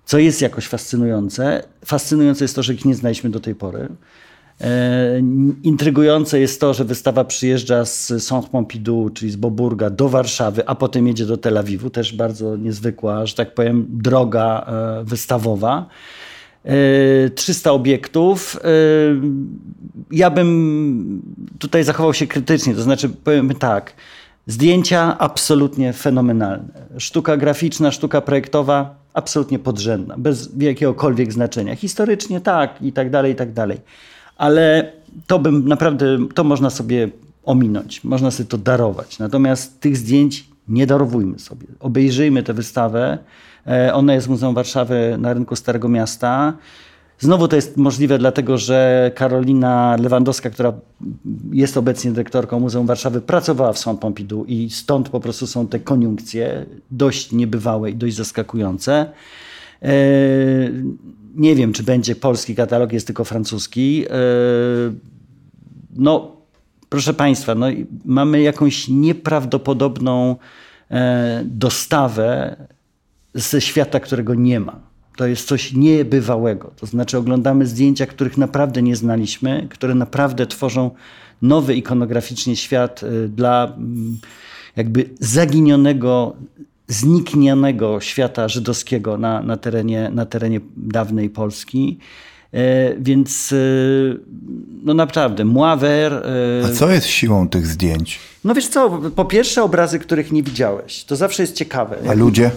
[0.04, 1.62] co jest jakoś fascynujące.
[1.84, 3.88] Fascynujące jest to, że ich nie znaliśmy do tej pory.
[4.60, 5.18] E,
[5.62, 11.06] intrygujące jest to, że wystawa przyjeżdża z Saint-Pompidou, czyli z Boburga, do Warszawy, a potem
[11.06, 11.90] jedzie do Tel Awiwu.
[11.90, 15.88] Też bardzo niezwykła, że tak powiem, droga e, wystawowa.
[17.34, 18.60] 300 e, obiektów.
[20.10, 21.22] Ja bym
[21.58, 23.92] tutaj zachował się krytycznie, to znaczy powiem tak.
[24.46, 26.86] Zdjęcia absolutnie fenomenalne.
[26.98, 31.76] Sztuka graficzna, sztuka projektowa absolutnie podrzędna, bez jakiegokolwiek znaczenia.
[31.76, 33.78] Historycznie tak i tak dalej, i tak dalej.
[34.36, 34.92] Ale
[35.26, 37.08] to bym naprawdę, to można sobie
[37.44, 39.18] ominąć, można sobie to darować.
[39.18, 41.66] Natomiast tych zdjęć nie darowujmy sobie.
[41.80, 43.18] Obejrzyjmy tę wystawę.
[43.66, 46.52] E, ona jest w Muzeum Warszawy na rynku Starego Miasta.
[47.18, 50.72] Znowu to jest możliwe dlatego, że Karolina Lewandowska, która
[51.52, 55.80] jest obecnie dyrektorką Muzeum Warszawy, pracowała w Saint Pompidou i stąd po prostu są te
[55.80, 59.06] koniunkcje dość niebywałe i dość zaskakujące.
[59.82, 59.92] E,
[61.34, 64.04] nie wiem, czy będzie polski katalog, jest tylko francuski.
[64.06, 64.10] E,
[65.96, 66.36] no,
[66.88, 67.66] proszę Państwa, no,
[68.04, 70.36] mamy jakąś nieprawdopodobną
[70.90, 72.56] e, dostawę
[73.34, 74.95] ze świata, którego nie ma.
[75.16, 76.70] To jest coś niebywałego.
[76.76, 80.90] To znaczy, oglądamy zdjęcia, których naprawdę nie znaliśmy, które naprawdę tworzą
[81.42, 84.18] nowy ikonograficznie świat y, dla mm,
[84.76, 86.36] jakby zaginionego,
[86.88, 91.98] zniknianego świata żydowskiego na, na, terenie, na terenie dawnej Polski.
[92.52, 93.56] E, więc e,
[94.82, 96.12] no naprawdę, Moaver.
[96.12, 98.18] E, A co jest siłą tych zdjęć?
[98.44, 101.04] No wiesz co, po pierwsze obrazy, których nie widziałeś.
[101.04, 101.96] To zawsze jest ciekawe.
[102.08, 102.50] A ludzie?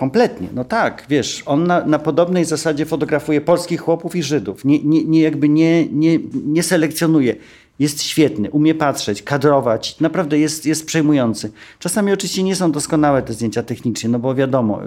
[0.00, 4.64] Kompletnie, no tak, wiesz, on na, na, podobnej zasadzie fotografuje polskich chłopów i Żydów.
[4.64, 7.36] Nie, nie, nie jakby nie, nie, nie selekcjonuje.
[7.78, 11.52] Jest świetny, umie patrzeć, kadrować, naprawdę jest, jest przejmujący.
[11.78, 14.80] Czasami oczywiście nie są doskonałe te zdjęcia technicznie, no bo wiadomo,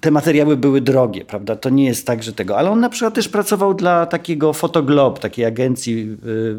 [0.00, 1.56] te materiały były drogie, prawda?
[1.56, 2.58] To nie jest tak, że tego.
[2.58, 6.16] Ale on na przykład też pracował dla takiego Fotoglob, takiej agencji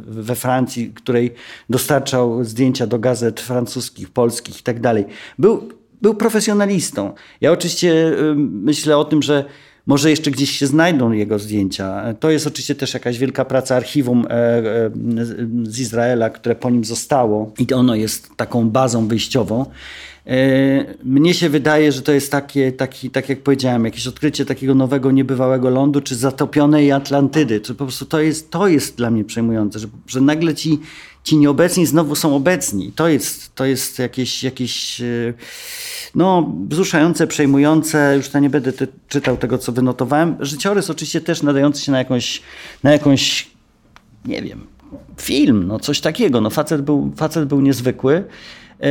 [0.08, 1.34] we Francji, której
[1.70, 5.06] dostarczał zdjęcia do gazet francuskich, polskich i tak dalej.
[5.38, 7.14] Był był profesjonalistą.
[7.42, 9.46] Ja oczywiście myślę o tym, że
[9.90, 12.14] może jeszcze gdzieś się znajdą jego zdjęcia.
[12.20, 14.92] To jest oczywiście też jakaś wielka praca archiwum e, e,
[15.64, 19.66] z Izraela, które po nim zostało i ono jest taką bazą wyjściową.
[20.28, 20.36] E,
[21.04, 25.12] mnie się wydaje, że to jest takie, taki, tak jak powiedziałem, jakieś odkrycie takiego nowego,
[25.12, 27.60] niebywałego lądu, czy zatopionej Atlantydy.
[27.60, 30.80] To po prostu to jest, to jest dla mnie przejmujące, że, że nagle ci
[31.24, 32.92] ci nieobecni znowu są obecni.
[32.92, 35.34] To jest, to jest jakieś, jakieś e,
[36.16, 38.14] no, wzruszające, przejmujące.
[38.18, 40.36] Już ja nie będę ty, czytał tego, co wynotowałem.
[40.40, 42.42] Życiorys oczywiście też nadający się na jakąś,
[42.84, 43.48] na jakąś
[44.26, 44.68] nie wiem,
[45.18, 46.42] film, no coś takiego.
[46.42, 48.24] No, facet, był, facet był niezwykły.
[48.80, 48.88] Yy,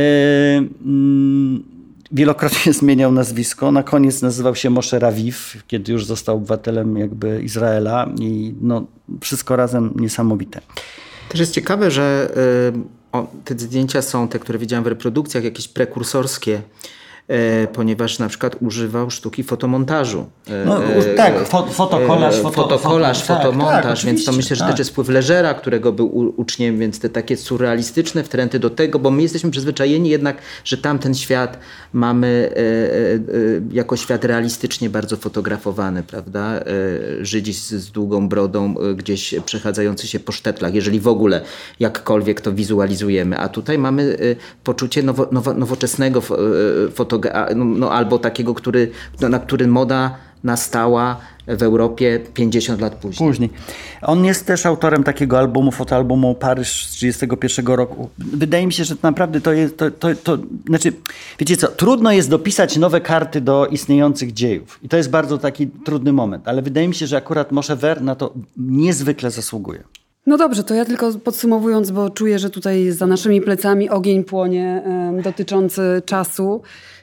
[2.11, 3.71] wielokrotnie zmieniał nazwisko.
[3.71, 8.85] Na koniec nazywał się Moshe Raviv, kiedy już został obywatelem jakby Izraela i no,
[9.21, 10.61] wszystko razem niesamowite.
[11.29, 12.31] Też jest ciekawe, że
[12.75, 12.79] y,
[13.11, 16.61] o, te zdjęcia są te, które widziałem w reprodukcjach, jakieś prekursorskie
[17.73, 20.25] ponieważ na przykład używał sztuki fotomontażu.
[20.47, 24.31] E, No, e, tak, fo- fotokolaż, e, foto- fotokolaż, foto- tak, fotomontaż, tak, więc to
[24.31, 24.71] myślę, że tak.
[24.71, 29.11] też jest wpływ Leżera, którego był uczniem, więc te takie surrealistyczne wtręty do tego, bo
[29.11, 31.59] my jesteśmy przyzwyczajeni jednak, że tamten świat
[31.93, 32.61] mamy e, e,
[33.15, 33.19] e,
[33.71, 36.53] jako świat realistycznie bardzo fotografowany, prawda?
[36.59, 36.65] E,
[37.21, 41.41] Żydzi z, z długą brodą e, gdzieś przechadzający się po sztetlach, jeżeli w ogóle
[41.79, 43.37] jakkolwiek to wizualizujemy.
[43.37, 46.21] A tutaj mamy e, poczucie nowo, nowo, nowoczesnego
[46.95, 47.18] fotogra-
[47.55, 48.91] no, no, albo takiego, który,
[49.21, 51.17] no, na który moda nastała
[51.47, 53.29] w Europie 50 lat później.
[53.29, 53.49] Później.
[54.01, 58.09] On jest też autorem takiego albumu, fotoalbumu Paryż z 1931 roku.
[58.17, 60.37] Wydaje mi się, że naprawdę to jest, to, to, to,
[60.67, 60.93] znaczy,
[61.39, 64.79] wiecie co, trudno jest dopisać nowe karty do istniejących dziejów.
[64.83, 68.01] I to jest bardzo taki trudny moment, ale wydaje mi się, że akurat Moshe Ver
[68.01, 69.83] na to niezwykle zasługuje.
[70.25, 74.83] No dobrze, to ja tylko podsumowując, bo czuję, że tutaj za naszymi plecami ogień płonie
[75.23, 76.61] dotyczący czasu.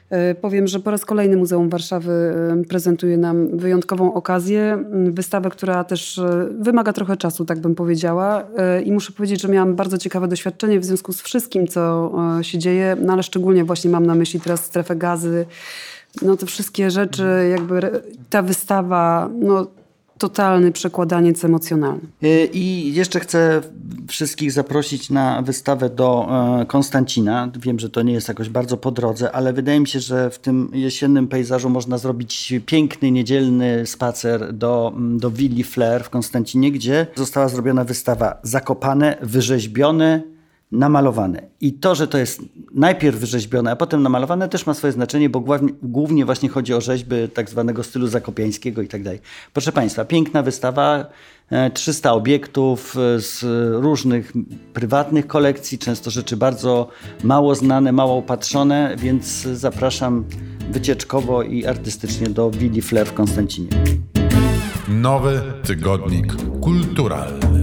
[0.09, 2.11] E, Powiem, że po raz kolejny Muzeum Warszawy
[2.51, 4.83] em, prezentuje nam wyjątkową okazję.
[4.91, 8.43] Wystawę, która też e, wymaga trochę czasu, tak bym powiedziała.
[8.57, 12.43] E, I muszę powiedzieć, że miałam bardzo ciekawe doświadczenie w związku z wszystkim, co e,
[12.43, 15.45] się dzieje, no ale szczególnie właśnie mam na myśli teraz strefę gazy.
[16.21, 19.67] No te wszystkie rzeczy, jakby ta wystawa, no
[20.17, 22.01] totalny przekładaniec emocjonalny.
[22.23, 23.61] Y, I jeszcze chcę
[24.07, 26.27] wszystkich zaprosić na wystawę do
[26.61, 27.51] e, Konstancina.
[27.59, 30.39] Wiem, że to nie jest jakoś bardzo po drodze, ale wydaje mi się, że w
[30.39, 36.71] tym jesiennym pejzażu można zrobić piękny, niedzielny spacer do, mm, do Willi Flair w Konstancinie,
[36.71, 40.36] gdzie została zrobiona wystawa Zakopane, wyrzeźbione,
[40.71, 41.41] namalowane.
[41.61, 42.41] I to, że to jest
[42.73, 45.43] najpierw wyrzeźbione, a potem namalowane, też ma swoje znaczenie, bo
[45.83, 49.19] głównie, właśnie chodzi o rzeźby tak zwanego stylu zakopiańskiego i tak dalej.
[49.53, 51.05] Proszę Państwa, piękna wystawa,
[51.49, 53.43] e, 300 obiektów e, z
[53.83, 54.33] różnych
[54.73, 56.87] prywatnych kolekcji, często rzeczy bardzo
[57.23, 60.25] mało znane, mało opatrzone, więc zapraszam
[60.71, 63.69] wycieczkowo i artystycznie do Willi Flair w Konstancinie.
[64.87, 67.56] Nowy tygodnik kulturalny.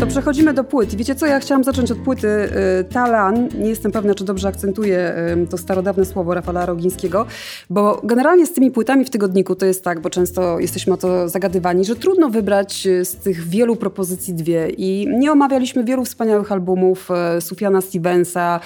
[0.00, 0.94] To przechodzimy do płyt.
[0.94, 3.48] Wiecie co, ja chciałam zacząć od płyty y, Talan.
[3.58, 5.14] Nie jestem pewna, czy dobrze akcentuję
[5.44, 7.26] y, to starodawne słowo Rafała Rogińskiego,
[7.70, 11.28] bo generalnie z tymi płytami w tygodniku to jest tak, bo często jesteśmy o to
[11.28, 14.70] zagadywani, że trudno wybrać y, z tych wielu propozycji dwie.
[14.70, 17.08] I nie omawialiśmy wielu wspaniałych albumów
[17.38, 18.60] y, Sufiana Stevensa,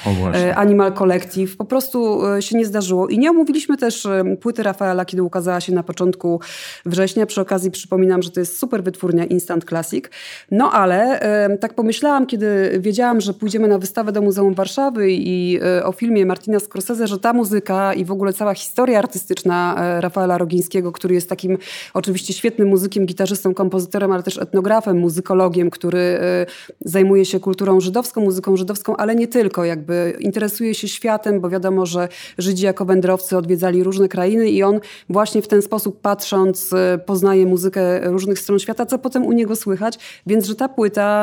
[0.54, 1.56] Animal Collective.
[1.56, 3.08] Po prostu się nie zdarzyło.
[3.08, 4.08] I nie omówiliśmy też
[4.40, 6.40] płyty Rafaela, kiedy ukazała się na początku
[6.86, 7.26] września.
[7.26, 10.04] Przy okazji przypominam, że to jest super wytwórnia Instant Classic.
[10.50, 11.23] No ale
[11.60, 16.26] tak pomyślałam, kiedy wiedziałam, że pójdziemy na wystawę do Muzeum Warszawy i e, o filmie
[16.26, 21.14] Martina Scorsese, że ta muzyka i w ogóle cała historia artystyczna e, Rafaela Rogińskiego, który
[21.14, 21.58] jest takim
[21.94, 26.46] oczywiście świetnym muzykiem, gitarzystą, kompozytorem, ale też etnografem, muzykologiem, który e,
[26.80, 31.86] zajmuje się kulturą żydowską, muzyką żydowską, ale nie tylko, jakby interesuje się światem, bo wiadomo,
[31.86, 36.70] że Żydzi jako wędrowcy odwiedzali różne krainy i on właśnie w ten sposób patrząc
[37.06, 41.13] poznaje muzykę różnych stron świata, co potem u niego słychać, więc że ta płyta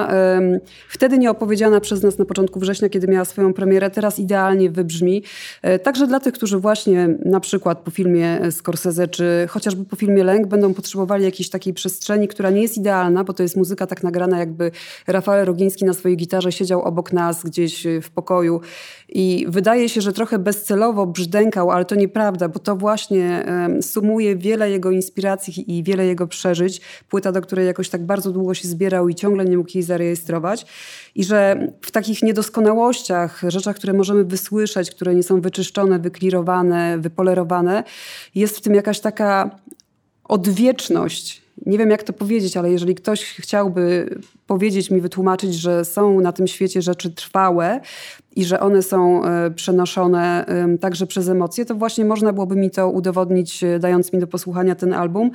[0.89, 5.23] wtedy nie opowiedziana przez nas na początku września, kiedy miała swoją premierę, teraz idealnie wybrzmi.
[5.61, 10.23] E, Także dla tych, którzy właśnie na przykład po filmie Scorsese, czy chociażby po filmie
[10.23, 14.03] Lęk będą potrzebowali jakiejś takiej przestrzeni, która nie jest idealna, bo to jest muzyka tak
[14.03, 14.71] nagrana, jakby
[15.07, 18.61] Rafael Rogiński na swojej gitarze siedział obok nas gdzieś w pokoju
[19.09, 23.45] i wydaje się, że trochę bezcelowo brzdękał, ale to nieprawda, bo to właśnie
[23.81, 26.81] sumuje wiele jego inspiracji i wiele jego przeżyć.
[27.09, 30.65] Płyta, do której jakoś tak bardzo długo się zbierał i ciągle nie mógł zarejestrować.
[31.15, 37.83] I że w takich niedoskonałościach, rzeczach, które możemy wysłyszeć, które nie są wyczyszczone, wyklirowane, wypolerowane,
[38.35, 39.59] jest w tym jakaś taka
[40.23, 41.40] odwieczność.
[41.65, 44.15] Nie wiem, jak to powiedzieć, ale jeżeli ktoś chciałby
[44.47, 47.79] powiedzieć mi, wytłumaczyć, że są na tym świecie rzeczy trwałe
[48.35, 50.45] i że one są e, przenoszone
[50.79, 54.75] także przez emocje, to właśnie można byłoby mi to udowodnić, e, dając mi do posłuchania
[54.75, 55.31] ten album,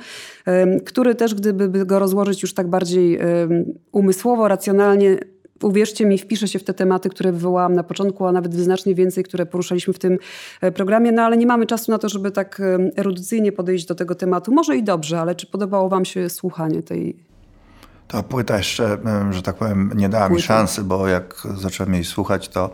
[0.85, 3.19] który też, gdyby by go rozłożyć już tak bardziej
[3.91, 5.17] umysłowo, racjonalnie,
[5.61, 9.23] Uwierzcie mi, wpiszę się w te tematy, które wywołałam na początku, a nawet znacznie więcej,
[9.23, 10.17] które poruszaliśmy w tym
[10.61, 13.95] e, programie, no ale nie mamy czasu na to, żeby tak e, erudycyjnie podejść do
[13.95, 14.53] tego tematu.
[14.53, 17.17] Może i dobrze, ale czy podobało wam się słuchanie tej...
[18.07, 18.97] Ta płyta jeszcze,
[19.31, 22.69] że tak powiem, nie dała mi szansy, bo jak zacząłem jej słuchać, to,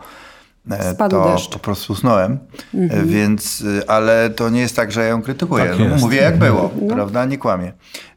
[0.94, 1.52] Spadł to deszcz.
[1.52, 2.38] po prostu usnąłem.
[2.74, 5.64] E, Więc, y, ale to nie jest tak, że ja ją krytykuję.
[5.64, 6.00] Tak jest.
[6.02, 7.24] Mówię jak było, prawda?
[7.24, 7.72] Nie kłamię.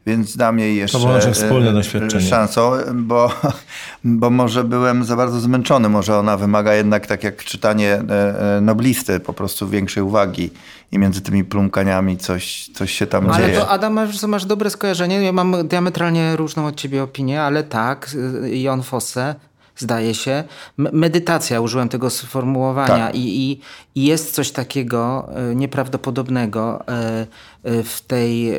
[0.06, 2.24] Więc dam jej jeszcze było nasze wspólne e, doświadczenie.
[2.24, 3.30] szansą, bo,
[4.04, 5.88] bo może byłem za bardzo zmęczony.
[5.88, 10.50] Może ona wymaga jednak, tak jak czytanie e, e, noblisty, po prostu większej uwagi
[10.92, 13.58] i między tymi plumkaniami coś, coś się tam Ale dzieje.
[13.58, 15.22] to Adam, masz, masz dobre skojarzenie.
[15.22, 18.10] Ja mam diametralnie różną od ciebie opinię, ale tak,
[18.44, 19.34] Jon Fosse
[19.78, 20.44] zdaje się.
[20.76, 23.14] Medytacja, użyłem tego sformułowania Tak.
[23.14, 23.60] I, i,
[23.94, 27.26] i jest coś takiego e, nieprawdopodobnego e,
[27.64, 28.52] e, w tej,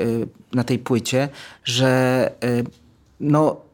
[0.54, 1.30] na tej płycie,
[1.64, 2.32] że
[3.20, 3.69] no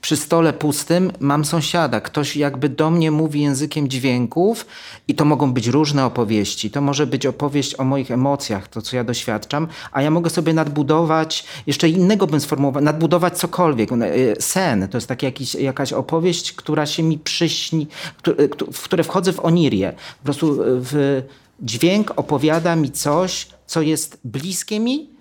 [0.00, 2.00] przy stole pustym mam sąsiada.
[2.00, 4.66] Ktoś jakby do mnie mówi językiem dźwięków
[5.08, 6.70] i to mogą być różne opowieści.
[6.70, 10.54] To może być opowieść o moich emocjach, to co ja doświadczam, a ja mogę sobie
[10.54, 13.92] nadbudować, jeszcze innego bym sformułował, nadbudować cokolwiek.
[13.92, 13.96] E,
[14.40, 17.86] Sen to jest taki jakiś, jakaś opowieść, która się mi przyśni,
[18.26, 19.92] e, w które wchodzę w onirię.
[20.18, 21.22] Po prostu e, w
[21.60, 25.12] dźwięk opowiada mi coś, co jest bliskie mi.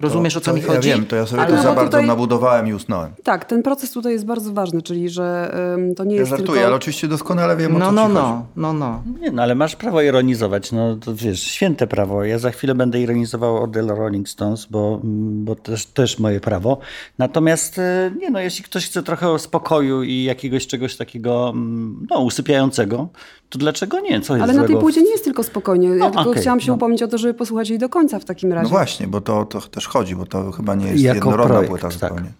[0.00, 0.88] Rozumiesz, o co to mi ja chodzi?
[0.88, 3.10] wiem, to ja sobie Ale- to za no bardzo tutaj- nabudowałem i usnąłem.
[3.24, 6.52] Tak, ten proces tutaj jest bardzo ważny, czyli że ym, to nie Ja jest żartuję,
[6.52, 6.66] tylko...
[6.66, 8.14] ale oczywiście doskonale wiem, o No, co no, ci chodzi.
[8.22, 9.02] no, no, no.
[9.20, 12.24] Nie, no ale masz prawo ironizować, no to wiesz, święte prawo.
[12.24, 16.78] Ja za chwilę będę ironizował o The Rolling Stones, bo, bo też, też moje prawo.
[17.18, 22.20] Natomiast e, nie no, jeśli ktoś chce trochę spokoju i jakiegoś czegoś takiego mm, no,
[22.20, 23.08] usypiającego,
[23.50, 24.20] to dlaczego nie?
[24.20, 25.88] Co jest Ale na tej złego płycie nie jest tylko spokojnie.
[25.88, 26.74] Ja No, tylko okej, chciałam się no.
[26.74, 28.62] upomnieć o to, żeby posłuchać jej do końca w takim razie.
[28.62, 31.70] No właśnie, bo to, to też chodzi, bo to chyba nie jest Jako jednorodna projekt,
[31.70, 31.92] płyta tak.
[31.92, 32.30] zupełnie.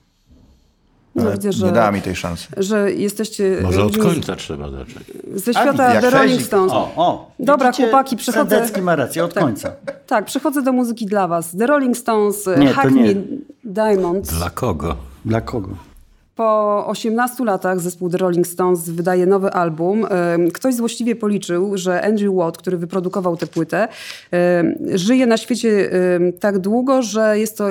[1.14, 2.46] No, Ale widzę, że, Nie dała mi tej szansy.
[2.56, 5.04] że jesteście Może od końca trzeba zacząć.
[5.34, 6.42] ze świata The Rolling.
[6.42, 6.72] Stones.
[6.72, 7.30] O, o.
[7.38, 7.82] Dobra, widzicie?
[7.84, 9.44] chłopaki, przychodzę- Sadecki ma rację, od Tak.
[9.44, 9.72] końca.
[10.06, 11.56] Tak, przechodzę do muzyki dla was.
[11.58, 13.02] The Rolling Stones, Nie, to Hack nie.
[13.14, 13.20] Me
[13.64, 14.30] Diamonds.
[14.34, 14.96] Dla kogo?
[15.24, 15.68] Dla kogo?
[16.36, 20.06] Po 18 latach zespół The Rolling Stones wydaje nowy album.
[20.54, 23.88] Ktoś złośliwie policzył, że Andrew Watt, który wyprodukował tę płytę,
[24.94, 25.90] żyje na świecie
[26.40, 27.68] tak długo, że jest to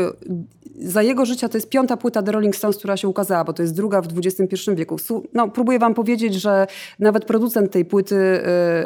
[0.79, 3.61] za jego życia to jest piąta płyta The Rolling Stones, która się ukazała, bo to
[3.61, 4.97] jest druga w XXI wieku.
[5.33, 6.67] No, próbuję wam powiedzieć, że
[6.99, 8.15] nawet producent tej płyty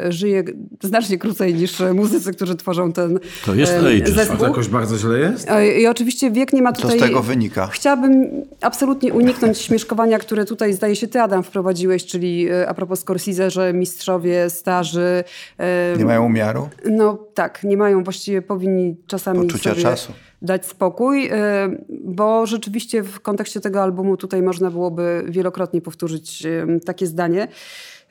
[0.06, 0.44] y, żyje
[0.82, 4.04] znacznie krócej niż muzycy, którzy tworzą ten To jest ym, ageist.
[4.06, 4.46] A to zespół.
[4.46, 5.50] jakoś bardzo źle jest?
[5.50, 6.98] E, I oczywiście wiek nie ma To tutaj...
[6.98, 7.66] z tego wynika.
[7.66, 8.26] Chciałabym
[8.60, 13.50] absolutnie uniknąć śmieszkowania, które tutaj zdaje się ty, Adam, wprowadziłeś, czyli e, a propos Scorsese,
[13.50, 15.24] że mistrzowie, starzy...
[15.58, 16.68] e, Nie mają umiaru?
[16.90, 20.12] No tak, nie mają, właściwie powinni czasami Poczucia sobie czasu.
[20.44, 21.68] Dać spokój, e,
[22.04, 27.48] bo rzeczywiście w kontekście tego albumu tutaj można byłoby wielokrotnie powtórzyć e, takie zdanie.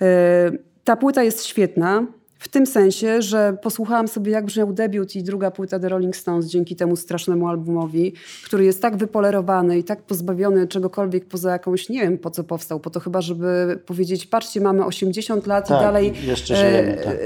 [0.02, 0.52] E,
[0.84, 2.08] Ta płyta jest świetna.
[2.40, 6.46] W tym sensie, że posłuchałam sobie, jak brzmiał debiut i druga płyta The Rolling Stones
[6.46, 8.14] dzięki temu strasznemu albumowi,
[8.46, 12.80] który jest tak wypolerowany i tak pozbawiony czegokolwiek poza jakąś, nie wiem po co powstał,
[12.80, 16.14] po to chyba, żeby powiedzieć, patrzcie, mamy 80 lat Tak, i dalej...
[16.28, 17.18] jeszcze żyjemy, tak.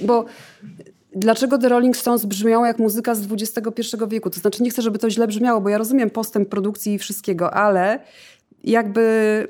[0.00, 0.24] Bo
[1.16, 4.30] Dlaczego The Rolling Stones brzmiało jak muzyka z XXI wieku?
[4.30, 7.54] To znaczy, nie chcę, żeby to źle brzmiało, bo ja rozumiem postęp produkcji i wszystkiego,
[7.54, 8.00] ale
[8.64, 9.48] jakby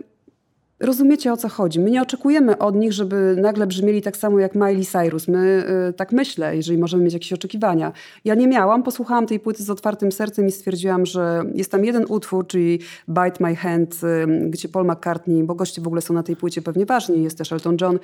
[0.80, 1.80] rozumiecie o co chodzi.
[1.80, 5.28] My nie oczekujemy od nich, żeby nagle brzmieli tak samo jak Miley Cyrus.
[5.28, 7.92] My y, tak myślę, jeżeli możemy mieć jakieś oczekiwania.
[8.24, 12.04] Ja nie miałam, posłuchałam tej płyty z otwartym sercem i stwierdziłam, że jest tam jeden
[12.08, 12.78] utwór, czyli
[13.08, 16.62] Bite My Hand, y, gdzie Paul McCartney, bo goście w ogóle są na tej płycie
[16.62, 17.98] pewnie ważni, jest też Elton John,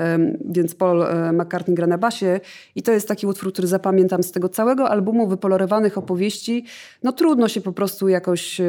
[0.00, 2.40] ym, więc Paul y, McCartney gra na basie
[2.74, 6.64] i to jest taki utwór, który zapamiętam z tego całego albumu wypolerowanych opowieści.
[7.02, 8.64] No trudno się po prostu jakoś y,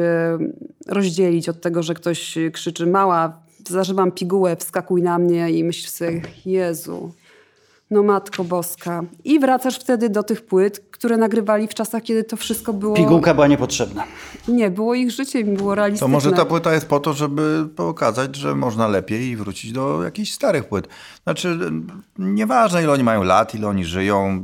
[0.88, 5.90] rozdzielić od tego, że ktoś y, krzyczy mała, zażywam pigułę, wskakuj na mnie i myślisz
[5.90, 7.12] sobie, Jezu,
[7.90, 9.02] no Matko Boska.
[9.24, 12.96] I wracasz wtedy do tych płyt, które nagrywali w czasach, kiedy to wszystko było...
[12.96, 14.04] Pigułka była niepotrzebna.
[14.48, 16.12] Nie, było ich życiem, było To realistyczne.
[16.12, 20.32] może ta płyta jest po to, żeby pokazać, że można lepiej i wrócić do jakichś
[20.32, 20.88] starych płyt.
[21.22, 21.58] Znaczy,
[22.18, 24.42] nieważne ile oni mają lat, ile oni żyją,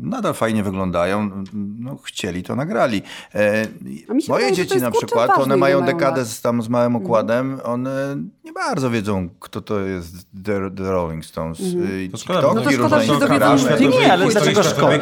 [0.00, 1.30] nadal fajnie wyglądają.
[1.78, 3.02] No, chcieli, to nagrali.
[3.34, 3.66] E,
[4.08, 7.60] Moje wydaje, to dzieci na przykład, ważne, one mają dekadę z, tam z małym okładem,
[7.64, 10.14] one nie bardzo wiedzą, kto to jest
[10.44, 11.58] The, the Rolling Stones.
[12.26, 13.86] To bo No to TikToki, szkoda, że się dowiedzą Instagramy.
[13.86, 13.98] ludzie.
[13.98, 14.96] Nie, ale dlaczego szkoda?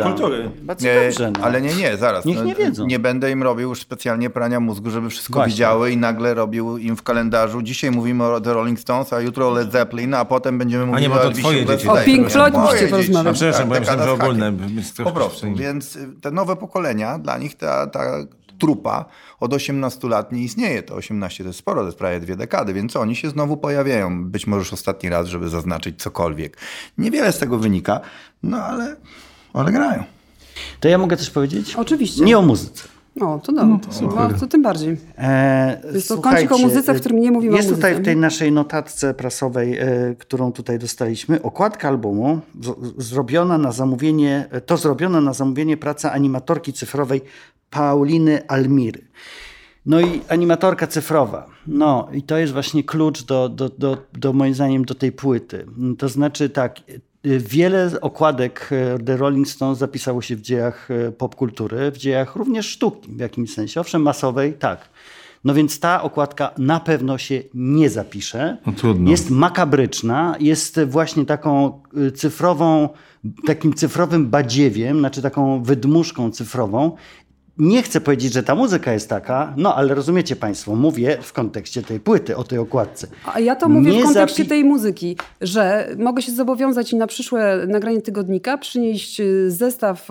[0.81, 1.31] Nie, dobrze.
[1.31, 1.45] No.
[1.45, 2.25] ale nie, nie, zaraz.
[2.25, 2.87] Niech No, nie wiedzą.
[2.87, 5.51] Nie będę im robił już specjalnie prania mózgu, żeby wszystko Właśnie.
[5.53, 7.63] widziały i nagle robił im w kalendarzu.
[7.63, 10.93] Dzisiaj mówimy o The Rolling Stones, a jutro o Led Zeppelin, a potem będziemy bo
[10.93, 11.77] o to Elvisie twoje Presley.
[11.79, 11.89] dzieci.
[11.89, 13.35] O Pink Floyd musicie porozmawiać.
[13.37, 14.53] Przepraszam, bo ja myślałem, dekada że ogólne.
[15.05, 18.01] Po prostu, więc te nowe pokolenia, dla nich ta, ta
[18.59, 19.05] trupa
[19.41, 20.83] od 18 lat nie istnieje.
[20.83, 24.25] To 18 to jest sporo, to jest prawie dwie dekady, więc oni się znowu pojawiają.
[24.25, 26.57] Być może już ostatni raz, żeby zaznaczyć cokolwiek.
[26.99, 28.01] Niewiele z tego wynika,
[28.43, 28.97] no ale,
[29.53, 30.05] ale grają.
[30.81, 31.75] To ja mogę coś powiedzieć?
[31.77, 32.25] Oczywiście.
[32.25, 32.89] Nie o muzyce.
[33.21, 34.03] O, to dobrze.
[34.03, 34.97] No, to tym bardziej.
[35.19, 38.05] E, Jest to słuchajcie, kącik o muzyce, w którym nie mówimy o Jest tutaj w
[38.05, 44.77] tej naszej notatce prasowej, e, którą tutaj dostaliśmy, okładka albumu z, zrobiona na zamówienie, to
[44.77, 47.21] zrobiona na zamówienie praca animatorki cyfrowej
[47.77, 49.05] Pauliny Almiry.
[49.87, 51.47] No i animatorka cyfrowa.
[51.67, 55.67] No i to jest właśnie klucz do, do, do, do moim zdaniem do tej płyty.
[55.99, 56.81] To znaczy tak,
[57.27, 62.37] y, wiele okładek e, The Rolling Stones zapisało się w dziejach e, popkultury, w dziejach
[62.37, 63.81] również sztuki w jakimś sensie.
[63.81, 64.89] Owszem, masowej, tak.
[65.45, 68.57] No więc ta okładka na pewno się nie zapisze.
[68.67, 69.11] No trudno.
[69.11, 72.89] Jest makabryczna, jest właśnie taką y, cyfrową,
[73.47, 76.97] takim cyfrowym badziewiem, znaczy taką wydmuszką cyfrową.
[77.59, 81.83] Nie chcę powiedzieć, że ta muzyka jest taka, no ale rozumiecie Państwo, mówię w kontekście
[81.83, 83.07] tej płyty, o tej okładce.
[83.35, 87.07] A ja to mówię Nie w kontekście tej muzyki, że mogę się zobowiązać i na
[87.07, 90.09] przyszłe nagranie tygodnika przynieść y, zestaw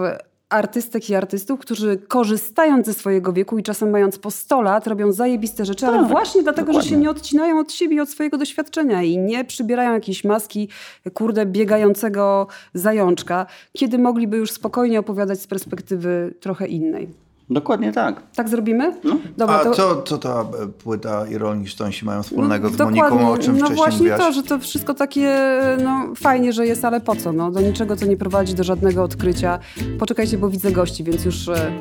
[0.49, 5.11] artystek i artystów, którzy korzystając ze swojego wieku i czasem mając po 100 lat, robią
[5.11, 7.03] zajebiste rzeczy, ale Tak, właśnie dlatego, że się dokładnie.
[7.03, 10.69] nie odcinają od siebie i od swojego doświadczenia i nie przybierają jakiejś maski,
[11.13, 17.24] kurde, biegającego zajączka, kiedy mogliby już spokojnie opowiadać z perspektywy trochę innej.
[17.49, 18.21] Dokładnie tak.
[18.35, 18.93] Tak zrobimy?
[19.37, 19.71] Dobra, A to...
[19.71, 20.45] co, co ta
[20.83, 23.01] płyta i Rolling Stonesi mają wspólnego z dokładnie.
[23.01, 24.19] Moniką, o czym No wcześniej właśnie mówiłaś?
[24.19, 25.37] to, że to wszystko takie,
[25.83, 27.33] no fajnie, że jest, ale po co?
[27.33, 29.59] No, do niczego, co nie prowadzi do żadnego odkrycia.
[29.99, 31.47] Poczekajcie, bo widzę gości, więc już...
[31.49, 31.71] e,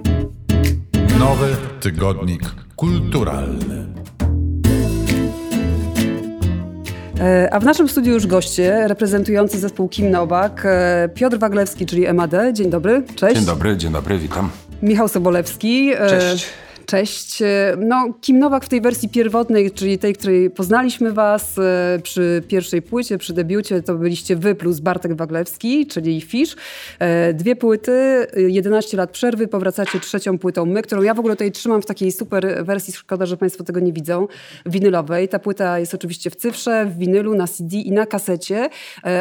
[1.19, 2.43] Nowy tygodnik
[2.77, 3.87] kulturalny.
[7.21, 12.13] E, A w naszym studiu już goście reprezentujący zespół Kim Nowak, e, Piotr Waglewski, czyli
[12.15, 12.33] MAD.
[12.53, 13.37] Dzień dobry, cześć.
[13.37, 14.51] Dzień dobry, dzień dobry, witam.
[14.83, 15.93] Michał Sobolewski.
[15.99, 16.47] e, Cześć.
[16.87, 17.43] Cześć.
[17.43, 22.43] E, No, Kim Nowak w tej wersji pierwotnej, czyli tej, której poznaliśmy was e, przy
[22.49, 26.57] pierwszej płycie, przy debiucie, to byliście wy plus Bartek Waglewski, czyli Fish.
[26.99, 31.35] E, Dwie płyty, e, 11 lat przerwy, powracacie trzecią płytą My, którą ja w ogóle
[31.35, 34.27] tutaj trzymam w takiej super wersji, szkoda, że państwo tego nie widzą,
[34.67, 35.29] winylowej.
[35.29, 38.69] Ta płyta jest oczywiście w cyfrze, w winylu, na CD i na kasecie.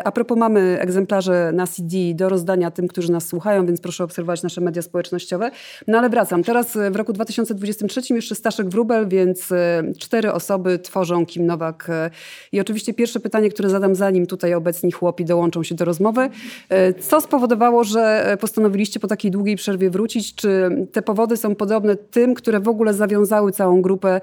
[0.03, 4.43] A propos mamy egzemplarze na CD do rozdania tym, którzy nas słuchają, więc proszę obserwować
[4.43, 5.51] nasze media społecznościowe.
[5.87, 6.43] No ale wracam.
[6.43, 7.13] Teraz w roku
[7.55, 11.89] 2023 jeszcze Staszek Wróbel, więc e, cztery osoby tworzą Kim Nowak.
[11.89, 12.09] E,
[12.51, 16.29] I oczywiście pierwsze pytanie, które zadam zanim tutaj obecni chłopi dołączą się do rozmowy.
[16.69, 20.35] E, Co spowodowało, że postanowiliście po takiej długiej przerwie wrócić?
[20.35, 24.21] Czy te powody są podobne tym, które w ogóle zawiązały całą grupę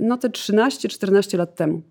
[0.00, 1.82] no te 13-14 lat temu?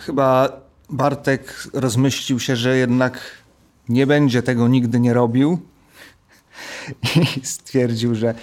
[0.00, 0.60] Chyba
[0.90, 3.20] Bartek rozmyślił się, że jednak
[3.88, 5.58] nie będzie tego nigdy nie robił
[7.36, 8.34] i stwierdził, że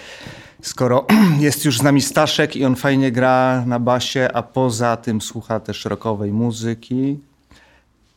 [0.62, 1.06] skoro
[1.38, 5.60] jest już z nami Staszek i on fajnie gra na basie, a poza tym słucha
[5.60, 7.18] też rockowej muzyki,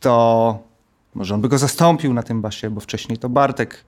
[0.00, 0.58] to
[1.14, 3.84] może on by go zastąpił na tym basie, bo wcześniej to Bartek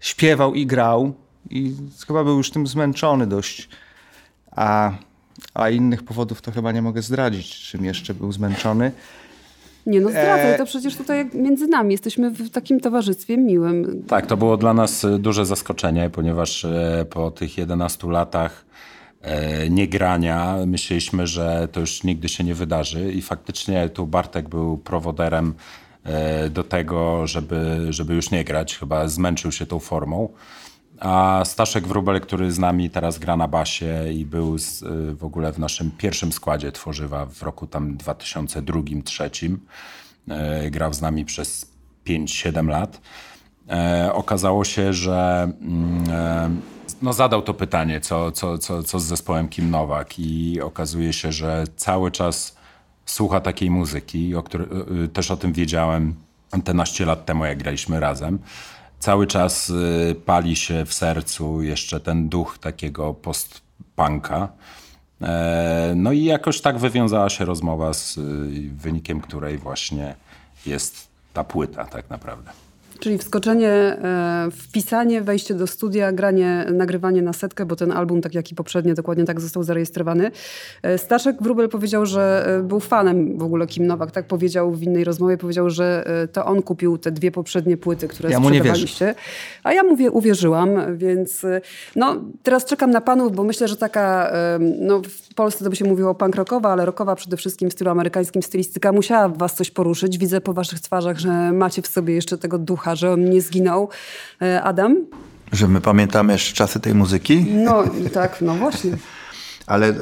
[0.00, 1.14] śpiewał i grał
[1.50, 1.74] i
[2.06, 3.68] chyba był już tym zmęczony dość.
[4.50, 4.92] A,
[5.54, 8.92] a innych powodów to chyba nie mogę zdradzić, czym jeszcze był zmęczony.
[9.86, 14.04] Nie no zdradzaj, E, to przecież tutaj między nami jesteśmy w takim towarzystwie miłym.
[14.08, 18.64] Tak, to było dla nas e, duże zaskoczenie, ponieważ e, po tych 11 latach
[19.70, 25.54] niegrania myśleliśmy, że to już nigdy się nie wydarzy i faktycznie tu Bartek był prowoderem
[26.50, 28.78] do tego, żeby, żeby już nie grać.
[28.78, 30.28] Chyba zmęczył się tą formą.
[31.02, 35.24] A Staszek Wróbel, który z nami teraz gra na basie i był z, y, w
[35.24, 39.56] ogóle w naszym pierwszym składzie tworzywa w roku tam 2002-2003,
[40.28, 41.72] e, grał z nami przez
[42.06, 43.00] 5-7 lat.
[43.68, 46.50] E, okazało się, że mm, e,
[47.02, 51.32] no zadał to pytanie, co, co, co, co z zespołem Kim Nowak i okazuje się,
[51.32, 52.56] że cały czas
[53.06, 54.44] słucha takiej muzyki, o
[55.04, 56.14] y, też o tym wiedziałem
[56.64, 58.38] 15 lat temu, jak graliśmy razem.
[59.02, 64.48] Cały czas y, pali się w sercu jeszcze ten duch takiego post-punka.
[65.22, 68.22] E, No i jakoś tak wywiązała się rozmowa z y,
[68.76, 70.14] wynikiem której właśnie
[70.66, 72.50] jest ta płyta tak naprawdę.
[73.02, 78.34] Czyli wskoczenie, e, wpisanie, wejście do studia, granie, nagrywanie na setkę, bo ten album, tak
[78.34, 80.30] jak i poprzednie, dokładnie tak został zarejestrowany.
[80.82, 84.82] E, Staszek Wróbel powiedział, że e, był fanem w ogóle Kim Nowak, tak powiedział w
[84.82, 88.58] innej rozmowie, powiedział, że to on kupił te dwie poprzednie płyty, które Ja mu nie
[88.58, 89.14] sprzedawaliście.
[89.62, 91.46] A ja mówię, uwierzyłam, więc
[91.96, 94.32] no, teraz czekam na panów, bo myślę, że taka,
[94.80, 97.90] no w Polsce to by się mówiło punk rockowa, ale rockowa przede wszystkim w stylu
[97.90, 100.18] amerykańskim stylistyka musiała was coś poruszyć.
[100.18, 103.88] Widzę po waszych twarzach, że macie w sobie jeszcze tego ducha, że on nie zginął.
[104.42, 104.96] E, Adam?
[105.52, 107.44] Że my pamiętamy jeszcze czasy tej muzyki?
[107.44, 108.96] No tak, no właśnie.
[109.66, 109.94] Ale y,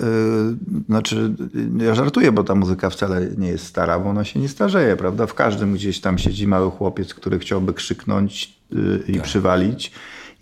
[0.87, 1.35] znaczy,
[1.77, 5.27] ja żartuję, bo ta muzyka wcale nie jest stara, bo ona się nie starzeje, prawda?
[5.27, 9.93] W każdym gdzieś tam siedzi mały chłopiec, który chciałby krzyknąć y, i przywalić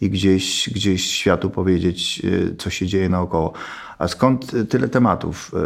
[0.01, 3.53] i gdzieś, gdzieś światu powiedzieć, y, co się dzieje naokoło.
[3.99, 5.53] A skąd tyle tematów?
[5.55, 5.57] Y,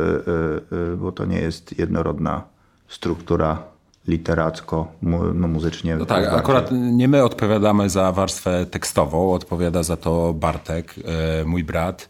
[0.74, 2.42] y, y, bo to nie jest jednorodna
[2.88, 3.62] struktura
[4.08, 5.96] literacko, mu, no muzycznie.
[5.96, 10.94] No tak, akurat nie my odpowiadamy za warstwę tekstową, odpowiada za to Bartek,
[11.40, 12.08] e, mój brat.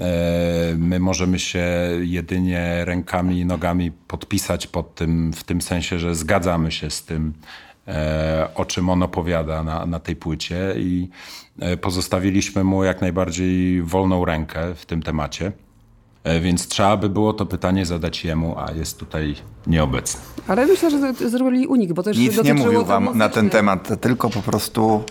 [0.00, 1.64] E, My możemy się
[2.00, 7.32] jedynie rękami i nogami podpisać pod tym, w tym sensie, że zgadzamy się z tym,
[7.88, 11.08] e, o czym on opowiada na, na tej płycie i
[11.80, 15.52] pozostawiliśmy mu jak najbardziej wolną rękę w tym temacie.
[16.24, 19.34] E, Więc trzeba by było to pytanie zadać jemu, a jest tutaj
[19.66, 20.20] nieobecny.
[20.48, 24.30] Ale myślę, że zrobili unik, bo też Nic nie mówił wam na ten temat, tylko
[24.30, 25.02] po prostu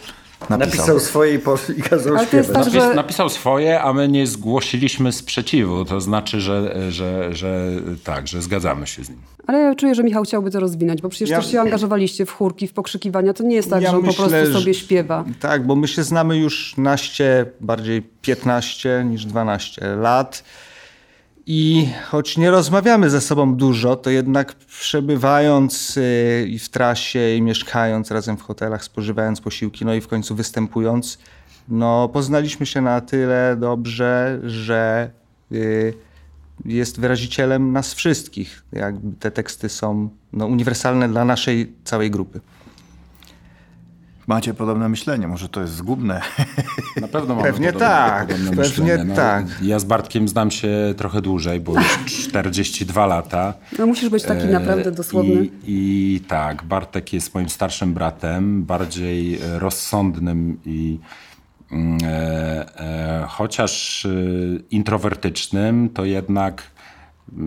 [0.49, 0.59] napisał.
[0.77, 2.65] Napisał swoje i poszli i kazał Ale to jest śpiewać.
[2.65, 5.85] tak, że napisał swoje, a my nie zgłosiliśmy sprzeciwu.
[5.85, 7.71] To znaczy, że, że, że
[8.03, 9.19] tak, że zgadzamy się z nim.
[9.47, 12.31] Ale ja czuję, że Michał chciałby to rozwinąć, bo przecież Ja- też się angażowaliście w
[12.31, 13.33] chórki, w pokrzykiwania.
[13.33, 15.25] To nie jest tak, Ja że on po myślę, prostu że- sobie śpiewa.
[15.39, 20.43] Tak, bo my się znamy już naście, bardziej 15 niż 12 lat.
[21.51, 27.41] I choć nie rozmawiamy ze sobą dużo, to jednak przebywając y, i w trasie, i
[27.41, 31.17] mieszkając razem w hotelach, spożywając posiłki, no i w końcu występując,
[31.69, 35.11] no poznaliśmy się na tyle dobrze, że
[35.51, 35.93] y,
[36.65, 38.63] jest wyrazicielem nas wszystkich.
[38.71, 42.41] Jakby te teksty są no, uniwersalne dla naszej całej grupy.
[44.29, 46.21] Macie podobne myślenie, może to jest zgubne.
[47.01, 49.03] Na pewno mamy Pewnie podobne, tak, podobne pewnie myślenie.
[49.03, 49.45] No, tak.
[49.61, 53.53] Ja z Bartkiem znam się trochę dłużej, bo już 42 lata.
[53.79, 55.45] No musisz być taki E, naprawdę dosłowny.
[55.45, 60.99] I, I tak, Bartek jest moim starszym bratem, bardziej rozsądnym i
[61.71, 64.09] mm, e, e, chociaż e,
[64.71, 67.41] introwertycznym, to jednak e,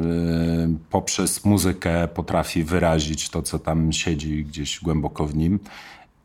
[0.91, 5.59] poprzez muzykę potrafi wyrazić to, co tam siedzi gdzieś głęboko w nim.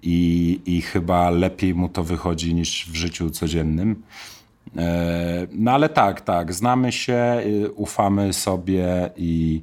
[0.03, 4.03] I, I chyba lepiej mu to wychodzi niż w życiu codziennym.
[4.77, 9.61] E, No ale tak, tak, znamy się, y, ufamy sobie i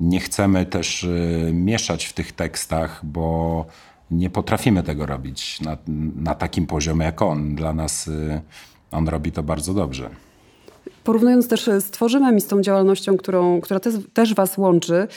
[0.00, 3.66] nie chcemy też y, mieszać w tych tekstach, bo
[4.10, 5.76] nie potrafimy tego robić na,
[6.16, 7.54] na takim poziomie jak on.
[7.54, 8.40] Dla nas y,
[8.90, 10.10] on robi to bardzo dobrze.
[11.04, 15.08] Porównując też z Tworzymem i z tą działalnością, którą, która też, też was łączy,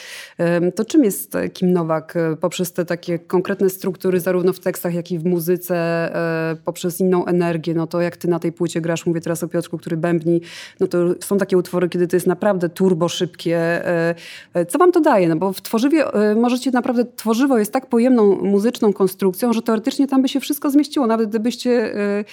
[0.76, 4.94] to czym jest e, Kim Nowak e, poprzez te takie konkretne struktury, zarówno w tekstach,
[4.94, 5.76] jak i w muzyce,
[6.16, 9.48] e, poprzez inną energię, no to jak ty na tej płycie grasz, mówię teraz o
[9.48, 10.42] Piotrku, który bębni,
[10.80, 13.58] no to są takie utwory, kiedy to jest naprawdę turbo szybkie.
[13.58, 14.16] E,
[14.54, 15.30] e, Co wam to daje?
[15.30, 20.08] No bo w Tworzywie e, możecie naprawdę, Tworzywo jest tak pojemną muzyczną konstrukcją, że teoretycznie
[20.08, 21.08] tam by się wszystko zmieściło.
[21.08, 22.26] Nawet gdybyście e,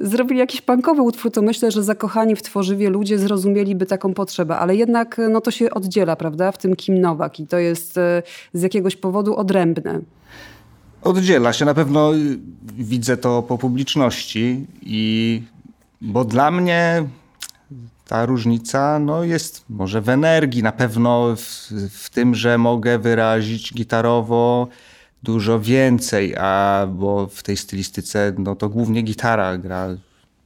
[0.00, 4.76] zrobili jakiś punkowy utwór, to myślę, że zakochani w Tworzywie ludzie zrozumieliby taką potrzebę, ale
[4.76, 8.22] jednak no, to się oddziela, prawda, w tym Kim Nowak i to jest e,
[8.52, 10.00] z jakiegoś powodu odrębne.
[11.02, 12.38] Oddziela się na pewno, y,
[12.78, 15.42] widzę to po publiczności i
[16.00, 17.04] bo dla mnie
[18.08, 23.74] ta różnica no, jest może w energii, na pewno w, w tym, że mogę wyrazić
[23.74, 24.68] gitarowo
[25.22, 29.88] dużo więcej, a bo w tej stylistyce no, to głównie gitara gra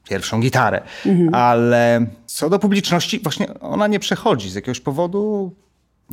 [0.09, 0.81] pierwszą gitarę,
[1.33, 5.53] ale co do publiczności właśnie ona nie przechodzi z jakiegoś powodu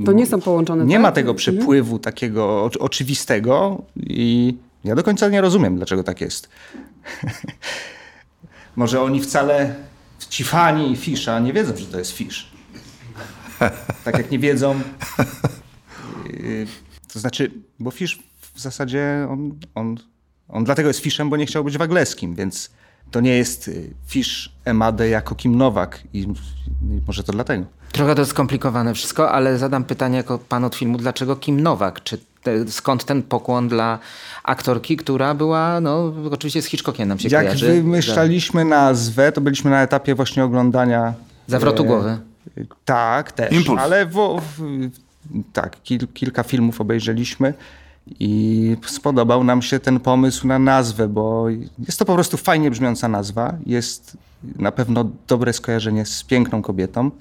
[0.05, 0.85] To nie są połączone.
[0.85, 1.01] nie tak?
[1.01, 6.49] ma tego przepływu takiego oczy- oczywistego i ja do końca nie rozumiem, dlaczego tak jest.
[8.75, 9.75] Może oni wcale,
[10.29, 12.51] ci fani Fisza nie wiedzą, że to jest Fisz.
[14.03, 14.79] Tak jak nie wiedzą.
[16.33, 16.67] yy,
[17.13, 18.19] To znaczy, bo Fisz
[18.53, 19.97] w zasadzie on, on,
[20.49, 22.69] on dlatego jest Fiszem, bo nie chciał być Wagleskim, więc
[23.13, 26.27] to nie jest y, Fisz Emadę jako Kim Nowak i, i
[27.07, 27.65] może to dlatego.
[27.91, 32.03] Trochę to skomplikowane wszystko, ale zadam pytanie jako pan od filmu, dlaczego Kim Nowak?
[32.03, 33.99] Czy te, skąd ten pokłon dla
[34.43, 37.67] aktorki, która była, no oczywiście z Hitchcockiem nam się Jak kojarzy.
[37.67, 41.13] wymyślaliśmy nazwę, to byliśmy na etapie właśnie oglądania.
[41.47, 42.17] Zawrotu e, głowy.
[42.85, 43.51] Tak, też.
[43.51, 43.81] Impuls.
[43.81, 44.89] Ale w, w,
[45.53, 47.53] tak, kil, kilka filmów obejrzeliśmy
[48.19, 51.45] i spodobał nam się ten pomysł na nazwę, bo
[51.87, 53.53] jest to po prostu fajnie brzmiąca nazwa.
[53.65, 54.17] Jest
[54.55, 57.11] na pewno dobre skojarzenie z piękną kobietą,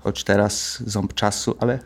[0.00, 1.78] choć teraz ząb czasu, ale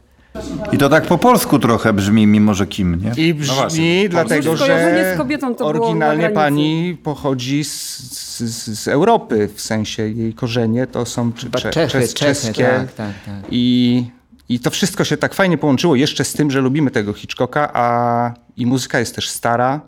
[0.72, 3.24] I to tak po polsku trochę brzmi, mimo że Kim, nie?
[3.26, 4.08] I brzmi właśnie.
[4.08, 9.60] dlatego, że z kobietą to było na oryginalnie pani pochodzi z, z, z Europy, w
[9.60, 12.64] sensie jej korzenie to są cze, Chyba cze, czes- czeskie.
[12.64, 13.34] tak, tak, tak.
[13.50, 14.04] I,
[14.48, 18.34] I to wszystko się tak fajnie połączyło, jeszcze z tym, że lubimy tego Hitchcocka, a
[18.56, 19.80] i muzyka jest też stara,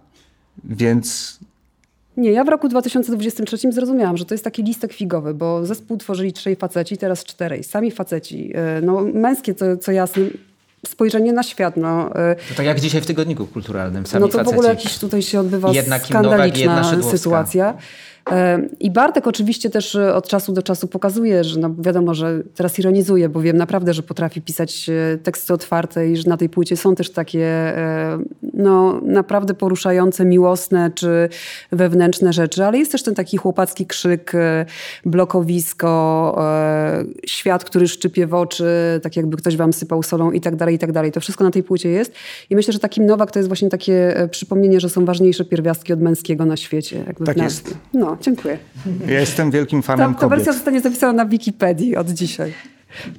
[0.65, 1.39] więc
[2.17, 6.33] Nie, ja w roku 2023 zrozumiałam, że to jest taki listek figowy, bo zespół tworzyli
[6.33, 7.65] trzej faceci, teraz czterej.
[7.65, 8.53] Sami faceci.
[8.55, 10.23] e, No, męskie, co, co jasne,
[10.87, 11.77] spojrzenie na świat.
[11.77, 14.07] No, e, To tak jak dzisiaj w tygodniku kulturalnym.
[14.07, 14.87] Sami no to w ogóle faceci.
[14.87, 17.75] jakiś tutaj się odbywa Jedna Kim Nowak, jedna skandaliczna sytuacja.
[18.81, 22.79] I Bartek oczywiście też e, od czasu do czasu pokazuje, że no wiadomo, że teraz
[22.79, 26.77] ironizuje, bo wiem naprawdę, że potrafi pisać e, teksty otwarte i że na tej płycie
[26.77, 28.19] są też takie e,
[28.55, 31.29] no, naprawdę poruszające, miłosne czy
[31.73, 34.33] wewnętrzne rzeczy, ale jest też ten taki chłopacki krzyk,
[35.05, 35.97] blokowisko,
[37.27, 40.79] świat, który szczypie w oczy, tak jakby ktoś wam sypał solą i tak dalej, i
[40.79, 41.13] tak dalej.
[41.13, 42.13] To wszystko na tej płycie jest.
[42.51, 46.01] I myślę, że takim Nowak to jest właśnie takie przypomnienie, że są ważniejsze pierwiastki od
[46.01, 47.05] męskiego na świecie.
[47.25, 47.75] Tak jest.
[47.95, 48.59] No, dziękuję.
[49.07, 50.31] ja jestem wielkim Ta, fanem ta kobiet.
[50.39, 52.53] wersja zostanie zapisana na Wikipedii od dzisiaj.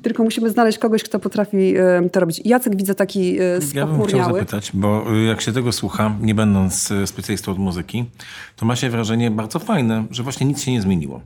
[0.01, 2.41] Tylko musimy znaleźć kogoś, kto potrafi e, to robić.
[2.45, 4.33] Jacek widzę taki e, Ja bym chciał spochmurniały.
[4.33, 8.05] zapytać, bo y, jak się tego słucha, nie będąc y, specjalistą od muzyki,
[8.55, 11.21] to ma się wrażenie bardzo fajne, że właśnie nic się nie zmieniło.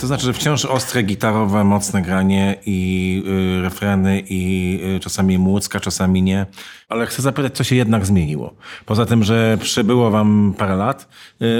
[0.00, 3.22] To znaczy, że wciąż ostre, gitarowe, mocne granie i
[3.58, 6.46] y, refreny i y, czasami młódzka, czasami nie.
[6.88, 8.54] Ale chcę zapytać, co się jednak zmieniło.
[8.86, 11.08] Poza tym, że przybyło wam parę lat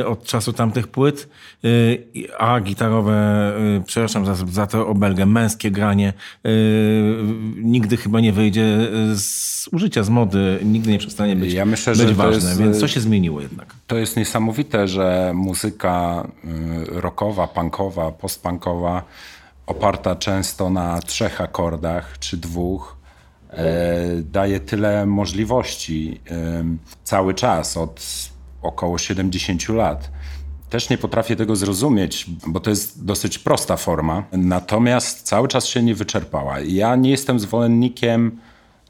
[0.07, 1.28] od czasu tamtych płyt,
[2.39, 3.53] a gitarowe,
[3.86, 6.07] przepraszam za, za to obelgę, męskie granie
[6.47, 6.51] y,
[7.56, 8.78] nigdy chyba nie wyjdzie
[9.12, 12.48] y, z użycia, z mody, nigdy nie przestanie być, Ja myślę, być ważne.
[12.48, 13.74] jest, Więc y, co się zmieniło jednak?
[13.86, 16.28] To jest niesamowite, że muzyka
[16.89, 19.02] y, rockowa, punkowa, postpunkowa,
[19.66, 22.97] oparta często na trzech akordach czy dwóch,
[23.51, 26.64] e, daje tyle możliwości e,
[27.05, 28.01] cały czas od
[28.62, 30.10] około 70 lat.
[30.70, 35.82] Też nie potrafię tego zrozumieć, bo to jest dosyć prosta forma, natomiast cały czas się
[35.82, 36.61] nie wyczerpała.
[36.61, 38.39] Ja nie jestem zwolennikiem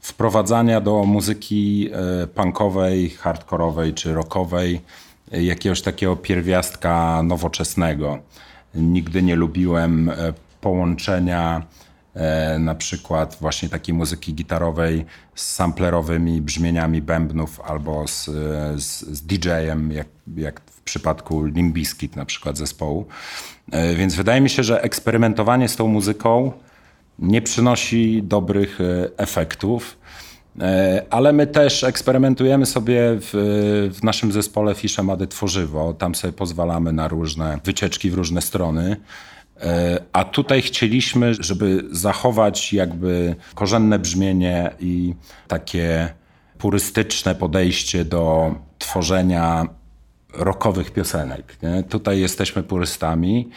[0.01, 4.81] wprowadzania do muzyki e, punkowej, hardkorowej czy rockowej
[5.31, 8.19] e, jakiegoś takiego pierwiastka nowoczesnego.
[8.75, 11.63] Nigdy nie lubiłem e, połączenia
[12.59, 18.25] na przykład właśnie takiej muzyki gitarowej z samplerowymi brzmieniami bębnów albo z,
[18.81, 20.07] z, z DJ-em, jak,
[20.37, 23.05] jak przypadku Limbiskit na przykład zespołu.
[23.71, 26.51] E, Więc wydaje mi się, że eksperymentowanie z tą muzyką
[27.19, 29.97] nie przynosi dobrych e, efektów.
[30.61, 33.29] E, Ale my też eksperymentujemy sobie w,
[33.99, 35.93] w naszym zespole Fisze Mady Tworzywo.
[35.93, 38.97] Tam sobie pozwalamy na różne wycieczki w różne strony.
[40.13, 45.13] A tutaj chcieliśmy, żeby zachować jakby korzenne brzmienie i
[45.47, 46.09] takie
[46.57, 49.65] purystyczne podejście do tworzenia
[50.33, 51.57] rockowych piosenek.
[51.63, 51.83] Nie?
[51.83, 53.49] Tutaj jesteśmy purystami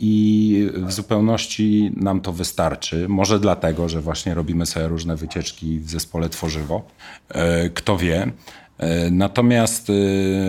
[0.00, 3.08] i w zupełności nam to wystarczy.
[3.08, 6.82] Może dlatego, że właśnie robimy sobie różne wycieczki w zespole Tworzywo.
[7.28, 8.32] E, Kto wie.
[8.78, 9.92] E, Natomiast e,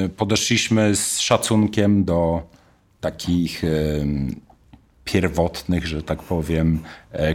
[0.10, 2.42] podeszliśmy z szacunkiem do
[3.02, 3.62] takich
[5.06, 6.80] pierwotnych, że tak powiem,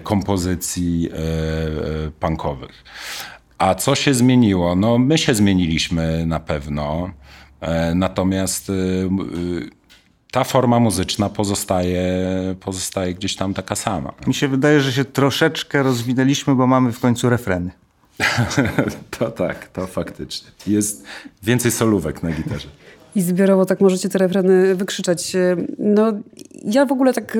[0.03, 1.09] kompozycji
[2.21, 2.85] punkowych.
[3.59, 4.77] A co się zmieniło?
[4.77, 7.11] No, my się zmieniliśmy na pewno.
[7.65, 9.71] E, Natomiast y, y,
[10.31, 12.05] ta forma muzyczna pozostaje,
[12.61, 14.13] pozostaje gdzieś tam taka sama.
[14.27, 17.71] Mi się wydaje, że się troszeczkę rozwinęliśmy, bo mamy w końcu refreny.
[19.19, 20.51] To tak, to faktycznie.
[20.67, 21.05] Jest
[21.43, 22.69] więcej solówek na gitarze.
[23.17, 25.33] I zbiorowo tak możecie te refreny wykrzyczeć.
[25.79, 26.13] No,
[26.65, 27.39] ja w ogóle tak,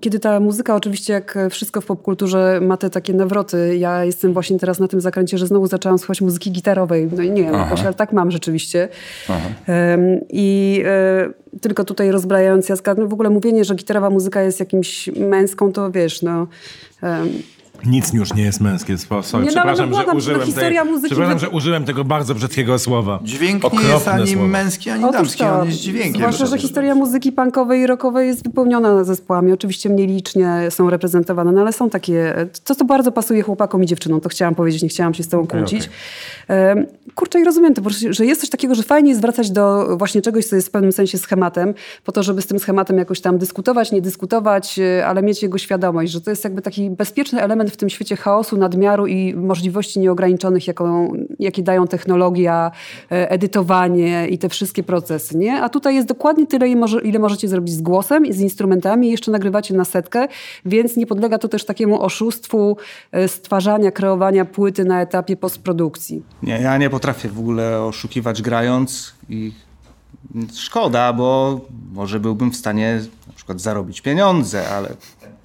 [0.00, 4.58] kiedy ta muzyka, oczywiście jak wszystko w popkulturze ma te takie nawroty, ja jestem właśnie
[4.58, 7.08] teraz na tym zakręcie, że znowu zaczęłam słuchać muzyki gitarowej.
[7.16, 8.88] No i nie wiem, jakoś, ale tak mam rzeczywiście.
[9.66, 11.30] Em, I e,
[11.60, 15.90] tylko tutaj rozbrajając Jacka, no w ogóle mówienie, że gitarowa muzyka jest jakimś męską, to
[15.90, 16.46] wiesz, no...
[17.02, 17.28] em,
[17.86, 18.98] Nic już nie jest męskie.
[18.98, 21.84] Sorry, Nie, no, ale przepraszam, no, że użyłem no, tej, muzyki przepraszam, wy- że użyłem
[21.84, 23.18] tego bardzo brzydkiego słowa.
[23.22, 24.48] Dźwięk nie Okropne jest ani słowo.
[24.48, 26.14] męski, ani Otóż damski, to, on jest dźwiękiem.
[26.14, 29.52] Zwłaszcza, że historia muzyki punkowej i rockowej jest wypełniona zespołami.
[29.52, 32.34] Oczywiście mniej licznie są reprezentowane, no ale są takie...
[32.64, 35.46] To, to bardzo pasuje chłopakom i dziewczynom, to chciałam powiedzieć, nie chciałam się z tobą
[35.46, 35.90] kłócić.
[36.48, 40.22] Em, Kurczę, i rozumiem to, że jest coś takiego, że fajnie jest wracać do właśnie
[40.22, 41.74] czegoś, co jest w pewnym sensie schematem,
[42.04, 45.58] po to, żeby z tym schematem jakoś tam dyskutować, nie dyskutować, e, ale mieć jego
[45.58, 50.00] świadomość, że to jest jakby taki bezpieczny element w tym świecie chaosu, nadmiaru i możliwości
[50.00, 52.70] nieograniczonych, jaką, jakie dają technologia,
[53.12, 55.62] e, edytowanie i te wszystkie procesy, nie?
[55.62, 59.10] A tutaj jest dokładnie tyle, ile może- ile możecie zrobić z głosem i z instrumentami,
[59.10, 60.28] jeszcze nagrywacie na setkę,
[60.64, 62.76] więc nie podlega to też takiemu oszustwu
[63.12, 66.22] e, stwarzania, kreowania płyty na etapie postprodukcji.
[66.42, 69.52] Nie, ja nie potrafię w ogóle oszukiwać grając i
[70.54, 71.60] szkoda, bo
[71.92, 74.88] może byłbym w stanie na przykład zarobić pieniądze, ale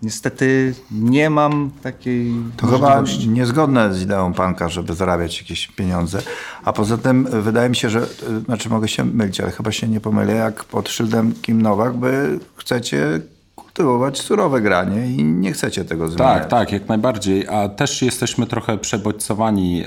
[0.04, 3.30] niestety nie mam takiej To chyba możliwości.
[3.30, 6.22] niezgodne z ideą panka, żeby zarabiać jakieś pieniądze.
[6.64, 9.72] A poza tym y, wydaje mi się, że, y, znaczy mogę się mylić, ale chyba
[9.72, 13.22] się nie pomylę, jak pod szyldem Kim Nowak, by chcecie
[13.56, 16.40] kultywować surowe granie i nie chcecie tego zmieniać.
[16.40, 17.48] Tak, tak, jak najbardziej.
[17.48, 19.84] A też jesteśmy trochę przebodźcowani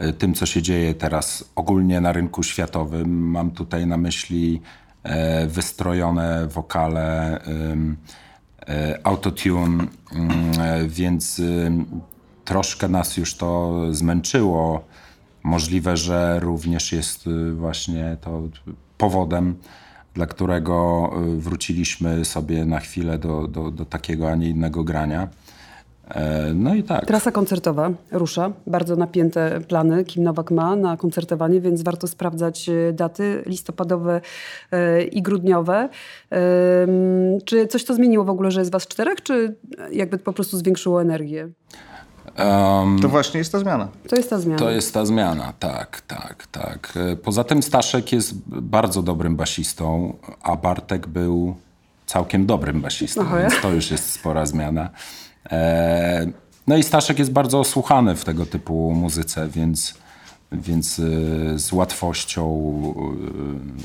[0.00, 3.30] y, y, tym, co się dzieje teraz ogólnie na rynku światowym.
[3.30, 4.60] Mam tutaj na myśli
[5.02, 7.76] e, wystrojone wokale, e,
[9.02, 10.30] autotune, ym,
[10.60, 12.00] e, więc ym,
[12.44, 14.84] troszkę nas już to zmęczyło.
[15.42, 18.42] Możliwe, że również jest y, właśnie to
[18.98, 19.56] powodem,
[20.14, 25.28] dla którego y, wróciliśmy sobie na chwilę do, do, do takiego, a nie innego grania.
[26.08, 27.06] E, no i tak.
[27.06, 28.52] Trasa koncertowa rusza.
[28.66, 34.20] Bardzo napięte plany Kim Nowak ma na koncertowanie, więc warto sprawdzać e, daty listopadowe
[34.72, 35.88] e, i grudniowe.
[37.44, 39.56] Czy coś to zmieniło w ogóle, że jest was czterech, czy
[39.92, 41.48] jakby po prostu zwiększyło energię?
[42.38, 43.88] Um, to właśnie jest ta zmiana.
[44.08, 44.58] To jest ta zmiana.
[44.58, 46.92] To jest ta zmiana, tak, tak, tak.
[47.22, 51.56] Poza tym Staszek jest bardzo dobrym basistą, a Bartek był
[52.06, 54.90] całkiem dobrym basistą, Aha, więc to już jest spora zmiana.
[55.50, 56.26] E,
[56.66, 59.94] no i Staszek jest bardzo osłuchany w tego typu muzyce, więc,
[60.52, 61.02] więc e,
[61.58, 62.72] z łatwością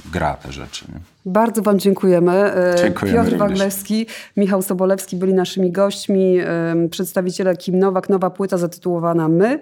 [0.07, 0.85] e, gra te rzeczy.
[0.93, 0.99] Nie?
[1.25, 2.31] Bardzo Wam dziękujemy.
[2.31, 4.05] E, dziękujemy Piotr Waglewski,
[4.37, 6.39] Michał Sobolewski byli naszymi gośćmi.
[6.39, 9.59] E, przedstawiciele Kim Nowak, nowa płyta zatytułowana My.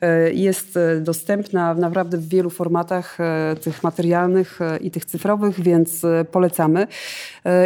[0.00, 3.18] E, jest dostępna naprawdę w wielu formatach,
[3.60, 6.86] tych materialnych i tych cyfrowych, więc polecamy.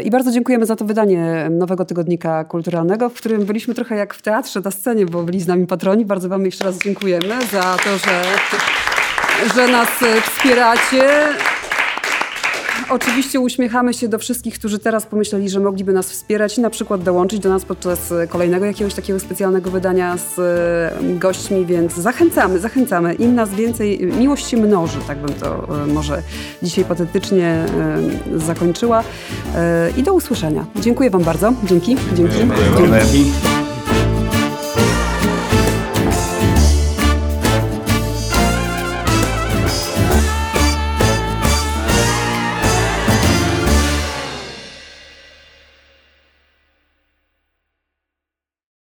[0.04, 4.22] I bardzo dziękujemy za to wydanie nowego tygodnika kulturalnego, w którym byliśmy trochę jak w
[4.22, 6.04] teatrze na scenie, bo byli z nami patroni.
[6.04, 8.22] Bardzo Wam jeszcze raz dziękujemy za to, że,
[9.54, 9.88] że nas
[10.22, 11.06] wspieracie.
[12.90, 17.02] Oczywiście uśmiechamy się do wszystkich, którzy teraz pomyśleli, że mogliby nas wspierać i na przykład
[17.02, 23.14] dołączyć do nas podczas kolejnego jakiegoś takiego specjalnego wydania z e, gośćmi, więc zachęcamy, zachęcamy.
[23.14, 26.22] Im nas więcej, miłość się mnoży, tak bym to e, może
[26.62, 27.46] dzisiaj patetycznie
[28.34, 29.04] e, zakończyła.
[29.96, 30.66] I do usłyszenia.
[30.76, 31.52] Dziękuję Wam bardzo.
[31.64, 31.96] Dzięki.
[32.14, 32.34] Dzięki.
[32.78, 33.65] Dzięki.